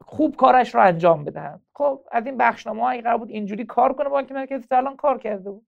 [0.01, 4.09] خوب کارش رو انجام بدهند خب از این بخشنامه هایی قرار بود اینجوری کار کنه
[4.09, 5.67] بانک مرکزی تا الان کار کرده بود.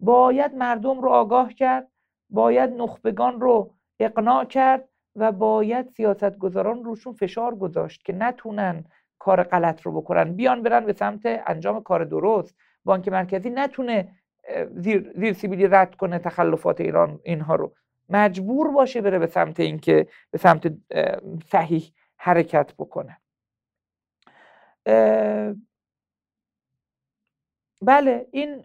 [0.00, 1.88] باید مردم رو آگاه کرد
[2.30, 8.84] باید نخبگان رو اقناع کرد و باید سیاستگزاران روشون فشار گذاشت که نتونن
[9.18, 10.32] کار غلط رو بکنن.
[10.32, 12.56] بیان برن به سمت انجام کار درست.
[12.86, 14.08] بانک مرکزی نتونه
[14.74, 17.72] زیر, زیر سیبیلی رد کنه تخلفات ایران اینها رو.
[18.08, 20.72] مجبور باشه بره به سمت اینکه به سمت
[21.52, 23.18] صحیح حرکت بکنه.
[27.82, 28.64] بله این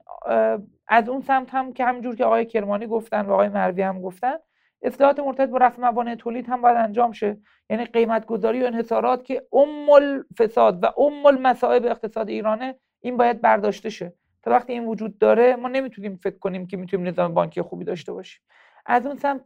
[0.87, 4.35] از اون سمت هم که همینجور که آقای کرمانی گفتن و آقای مروی هم گفتن
[4.81, 7.37] اصلاحات مرتبط با رفع موانع تولید هم باید انجام شه.
[7.69, 13.41] یعنی قیمت گذاری و انحصارات که ام الفساد و ام المصائب اقتصاد ایرانه این باید
[13.41, 14.13] برداشته شه.
[14.43, 18.13] تا وقتی این وجود داره ما نمی‌تونیم فکر کنیم که می‌تونیم نظام بانکی خوبی داشته
[18.13, 18.41] باشیم.
[18.85, 19.41] از اون سمت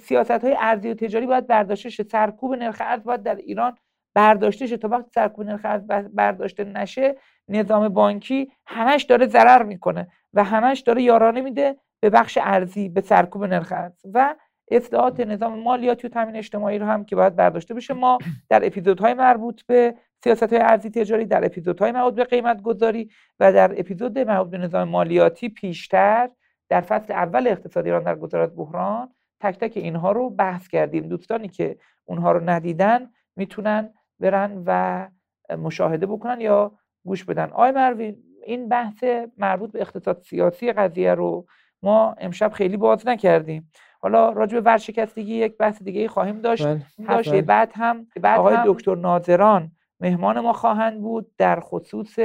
[0.00, 2.02] سیاست های ارزی و تجاری باید برداشته شه.
[2.02, 3.74] سرکوب نرخ ارز باید در ایران
[4.14, 4.76] برداشته شه.
[4.76, 7.16] تا وقتی سرکوب نرخ ارز برداشته نشه
[7.48, 13.00] نظام بانکی همش داره ضرر می‌کنه و همش داره یارانه میده به بخش ارزی به
[13.00, 14.02] سرکوب نرخ ارز.
[14.14, 14.34] و
[14.70, 17.94] اصلاحات نظام مالیاتی و تامین اجتماعی رو هم که باید برداشته بشه.
[17.94, 18.18] ما
[18.48, 19.94] در اپیزودهای مربوط به
[20.24, 24.58] سیاست های ارزی تجاری در اپیزودهای مربوط به قیمت گذاری و در اپیزود مربوط به
[24.58, 26.30] نظام مالیاتی پیشتر
[26.68, 31.08] در فصل اول اقتصاد ایران در گذارات بحران تک تک اینها رو بحث کردیم.
[31.08, 35.08] دوستانی که اونها رو ندیدن می‌تونن برن و
[35.56, 36.72] مشاهده بکنن یا
[37.04, 37.50] گوش بدن.
[37.52, 39.04] آی مروی این بحث
[39.36, 41.46] مربوط به اقتصاد سیاسی قضیه رو
[41.82, 43.70] ما امشب خیلی باز نکردیم.
[44.00, 46.66] حالا راجع به ورشکستگی یک بحث دیگه خواهیم داشت.
[46.98, 47.42] بله.
[47.42, 51.30] بعد هم بعد آقای دکتر ناظران مهمان ما خواهند بود.
[51.38, 52.18] در خصوص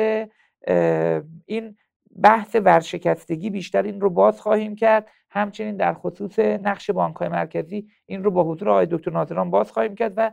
[1.46, 1.78] این
[2.24, 5.08] بحث ورشکستگی بیشتر این رو باز خواهیم کرد.
[5.30, 9.72] همچنین در خصوص نقش بانک های مرکزی این رو با حضور آقای دکتر ناظران باز
[9.72, 10.32] خواهیم کرد و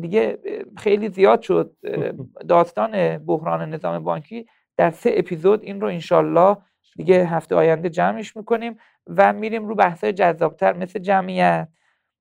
[0.00, 0.38] دیگه
[0.76, 1.76] خیلی زیاد شد.
[2.48, 4.46] داستان بحران نظام بانکی
[4.76, 6.56] در سه اپیزود این رو انشالله
[6.96, 8.76] دیگه هفته آینده جمعش می‌کنیم
[9.06, 11.68] و میریم رو بحث جذابتر مثل جمعیت.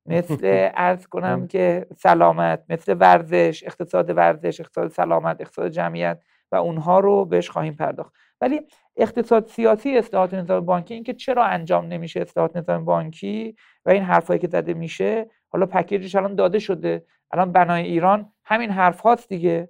[0.10, 6.22] مثل ارز کنم که سلامت مثل ورزش اقتصاد ورزش اقتصاد سلامت اقتصاد جمعیت
[6.52, 8.14] و اونها رو بهش خواهیم پرداخت.
[8.42, 8.62] ولی
[8.98, 13.56] اقتصاد سیاسی اصلاحات نظام بانکی اینکه چرا انجام نمیشه اصلاحات نظام بانکی
[13.86, 17.06] و این حرفایی که زده میشه حالا پکیجش الان داده شده.
[17.32, 19.70] الان بنای ایران همین حرف هاست دیگه.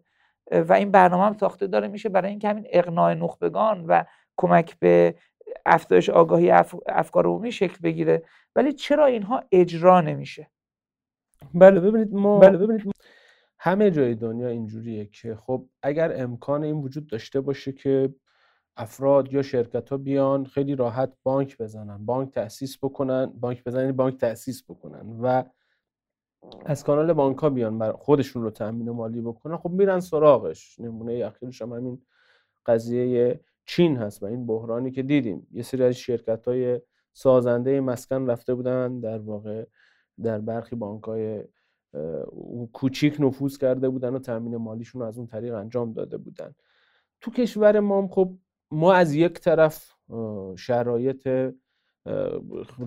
[0.51, 4.03] و این برنامه هم ساخته داره میشه برای اینکه همین اقناع نخبگان و
[4.37, 5.15] کمک به
[5.65, 6.51] افزایش آگاهی
[6.87, 8.23] افکار عمومی شکل بگیره
[8.55, 10.49] ولی چرا اینها اجرا نمیشه؟
[11.53, 12.91] بله ببینید ما بله ببینید
[13.59, 18.15] همه جای دنیا اینجوریه که خب اگر امکان این وجود داشته باشه که
[18.77, 23.91] افراد یا شرکت ها بیان خیلی راحت بانک بزنن بانک تأسیس بکنن بانک بزنن یعنی
[23.93, 25.43] بانک تأسیس بکنن و
[26.65, 30.79] از کانال بانک ها بیان بر خودشون رو تأمین مالی بکنن خب میرن سراغش.
[30.79, 32.01] نمونه اخیرش هم همین
[32.65, 33.39] قضیه
[33.69, 35.47] چین هست و این بحرانی که دیدیم.
[35.51, 36.81] یه سری از شرکت های
[37.13, 39.65] سازنده مسکن رفته بودن در واقع
[40.23, 41.43] در برخی بانک های
[42.73, 46.55] کوچیک نفوذ کرده بودن و تامین مالیشون رو از اون طریق انجام داده بودن.
[47.21, 48.33] تو کشور ما خب
[48.71, 49.91] ما از یک طرف
[50.57, 51.27] شرایط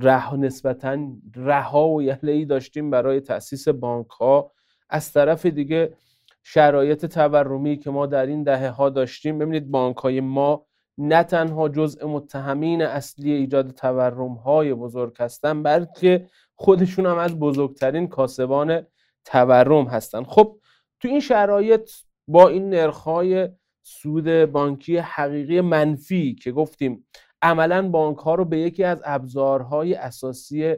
[0.00, 0.98] ره نسبتا
[1.34, 4.52] رها و یله داشتیم برای تاسیس بانک ها
[4.90, 5.96] از طرف دیگه
[6.42, 10.66] شرایط تورمی که ما در این دهه ها داشتیم ببینید بانک های ما
[10.98, 18.08] نه تنها جزء متهمین اصلی ایجاد تورم های بزرگ هستن بلکه خودشون هم از بزرگترین
[18.08, 18.86] کاسبان
[19.24, 20.24] تورم هستن.
[20.24, 20.58] خب
[21.00, 21.90] تو این شرایط
[22.28, 23.48] با این نرخهای
[23.82, 27.06] سود بانکی حقیقی منفی که گفتیم
[27.42, 30.74] عملا بانک ها رو به یکی از ابزارهای اساسی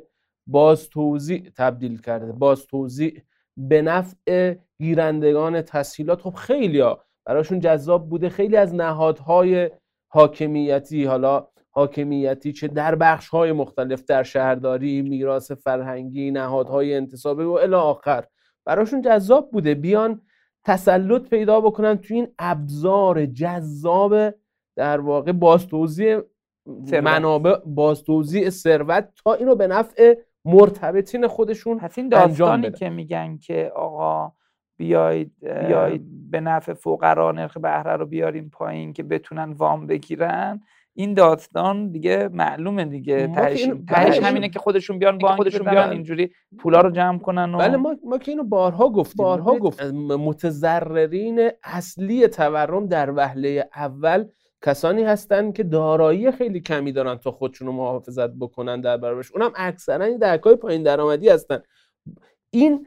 [0.47, 2.33] باز توزیع تبدیل کرده.
[2.33, 3.23] باز توزیع
[3.57, 6.21] به نفع گیرندگان تسهیلات.
[6.21, 8.29] خب خیلی ها براشون جذاب بوده.
[8.29, 9.71] خیلی از نهادهای
[10.15, 17.51] حاکمیتی حالا حاکمیتی چه در بخش های مختلف در شهرداری میراث فرهنگی نهادهای انتصابی و
[17.51, 18.25] الی آخر.
[18.65, 19.75] براشون جذاب بوده.
[19.75, 20.21] بیان
[20.65, 24.35] تسلط پیدا بکنن تو این ابزار جذاب
[24.77, 26.21] در واقع بازتوزیع
[27.03, 30.15] منابع بازتوزیع ثروت تا اینو به نفع
[30.45, 34.33] مرتبطین خودشون پس این داستانی که میگن که آقا
[34.77, 36.31] بیاید بیاید.
[36.31, 40.61] به نفع فقرا نرخ بهره رو بیاریم پایین که بتونن وام بگیرن.
[40.97, 43.27] این داستان دیگه معلومه دیگه.
[43.27, 45.91] تهش, تهش همینه که خودشون بیان بانک خودشون بیان.
[45.91, 49.25] اینجوری پولا رو جمع کنن و بله ما, ما که اینو بارها گفتیم.
[49.25, 54.25] بارها گفت متضررین اصلی تورم در وهله اول
[54.65, 59.33] کسانی هستند که دارایی خیلی کمی دارن تا خودشون رو محافظت بکنن در برابرش.
[59.33, 61.59] اونم اکثرا درکای پایین درآمدی هستن.
[62.51, 62.87] این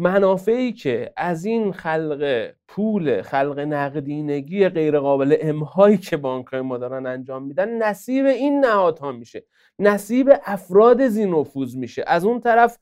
[0.00, 6.78] منافعی که از این خلق پول خلق نقدینگی غیر قابل امهایی که بانک های ما
[6.78, 9.44] دارن انجام میدن نصیب این نهادها میشه.
[9.78, 12.04] نصیب افراد زینفوز میشه.
[12.06, 12.78] از اون طرف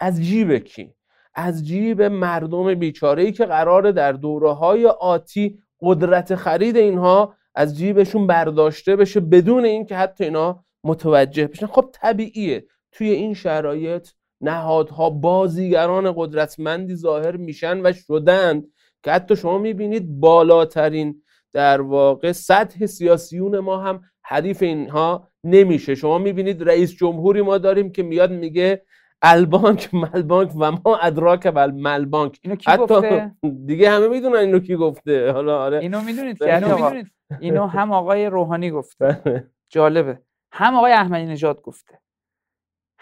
[0.00, 0.94] از جیب کی؟
[1.34, 8.26] از جیب مردم بیچاره که قراره در دوره های آتی قدرت خرید اینها از جیبشون
[8.26, 11.66] برداشته بشه بدون اینکه حتی اینا متوجه بشن.
[11.66, 12.66] خب طبیعیه.
[12.92, 14.08] توی این شرایط
[14.42, 18.62] نهادها بازیگران قدرتمندی ظاهر میشن و شدن.
[19.02, 25.94] که حتی شما می‌بینید بالاترین در واقع سطح سیاسیون ما هم حریف اینها نمیشه.
[25.94, 28.82] شما می‌بینید رئیس جمهوری ما داریم که میاد میگه
[29.22, 32.38] البانک ملبانک و ما ادراک بل ملبانک.
[32.42, 33.32] اینو کی گفته؟
[33.66, 35.32] دیگه همه می‌دونن اینو کی گفته.
[35.32, 35.78] حالا آره.
[35.78, 37.02] اینو می‌دونید که اینو,
[37.40, 39.20] اینو هم آقای روحانی گفته.
[39.24, 39.50] بله.
[39.68, 40.18] جالبه.
[40.52, 41.98] هم آقای احمدی نژاد گفته.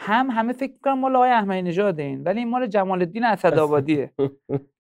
[0.03, 4.13] هم همه فکر می‌کنن مال آقای احمدی نژاد این ولی این مال جمال الدین اسدآبادیه.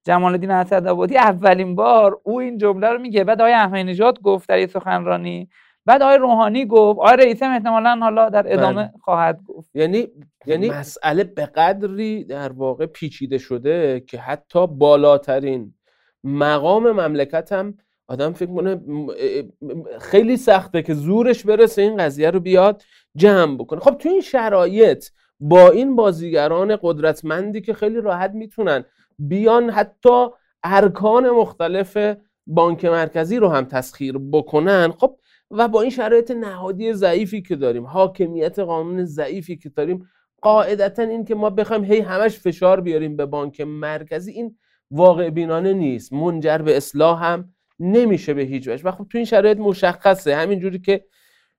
[0.06, 3.24] جمال الدین اسدآبادی اولین بار او این جمله رو میگه.
[3.24, 5.48] بعد آقای احمدی نژاد گفت در یه سخنرانی.
[5.86, 6.98] بعد آقای روحانی گفت.
[6.98, 8.92] آقای رئیس هم احتمالا حالا در ادامه بله.
[9.00, 9.70] خواهد گفت.
[9.74, 10.08] یعنی
[10.46, 15.74] یعنی مسئله به قدری در واقع پیچیده شده که حتی بالاترین
[16.24, 17.74] مقام مملکت هم
[18.10, 18.80] آدم فکر کنه
[20.00, 22.82] خیلی سخته که زورش برسه این قضیه رو بیاد
[23.16, 23.80] جمع بکنه.
[23.80, 25.06] خب تو این شرایط
[25.40, 28.84] با این بازیگران قدرتمندی که خیلی راحت می‌تونن
[29.18, 30.26] بیان حتی
[30.64, 32.16] ارکان مختلف
[32.46, 35.16] بانک مرکزی رو هم تسخیر بکنن خب
[35.50, 40.08] و با این شرایط نهادی ضعیفی که داریم حاکمیت قانون ضعیفی که داریم
[40.42, 44.56] قاعدتا این که ما بخوایم هی همش فشار بیاریم به بانک مرکزی این
[44.90, 46.12] واقع بینانه نیست.
[46.12, 48.84] منجر به اصلاح هم نمیشه به هیچ وجه.
[48.84, 50.36] و خب تو این شرایط مشخصه.
[50.36, 51.04] همینجوری که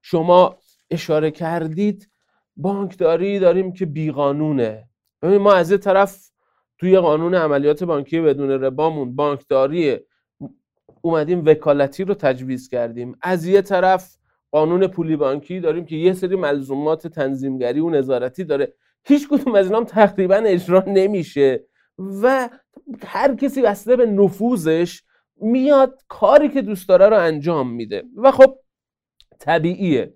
[0.02, 0.58] شما
[0.90, 2.10] اشاره کردید
[2.58, 4.90] بانکداری داریم که بیقانونه.
[5.24, 6.32] ما از یه طرف
[6.78, 10.00] توی قانون عملیات بانکی بدون ربامون بانکداری
[11.02, 13.18] اومدیم وکالتی رو تجویز کردیم.
[13.22, 14.16] از یه طرف
[14.52, 18.74] قانون پولی بانکی داریم که یه سری ملزومات تنظیمگری و نظارتی داره.
[19.04, 21.66] هیچ کدوم از اینام تقریبا اجرا نمیشه.
[22.24, 22.50] و
[23.06, 25.04] هر کسی بسته به نفوذش
[25.42, 28.04] میاد کاری که دوست داره رو انجام میده.
[28.18, 28.56] و خب
[29.40, 30.14] طبیعیه.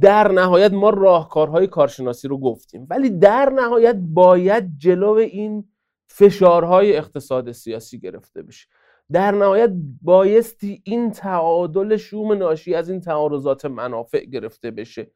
[0.00, 2.86] در نهایت ما راهکارهای کارشناسی رو گفتیم.
[2.90, 5.68] ولی در نهایت باید جلو این
[6.06, 8.66] فشارهای اقتصاد سیاسی گرفته بشه.
[9.12, 9.70] در نهایت
[10.02, 15.10] بایستی این تعادل شوم ناشی از این تعارضات منافع گرفته بشه.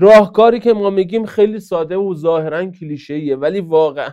[0.00, 4.12] راهکاری که ما میگیم خیلی ساده و ظاهرا کلیشه‌ایه ولی واقعا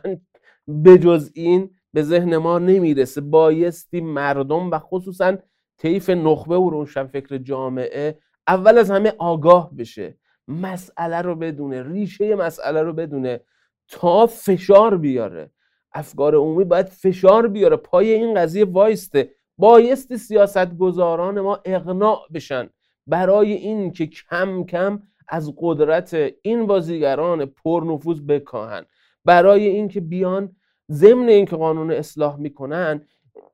[0.85, 3.21] بجز این به ذهن ما نمی‌رسه.
[3.21, 5.37] بایستی مردم و خصوصا
[5.77, 8.17] طیف نخبه و روشنفکر جامعه
[8.47, 10.17] اول از همه آگاه بشه.
[10.47, 13.41] مسئله رو بدونه ریشه مسئله رو بدونه
[13.87, 15.51] تا فشار بیاره.
[15.93, 17.75] افکار عمومی باید فشار بیاره.
[17.75, 19.31] پای این قضیه وایسته.
[19.57, 22.69] بایستی سیاست گذاران ما اقناع بشن.
[23.07, 28.85] برای این که کم کم از قدرت این بازیگران پرنفوذ بکاهن.
[29.25, 30.55] برای اینکه بیان
[30.91, 33.01] ضمن اینکه قانون اصلاح می‌کنن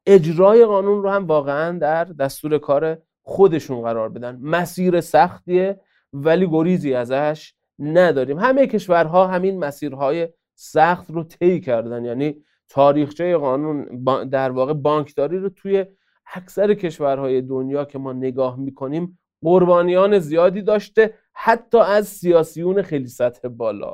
[0.06, 4.40] اجرای قانون رو هم واقعا در دستور کار خودشون قرار بدن.
[4.41, 5.80] مسیر سختیه
[6.14, 8.40] ولی گریزی ازش نداریم.
[8.40, 12.06] همه کشورها همین مسیرهای سخت رو طی کردن.
[12.06, 15.86] یعنی تاریخچه قانون در واقع بانکداری رو توی
[16.34, 23.48] اکثر کشورهای دنیا که ما نگاه می‌کنیم قربانیان زیادی داشته حتی از سیاسیون خیلی سطح
[23.48, 23.94] بالا.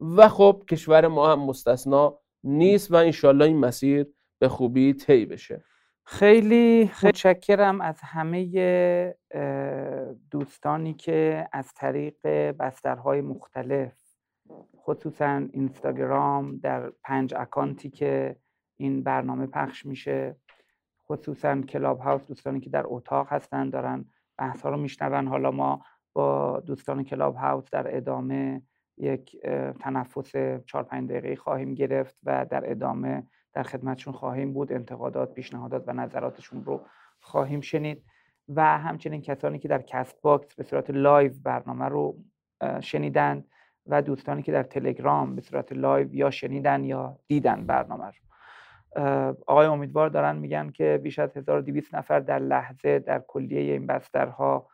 [0.00, 4.06] و خب کشور ما هم مستثنا نیست و انشالله این مسیر
[4.38, 5.64] به خوبی طی بشه.
[6.04, 8.44] خیلی متشکرم از همه
[10.30, 13.92] دوستانی که از طریق بسترهای مختلف
[14.76, 18.36] خصوصا اینستاگرام در پنج اکانتی که
[18.76, 20.36] این برنامه پخش میشه
[21.08, 24.04] خصوصا کلاب هاوس دوستانی که در اتاق هستن دارن
[24.38, 25.26] بحث ها رو میشنون.
[25.26, 28.62] حالا ما با دوستان Clubhouse در ادامه
[28.98, 29.36] یک
[29.80, 30.32] تنفس
[30.66, 34.72] 4 5 دقیقه خواهیم گرفت و در ادامه در خدمتشون خواهیم بود.
[34.72, 36.80] انتقادات پیشنهادات و نظراتشون رو
[37.20, 38.02] خواهیم شنید
[38.48, 42.16] و همچنین کسانی که در Castbox به صورت live برنامه رو
[42.80, 43.44] شنیدند
[43.86, 48.12] و دوستانی که در تلگرام به صورت live یا شنیدن یا دیدن برنامه رو.
[49.46, 54.68] آقای امیدوار دارن میگن که بیش از 1200 نفر در لحظه در کلیه این بسترها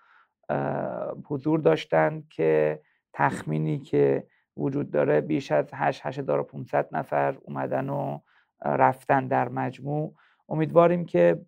[1.24, 2.80] حضور داشتند که
[3.12, 4.26] تخمینی که
[4.56, 8.18] وجود داره بیش از 8 8500 نفر اومدن و
[8.64, 10.14] رفتن در مجموع.
[10.48, 11.40] امیدواریم که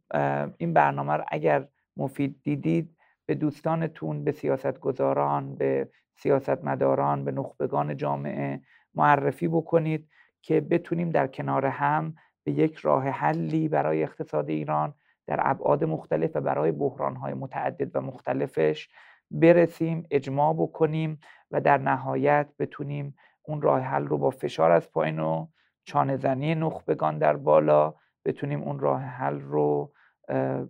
[0.59, 1.67] این برنامه رو اگر
[1.97, 2.97] مفید دیدید
[3.27, 8.61] به دوستانتون به سیاستگزاران به سیاستمداران به نخبگان جامعه
[8.95, 10.09] معرفی بکنید
[10.43, 12.15] که بتونیم در کنار هم
[12.45, 14.95] به یک راه حلی برای اقتصاد ایران
[15.27, 18.89] در ابعاد مختلف و برای بحرانهای متعدد و مختلفش
[19.31, 21.21] برسیم اجماع بکنیم
[21.51, 25.47] و در نهایت بتونیم اون راه حل رو با فشار از پایین و
[25.85, 27.95] چانه زنی نخبگان در بالا
[28.25, 29.93] بتونیم اون راه حل رو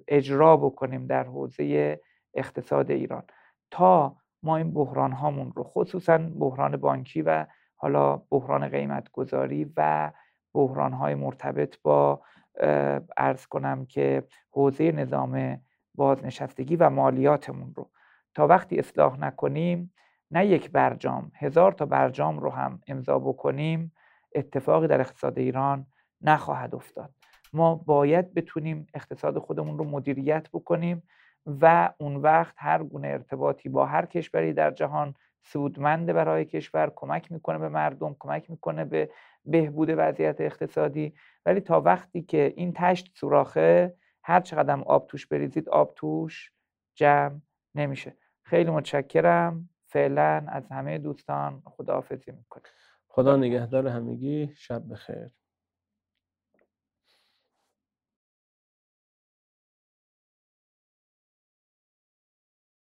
[0.09, 2.01] اجرا بکنیم در حوزه
[2.35, 3.23] اقتصاد ایران.
[3.71, 7.47] تا ما این بحران هامون رو خصوصا بحران بانکی و
[7.77, 10.13] حالا بحران قیمت گذاری و
[10.55, 12.23] بحران های مرتبط با
[13.17, 15.61] ارز کنم که حوزه نظام
[15.95, 17.91] بازنشستگی و مالیاتمون رو.
[18.35, 19.93] تا وقتی اصلاح نکنیم
[20.31, 23.93] نه یک برجام هزار تا برجام رو هم امضا بکنیم
[24.35, 25.87] اتفاقی در اقتصاد ایران
[26.21, 27.15] نخواهد افتاد.
[27.53, 31.03] ما باید بتونیم اقتصاد خودمون رو مدیریت بکنیم
[31.47, 37.33] و اون وقت هر گونه ارتباطی با هر کشوری در جهان سودمند برای کشور کمک
[37.33, 39.11] می‌کنه به مردم کمک می‌کنه به
[39.45, 41.15] بهبود وضعیت اقتصادی.
[41.47, 46.53] ولی تا وقتی که این تشت سوراخه هر چقدر آب توش بریزید آب توش
[46.95, 47.41] جمع
[47.75, 48.17] نمیشه.
[48.43, 49.70] خیلی متشکرم.
[49.93, 52.63] فعلا از همه دوستان خداحافظی می‌کنم
[53.09, 54.55] خدا نگهدار همگی.
[54.57, 55.40] شب بخیر.